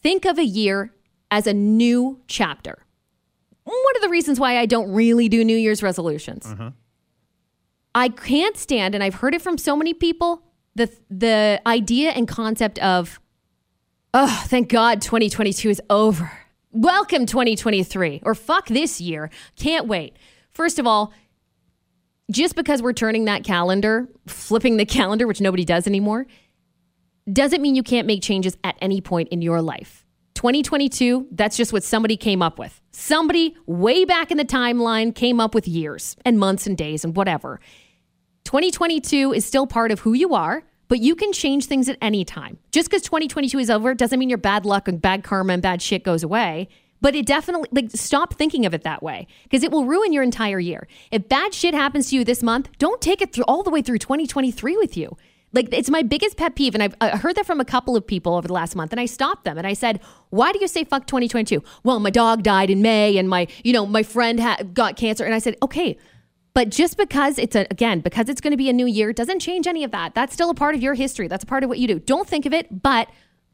think 0.02 0.26
of 0.26 0.38
a 0.38 0.44
year 0.46 0.94
as 1.32 1.48
a 1.48 1.54
new 1.54 2.20
chapter. 2.28 2.86
One 3.64 3.96
of 3.96 4.02
the 4.02 4.10
reasons 4.10 4.40
why 4.40 4.58
I 4.58 4.66
don't 4.66 4.92
really 4.92 5.30
do 5.30 5.44
New 5.44 5.58
Year's 5.58 5.82
resolutions. 5.82 6.46
I 7.96 8.10
can't 8.10 8.58
stand, 8.58 8.96
and 8.96 9.04
I've 9.04 9.16
heard 9.16 9.34
it 9.34 9.42
from 9.42 9.58
so 9.58 9.76
many 9.76 9.94
people, 9.94 10.44
the 10.76 10.90
the 11.10 11.62
idea 11.66 12.12
and 12.12 12.28
concept 12.28 12.80
of 12.80 13.20
Oh, 14.14 14.44
thank 14.48 14.68
God 14.68 15.02
2022 15.02 15.70
is 15.70 15.82
over. 15.90 16.30
Welcome 16.74 17.26
2023, 17.26 18.22
or 18.24 18.34
fuck 18.34 18.70
this 18.70 19.02
year. 19.02 19.30
Can't 19.58 19.88
wait. 19.88 20.16
First 20.54 20.80
of 20.80 20.88
all, 20.88 21.12
just 22.32 22.56
because 22.56 22.82
we're 22.82 22.93
turning 22.93 23.26
that 23.26 23.43
calendar, 23.43 24.08
flipping 24.26 24.78
the 24.78 24.86
calendar, 25.00 25.28
which 25.28 25.41
nobody 25.41 25.66
does 25.66 25.86
anymore, 25.86 26.28
doesn't 27.32 27.62
mean 27.62 27.76
you 27.76 27.84
can't 27.84 28.08
make 28.08 28.24
changes 28.24 28.56
at 28.64 28.78
any 28.80 29.02
point 29.02 29.28
in 29.34 29.41
your 29.41 29.62
life. 29.62 30.06
2022, 30.36 31.28
that's 31.32 31.58
just 31.58 31.74
what 31.74 31.84
somebody 31.84 32.16
came 32.16 32.41
up 32.41 32.58
with. 32.58 32.80
Somebody 32.91 33.58
way 33.66 34.06
back 34.06 34.32
in 34.32 34.38
the 34.38 34.45
timeline 34.45 35.14
came 35.14 35.41
up 35.41 35.54
with 35.54 35.68
years 35.68 36.16
and 36.24 36.39
months 36.39 36.68
and 36.68 36.78
days 36.78 37.04
and 37.04 37.18
whatever. 37.18 37.60
2022 38.45 39.34
is 39.34 39.45
still 39.45 39.68
part 39.68 39.91
of 39.91 40.00
who 40.00 40.14
you 40.14 40.34
are, 40.34 40.64
but 40.92 41.00
you 41.00 41.16
can 41.16 41.32
change 41.32 41.68
things 41.68 41.88
at 41.88 41.98
any 42.02 42.26
time. 42.26 42.58
Just 42.74 42.89
because 42.89 43.02
2022 43.04 43.58
is 43.60 43.70
over 43.70 43.96
doesn't 43.96 44.20
mean 44.20 44.28
your 44.28 44.38
bad 44.38 44.66
luck 44.66 44.89
and 44.89 45.02
bad 45.02 45.24
karma 45.24 45.54
and 45.54 45.62
bad 45.62 45.82
shit 45.82 46.04
goes 46.04 46.22
away. 46.22 46.68
But 47.00 47.16
it 47.16 47.26
definitely, 47.26 47.70
like, 47.72 47.92
stop 47.92 48.34
thinking 48.34 48.66
of 48.66 48.74
it 48.74 48.84
that 48.84 49.02
way 49.02 49.26
because 49.44 49.64
it 49.64 49.72
will 49.72 49.86
ruin 49.86 50.12
your 50.12 50.22
entire 50.22 50.60
year. 50.60 50.89
If 51.10 51.30
bad 51.30 51.54
shit 51.54 51.74
happens 51.74 52.10
to 52.10 52.18
you 52.18 52.26
this 52.26 52.44
month, 52.44 52.68
don't 52.78 53.00
take 53.00 53.22
it 53.22 53.32
through 53.32 53.46
all 53.48 53.64
the 53.64 53.70
way 53.70 53.82
through 53.82 54.00
2023 54.00 54.76
with 54.76 54.98
you. 54.98 55.16
Like, 55.54 55.70
it's 55.72 55.89
my 55.89 56.02
biggest 56.02 56.36
pet 56.36 56.58
peeve. 56.58 56.74
And 56.74 56.84
I've 56.84 56.96
I 57.00 57.12
heard 57.16 57.38
that 57.38 57.46
from 57.46 57.62
a 57.62 57.66
couple 57.66 57.96
of 57.96 58.06
people 58.06 58.36
over 58.36 58.50
the 58.50 58.54
last 58.54 58.76
month. 58.76 58.92
And 58.92 59.00
I 59.00 59.06
stopped 59.06 59.46
them 59.46 59.58
and 59.58 59.66
I 59.66 59.72
said, 59.72 60.02
Why 60.30 60.52
do 60.52 60.60
you 60.60 60.68
say 60.68 60.84
fuck 60.84 61.08
2022? 61.08 61.64
Well, 61.86 62.02
my 62.02 62.10
dog 62.10 62.44
died 62.44 62.70
in 62.70 62.82
May 62.82 63.18
and 63.18 63.30
my, 63.30 63.48
you 63.64 63.72
know, 63.72 63.86
my 63.86 64.04
friend 64.04 64.42
ha- 64.42 64.58
got 64.74 64.98
cancer. 64.98 65.24
And 65.24 65.34
I 65.34 65.39
said, 65.39 65.56
Okay, 65.64 65.98
but 66.54 66.70
just 66.70 66.97
because 66.97 67.38
it's 67.38 67.56
a, 67.56 67.66
again, 67.72 68.02
because 68.02 68.30
it's 68.30 68.41
going 68.41 68.52
to 68.52 68.58
be 68.58 68.70
a 68.70 68.74
new 68.74 68.86
year 68.86 69.14
doesn't 69.14 69.39
change 69.39 69.68
any 69.68 69.84
of 69.84 69.91
that. 69.91 70.14
That's 70.14 70.34
still 70.34 70.49
a 70.49 70.56
part 70.56 70.76
of 70.76 70.82
your 70.82 70.93
history. 70.93 71.28
That's 71.28 71.43
a 71.43 71.47
part 71.47 71.64
of 71.64 71.70
what 71.70 71.80
you 71.80 71.88
do. 71.88 71.99
Don't 71.99 72.28
think 72.28 72.45
of 72.45 72.54
it, 72.54 72.82
but 72.82 73.10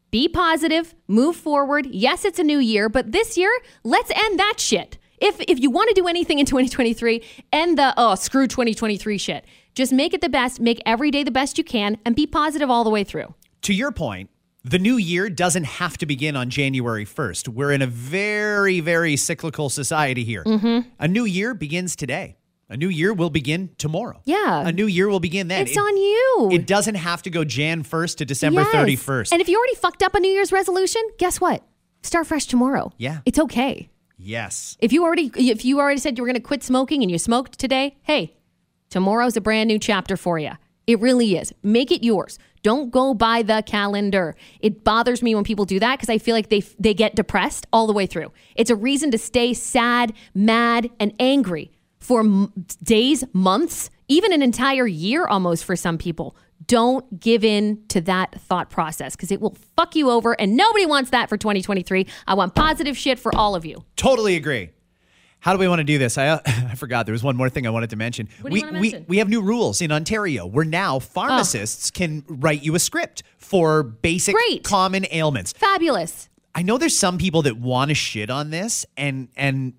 be 0.10 0.28
positive, 0.28 0.96
move 1.08 1.36
forward. 1.36 1.88
Yes, 1.88 2.26
it's 2.26 2.40
a 2.40 2.44
new 2.44 2.60
year, 2.60 2.90
but 2.90 3.12
this 3.12 3.38
year, 3.38 3.52
let's 3.84 4.12
end 4.12 4.40
that 4.40 4.56
shit. 4.60 4.98
If 5.20 5.40
if 5.42 5.60
you 5.60 5.72
want 5.72 5.90
to 5.90 5.96
do 5.96 6.08
anything 6.08 6.40
in 6.40 6.46
2023, 6.46 7.24
end 7.52 7.78
the 7.78 7.94
oh, 7.98 8.16
screw 8.16 8.48
2023 8.48 9.18
shit. 9.18 9.46
Just 9.74 9.92
make 9.92 10.14
it 10.14 10.22
the 10.22 10.30
best, 10.30 10.60
make 10.60 10.82
every 10.86 11.12
day 11.12 11.24
the 11.24 11.32
best 11.32 11.58
you 11.58 11.64
can 11.64 11.98
and 12.06 12.16
be 12.16 12.26
positive 12.26 12.70
all 12.70 12.84
the 12.84 12.90
way 12.90 13.04
through. 13.04 13.34
To 13.64 13.74
your 13.74 13.92
point, 13.92 14.30
the 14.64 14.80
new 14.80 14.98
year 14.98 15.30
doesn't 15.30 15.66
have 15.66 15.98
to 16.00 16.06
begin 16.06 16.36
on 16.36 16.50
January 16.50 17.06
1st. 17.06 17.50
We're 17.50 17.72
in 17.72 17.82
a 17.82 17.88
very, 17.88 18.80
very 18.80 19.16
cyclical 19.16 19.70
society 19.70 20.24
here. 20.24 20.44
Mm-hmm. 20.44 20.90
A 21.00 21.08
new 21.08 21.26
year 21.26 21.54
begins 21.54 21.96
today. 21.96 22.37
A 22.70 22.76
new 22.76 22.90
year 22.90 23.14
will 23.14 23.30
begin 23.30 23.70
tomorrow. 23.78 24.20
Yeah. 24.26 24.68
A 24.68 24.72
new 24.74 24.88
year 24.88 25.08
will 25.08 25.22
begin 25.22 25.48
then. 25.48 25.62
It's 25.62 25.72
It- 25.72 25.78
on 25.80 25.96
you. 25.98 26.50
It 26.52 26.68
doesn't 26.68 26.96
have 26.96 27.22
to 27.24 27.30
go 27.30 27.44
Jan 27.46 27.84
1st 27.84 28.18
to 28.18 28.26
December 28.26 28.62
Yes. 28.62 28.72
31st. 28.74 29.32
And 29.32 29.42
if 29.42 29.48
you 29.48 29.58
already 29.58 29.76
fucked 29.76 30.04
up 30.04 30.16
a 30.16 30.20
New 30.20 30.32
Year's 30.32 30.52
resolution, 30.52 31.02
guess 31.18 31.40
what? 31.40 31.64
Start 32.04 32.28
fresh 32.28 32.46
tomorrow. 32.46 32.92
Yeah. 32.98 33.20
It's 33.26 33.40
okay. 33.40 33.90
yes. 34.18 34.76
If 34.82 34.92
you 34.92 35.04
already 35.04 35.32
if 35.38 35.64
you 35.64 35.80
already 35.80 36.00
said 36.00 36.18
you 36.18 36.24
were 36.24 36.28
going 36.28 36.36
to 36.42 36.48
quit 36.48 36.64
smoking 36.64 37.02
and 37.04 37.12
you 37.12 37.18
smoked 37.20 37.58
today, 37.60 37.96
hey, 38.04 38.34
tomorrow's 38.90 39.38
a 39.38 39.42
brand 39.42 39.68
new 39.68 39.80
chapter 39.80 40.18
for 40.18 40.38
you. 40.40 40.52
It 40.88 41.00
really 41.00 41.38
is. 41.38 41.54
Make 41.64 41.92
it 41.92 42.04
yours. 42.04 42.40
Don't 42.64 42.90
go 42.92 43.14
by 43.14 43.44
the 43.44 43.62
calendar. 43.66 44.36
It 44.60 44.84
bothers 44.84 45.22
me 45.22 45.36
when 45.36 45.44
people 45.44 45.66
do 45.66 45.80
that 45.80 45.98
because 46.00 46.10
I 46.10 46.18
feel 46.18 46.36
like 46.36 46.50
they 46.50 46.62
they 46.80 46.94
get 46.94 47.16
depressed 47.16 47.68
all 47.72 47.88
the 47.88 47.94
way 47.94 48.06
through. 48.08 48.32
It's 48.56 48.70
a 48.70 48.76
reason 48.76 49.12
to 49.12 49.18
stay 49.18 49.54
sad, 49.54 50.14
mad, 50.34 50.90
and 51.00 51.14
angry 51.20 51.72
for 52.08 52.22
m- 52.22 52.54
days, 52.82 53.26
months, 53.34 53.90
even 54.08 54.32
an 54.32 54.42
entire 54.42 54.88
year 54.88 55.28
almost 55.28 55.66
for 55.66 55.76
some 55.76 55.98
people. 55.98 56.38
Don't 56.68 57.20
give 57.20 57.44
in 57.44 57.84
to 57.90 58.00
that 58.02 58.40
thought 58.40 58.70
process 58.70 59.14
because 59.16 59.30
it 59.30 59.42
will 59.42 59.58
fuck 59.76 59.94
you 59.94 60.10
over 60.10 60.32
and 60.40 60.56
nobody 60.56 60.86
wants 60.86 61.10
that 61.10 61.28
for 61.28 61.36
2023. 61.36 62.08
I 62.26 62.34
want 62.34 62.56
positive 62.56 62.98
shit 62.98 63.20
for 63.20 63.36
all 63.36 63.56
of 63.56 63.66
you. 63.66 63.84
Totally 63.98 64.38
agree. 64.38 64.70
How 65.42 65.52
do 65.52 65.60
we 65.60 65.68
want 65.68 65.80
to 65.80 65.84
do 65.84 65.98
this? 65.98 66.18
I 66.18 66.30
uh, 66.30 66.40
I 66.46 66.76
forgot 66.76 67.06
there 67.06 67.14
was 67.14 67.24
one 67.24 67.36
more 67.36 67.50
thing 67.50 67.68
I 67.68 67.72
wanted 67.72 67.90
to 67.90 67.98
mention. 67.98 68.30
What 68.40 68.54
we 68.54 68.62
you 68.62 68.66
we 68.68 68.72
mention? 68.72 69.06
we 69.10 69.18
have 69.18 69.28
new 69.28 69.42
rules 69.42 69.82
in 69.82 69.92
Ontario 69.92 70.46
where 70.46 70.66
now 70.66 71.00
pharmacists 71.00 71.92
can 71.92 72.24
write 72.30 72.64
you 72.64 72.74
a 72.76 72.80
script 72.80 73.24
for 73.38 73.84
basic 73.84 74.34
Great. 74.34 74.64
common 74.64 75.06
ailments. 75.12 75.52
Fabulous. 75.52 76.30
I 76.56 76.64
know 76.64 76.78
there's 76.78 76.98
some 76.98 77.18
people 77.18 77.42
that 77.44 77.58
want 77.58 77.90
to 77.90 77.96
shit 77.96 78.30
on 78.30 78.50
this 78.50 78.86
and 78.96 79.28
and 79.36 79.74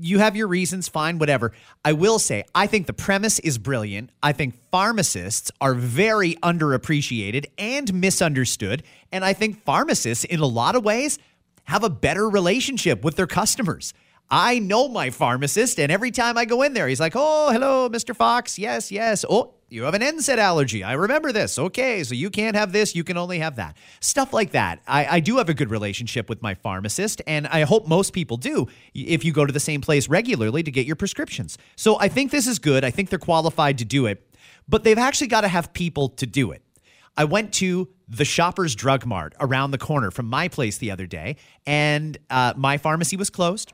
you 0.00 0.18
have 0.18 0.36
your 0.36 0.48
reasons, 0.48 0.88
fine, 0.88 1.18
whatever. 1.18 1.52
I 1.84 1.92
will 1.92 2.18
say, 2.18 2.44
I 2.54 2.66
think 2.66 2.86
the 2.86 2.92
premise 2.92 3.38
is 3.38 3.58
brilliant. 3.58 4.10
I 4.22 4.32
think 4.32 4.54
pharmacists 4.70 5.50
are 5.60 5.74
very 5.74 6.34
underappreciated 6.36 7.46
and 7.58 7.92
misunderstood. 7.94 8.82
And 9.12 9.24
I 9.24 9.32
think 9.32 9.62
pharmacists, 9.64 10.24
in 10.24 10.40
a 10.40 10.46
lot 10.46 10.76
of 10.76 10.84
ways, 10.84 11.18
have 11.64 11.84
a 11.84 11.90
better 11.90 12.28
relationship 12.28 13.04
with 13.04 13.16
their 13.16 13.26
customers. 13.26 13.94
I 14.30 14.60
know 14.60 14.88
my 14.88 15.10
pharmacist, 15.10 15.80
and 15.80 15.90
every 15.90 16.12
time 16.12 16.38
I 16.38 16.44
go 16.44 16.62
in 16.62 16.72
there, 16.72 16.86
he's 16.86 17.00
like, 17.00 17.14
Oh, 17.16 17.50
hello, 17.50 17.88
Mr. 17.88 18.14
Fox. 18.14 18.58
Yes, 18.58 18.92
yes. 18.92 19.24
Oh, 19.28 19.54
you 19.68 19.84
have 19.84 19.94
an 19.94 20.02
NSAID 20.02 20.38
allergy. 20.38 20.82
I 20.82 20.94
remember 20.94 21.30
this. 21.30 21.58
Okay, 21.58 22.02
so 22.02 22.14
you 22.14 22.28
can't 22.28 22.56
have 22.56 22.72
this. 22.72 22.94
You 22.94 23.04
can 23.04 23.16
only 23.16 23.38
have 23.38 23.56
that. 23.56 23.76
Stuff 24.00 24.32
like 24.32 24.50
that. 24.50 24.82
I, 24.86 25.06
I 25.06 25.20
do 25.20 25.38
have 25.38 25.48
a 25.48 25.54
good 25.54 25.70
relationship 25.70 26.28
with 26.28 26.42
my 26.42 26.54
pharmacist, 26.54 27.22
and 27.26 27.46
I 27.46 27.62
hope 27.62 27.86
most 27.86 28.12
people 28.12 28.36
do 28.36 28.66
if 28.94 29.24
you 29.24 29.32
go 29.32 29.46
to 29.46 29.52
the 29.52 29.60
same 29.60 29.80
place 29.80 30.08
regularly 30.08 30.62
to 30.64 30.70
get 30.70 30.86
your 30.86 30.96
prescriptions. 30.96 31.56
So 31.76 31.98
I 32.00 32.08
think 32.08 32.30
this 32.32 32.46
is 32.48 32.58
good. 32.58 32.84
I 32.84 32.90
think 32.90 33.10
they're 33.10 33.18
qualified 33.18 33.78
to 33.78 33.84
do 33.84 34.06
it, 34.06 34.26
but 34.68 34.82
they've 34.82 34.98
actually 34.98 35.28
got 35.28 35.42
to 35.42 35.48
have 35.48 35.72
people 35.72 36.08
to 36.10 36.26
do 36.26 36.50
it. 36.50 36.62
I 37.16 37.24
went 37.24 37.52
to 37.54 37.88
the 38.08 38.24
Shoppers 38.24 38.74
Drug 38.74 39.06
Mart 39.06 39.34
around 39.40 39.70
the 39.70 39.78
corner 39.78 40.10
from 40.10 40.26
my 40.26 40.48
place 40.48 40.78
the 40.78 40.90
other 40.90 41.06
day, 41.06 41.36
and 41.66 42.18
uh, 42.28 42.54
my 42.56 42.76
pharmacy 42.76 43.16
was 43.16 43.30
closed. 43.30 43.72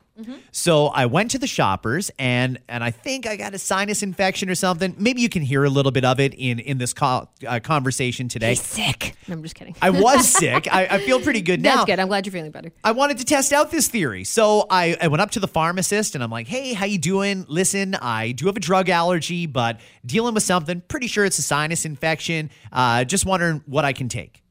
So 0.51 0.87
I 0.87 1.05
went 1.05 1.31
to 1.31 1.37
the 1.39 1.47
Shoppers, 1.47 2.09
and 2.17 2.59
and 2.67 2.83
I 2.83 2.91
think 2.91 3.27
I 3.27 3.35
got 3.35 3.53
a 3.53 3.59
sinus 3.59 4.01
infection 4.03 4.49
or 4.49 4.55
something. 4.55 4.95
Maybe 4.97 5.21
you 5.21 5.29
can 5.29 5.41
hear 5.41 5.63
a 5.63 5.69
little 5.69 5.91
bit 5.91 6.03
of 6.05 6.19
it 6.19 6.33
in 6.33 6.59
in 6.59 6.77
this 6.77 6.93
co- 6.93 7.27
uh, 7.47 7.59
conversation 7.59 8.27
today. 8.27 8.49
He's 8.49 8.61
sick. 8.61 9.15
No, 9.27 9.33
I'm 9.35 9.43
just 9.43 9.55
kidding. 9.55 9.75
I 9.81 9.89
was 9.91 10.27
sick. 10.37 10.67
I, 10.73 10.87
I 10.87 10.99
feel 10.99 11.19
pretty 11.19 11.41
good 11.41 11.61
now. 11.61 11.75
That's 11.77 11.85
good. 11.85 11.99
I'm 11.99 12.07
glad 12.07 12.25
you're 12.25 12.33
feeling 12.33 12.51
better. 12.51 12.71
I 12.83 12.91
wanted 12.93 13.17
to 13.19 13.25
test 13.25 13.53
out 13.53 13.71
this 13.71 13.87
theory. 13.87 14.23
So 14.23 14.65
I, 14.69 14.97
I 15.01 15.07
went 15.07 15.21
up 15.21 15.31
to 15.31 15.39
the 15.39 15.47
pharmacist 15.47 16.15
and 16.15 16.23
I'm 16.23 16.31
like, 16.31 16.47
hey, 16.47 16.73
how 16.73 16.85
you 16.85 16.97
doing? 16.97 17.45
Listen, 17.47 17.95
I 17.95 18.31
do 18.31 18.47
have 18.47 18.57
a 18.57 18.61
drug 18.61 18.89
allergy, 18.89 19.45
but 19.45 19.79
dealing 20.05 20.33
with 20.33 20.43
something. 20.43 20.81
Pretty 20.87 21.07
sure 21.07 21.25
it's 21.25 21.37
a 21.39 21.43
sinus 21.43 21.85
infection. 21.85 22.49
Uh, 22.71 23.03
just 23.03 23.25
wondering 23.25 23.61
what 23.65 23.85
I 23.85 23.93
can 23.93 24.09
take. 24.09 24.41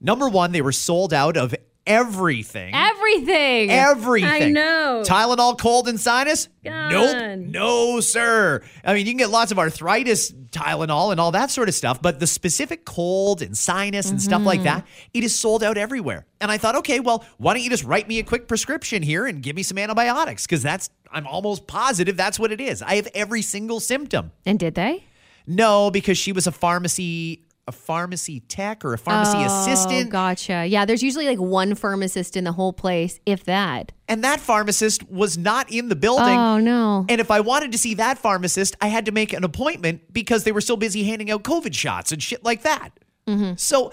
Number 0.00 0.28
one, 0.28 0.52
they 0.52 0.62
were 0.62 0.72
sold 0.72 1.12
out 1.12 1.36
of 1.36 1.54
everything. 1.86 2.74
Everything. 2.74 3.70
Everything. 3.70 4.28
I 4.30 4.48
know. 4.50 5.02
Tylenol, 5.06 5.58
cold 5.58 5.88
and 5.88 5.98
sinus? 6.00 6.48
Gone. 6.64 6.90
Nope. 6.90 7.38
No, 7.40 8.00
sir. 8.00 8.62
I 8.84 8.94
mean, 8.94 9.06
you 9.06 9.12
can 9.12 9.18
get 9.18 9.30
lots 9.30 9.52
of 9.52 9.58
arthritis 9.58 10.32
Tylenol 10.32 11.12
and 11.12 11.20
all 11.20 11.32
that 11.32 11.50
sort 11.50 11.68
of 11.68 11.74
stuff, 11.74 12.00
but 12.02 12.20
the 12.20 12.26
specific 12.26 12.84
cold 12.84 13.42
and 13.42 13.56
sinus 13.56 14.10
and 14.10 14.20
stuff 14.20 14.38
Mm-hmm. 14.40 14.46
like 14.46 14.62
that, 14.64 14.86
it 15.14 15.24
is 15.24 15.38
sold 15.38 15.62
out 15.62 15.76
everywhere. 15.76 16.26
And 16.40 16.50
I 16.50 16.58
thought, 16.58 16.76
okay, 16.76 17.00
well, 17.00 17.24
why 17.38 17.54
don't 17.54 17.62
you 17.62 17.70
just 17.70 17.84
write 17.84 18.08
me 18.08 18.18
a 18.18 18.22
quick 18.22 18.48
prescription 18.48 19.02
here 19.02 19.26
and 19.26 19.42
give 19.42 19.56
me 19.56 19.62
some 19.62 19.78
antibiotics? 19.78 20.46
Because 20.46 20.62
that's, 20.62 20.90
I'm 21.10 21.26
almost 21.26 21.66
positive 21.66 22.16
that's 22.16 22.38
what 22.38 22.52
it 22.52 22.60
is. 22.60 22.82
I 22.82 22.94
have 22.96 23.08
every 23.14 23.42
single 23.42 23.80
symptom. 23.80 24.32
and 24.46 24.58
did 24.58 24.74
they? 24.74 25.04
No, 25.46 25.90
because 25.90 26.16
she 26.18 26.32
was 26.32 26.46
a 26.46 26.52
pharmacy. 26.52 27.42
A 27.68 27.72
pharmacy 27.72 28.40
tech 28.40 28.84
or 28.84 28.92
a 28.92 28.98
pharmacy 28.98 29.38
Oh, 29.38 29.44
assistant. 29.46 30.10
gotcha. 30.10 30.66
Yeah, 30.66 30.84
there's 30.84 31.02
usually 31.02 31.26
like 31.26 31.38
one 31.38 31.76
pharmacist 31.76 32.36
in 32.36 32.42
the 32.42 32.50
whole 32.52 32.72
place, 32.72 33.20
if 33.24 33.44
that. 33.44 33.92
And 34.08 34.24
that 34.24 34.40
pharmacist 34.40 35.08
was 35.08 35.38
not 35.38 35.70
in 35.72 35.88
the 35.88 35.94
building. 35.94 36.36
Oh, 36.36 36.58
no. 36.58 37.06
And 37.08 37.20
if 37.20 37.30
I 37.30 37.38
wanted 37.38 37.70
to 37.72 37.78
see 37.78 37.94
that 37.94 38.18
pharmacist, 38.18 38.74
I 38.80 38.88
had 38.88 39.06
to 39.06 39.12
make 39.12 39.32
an 39.32 39.44
appointment 39.44 40.12
because 40.12 40.42
they 40.42 40.50
were 40.50 40.60
so 40.60 40.76
busy 40.76 41.04
handing 41.04 41.30
out 41.30 41.44
COVID 41.44 41.72
shots 41.72 42.10
and 42.10 42.20
shit 42.20 42.44
like 42.44 42.62
that. 42.62 42.90
Mm-hmm. 43.28 43.52
So 43.56 43.92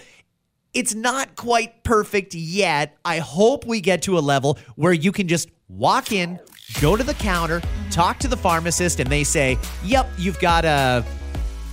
it's 0.74 0.96
not 0.96 1.36
quite 1.36 1.84
perfect 1.84 2.34
yet. 2.34 2.98
I 3.06 3.20
hope 3.20 3.68
we 3.68 3.82
get 3.82 4.02
to 4.04 4.18
a 4.18 4.20
level 4.20 4.58
where 4.78 4.94
you 4.94 5.12
can 5.12 5.28
just 5.28 5.48
walk 5.68 6.12
in, 6.12 6.40
go 6.82 6.96
to 6.96 7.04
the 7.04 7.14
counter, 7.14 7.62
talk 7.92 8.18
to 8.20 8.28
the 8.28 8.38
pharmacist, 8.38 9.00
and 9.00 9.12
they 9.12 9.24
say, 9.24 9.60
Yep, 9.86 10.10
you've 10.18 10.40
got 10.40 10.66
a, 10.66 11.06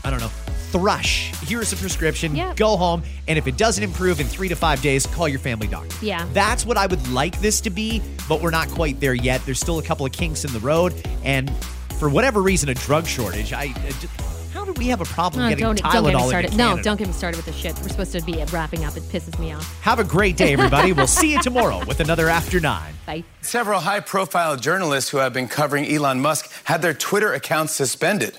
I 0.04 0.10
don't 0.10 0.20
know, 0.20 0.30
thrush. 0.76 1.32
Here's 1.42 1.72
a 1.72 1.76
prescription. 1.76 2.36
Yep. 2.36 2.56
Go 2.56 2.76
home. 2.76 3.02
And 3.28 3.38
if 3.38 3.46
it 3.46 3.56
doesn't 3.56 3.82
improve 3.82 4.20
in 4.20 4.26
three 4.26 4.48
to 4.48 4.56
five 4.56 4.82
days, 4.82 5.06
call 5.06 5.28
your 5.28 5.38
family 5.38 5.66
doctor. 5.66 5.96
Yeah. 6.04 6.26
That's 6.32 6.66
what 6.66 6.76
I 6.76 6.86
would 6.86 7.06
like 7.08 7.40
this 7.40 7.60
to 7.62 7.70
be, 7.70 8.02
but 8.28 8.42
we're 8.42 8.50
not 8.50 8.68
quite 8.68 9.00
there 9.00 9.14
yet. 9.14 9.44
There's 9.44 9.60
still 9.60 9.78
a 9.78 9.82
couple 9.82 10.04
of 10.04 10.12
kinks 10.12 10.44
in 10.44 10.52
the 10.52 10.60
road. 10.60 10.94
And 11.24 11.50
for 11.98 12.08
whatever 12.10 12.42
reason, 12.42 12.68
a 12.68 12.74
drug 12.74 13.06
shortage. 13.06 13.52
I, 13.52 13.66
uh, 13.66 13.90
I 13.90 13.92
how 14.52 14.64
do 14.64 14.72
we 14.72 14.88
have 14.88 15.00
a 15.00 15.04
problem 15.04 15.44
Oh, 15.44 15.48
getting 15.48 15.64
don't, 15.64 15.78
Tylenol 15.82 15.92
don't 15.92 16.02
get 16.02 16.04
me 16.04 16.12
into 16.14 16.28
started. 16.28 16.56
No, 16.56 16.82
don't 16.82 16.96
get 16.96 17.06
me 17.08 17.12
started 17.12 17.36
with 17.36 17.46
this 17.46 17.56
shit. 17.56 17.74
We're 17.82 17.88
supposed 17.88 18.12
to 18.12 18.22
be 18.22 18.42
wrapping 18.52 18.84
up. 18.84 18.96
It 18.96 19.02
pisses 19.04 19.38
me 19.38 19.52
off. 19.52 19.80
Have 19.82 19.98
a 19.98 20.04
great 20.04 20.36
day, 20.36 20.54
everybody. 20.54 20.92
we'll 20.94 21.06
see 21.06 21.32
you 21.32 21.42
tomorrow 21.42 21.84
with 21.86 22.00
another 22.00 22.28
After 22.28 22.58
Nine. 22.58 22.94
Bye. 23.06 23.24
Several 23.42 23.80
high 23.80 24.00
profile 24.00 24.56
journalists 24.56 25.10
who 25.10 25.18
have 25.18 25.32
been 25.32 25.46
covering 25.48 25.86
Elon 25.86 26.20
Musk 26.20 26.50
had 26.64 26.80
their 26.80 26.94
Twitter 26.94 27.32
accounts 27.32 27.74
suspended. 27.74 28.38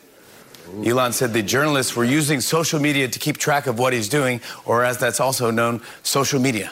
Elon 0.85 1.13
said 1.13 1.33
the 1.33 1.43
journalists 1.43 1.95
were 1.95 2.05
using 2.05 2.41
social 2.41 2.79
media 2.79 3.07
to 3.07 3.19
keep 3.19 3.37
track 3.37 3.67
of 3.67 3.79
what 3.79 3.93
he's 3.93 4.09
doing, 4.09 4.41
or 4.65 4.83
as 4.83 4.97
that's 4.97 5.19
also 5.19 5.51
known, 5.51 5.81
social 6.03 6.39
media. 6.39 6.71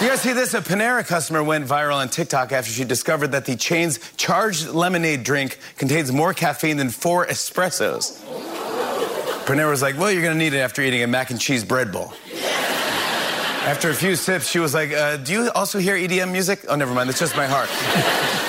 You 0.00 0.08
guys 0.08 0.22
see 0.22 0.32
this? 0.32 0.54
A 0.54 0.62
Panera 0.62 1.06
customer 1.06 1.42
went 1.42 1.66
viral 1.66 1.96
on 1.96 2.08
TikTok 2.08 2.52
after 2.52 2.70
she 2.70 2.84
discovered 2.84 3.32
that 3.32 3.44
the 3.44 3.54
chain's 3.54 3.98
charged 4.16 4.68
lemonade 4.68 5.24
drink 5.24 5.58
contains 5.76 6.10
more 6.10 6.32
caffeine 6.32 6.78
than 6.78 6.88
four 6.88 7.26
espressos. 7.26 8.18
Panera 9.44 9.68
was 9.68 9.82
like, 9.82 9.98
well, 9.98 10.10
you're 10.10 10.22
going 10.22 10.32
to 10.32 10.38
need 10.38 10.54
it 10.54 10.60
after 10.60 10.80
eating 10.80 11.02
a 11.02 11.06
mac 11.06 11.30
and 11.30 11.38
cheese 11.38 11.64
bread 11.64 11.92
bowl. 11.92 12.14
After 13.62 13.90
a 13.90 13.94
few 13.94 14.16
sips, 14.16 14.48
she 14.48 14.58
was 14.58 14.72
like, 14.72 14.90
uh, 14.90 15.18
do 15.18 15.32
you 15.32 15.50
also 15.50 15.78
hear 15.78 15.96
EDM 15.96 16.32
music? 16.32 16.60
Oh, 16.66 16.76
never 16.76 16.94
mind. 16.94 17.10
It's 17.10 17.18
just 17.18 17.36
my 17.36 17.46
heart. 17.46 18.48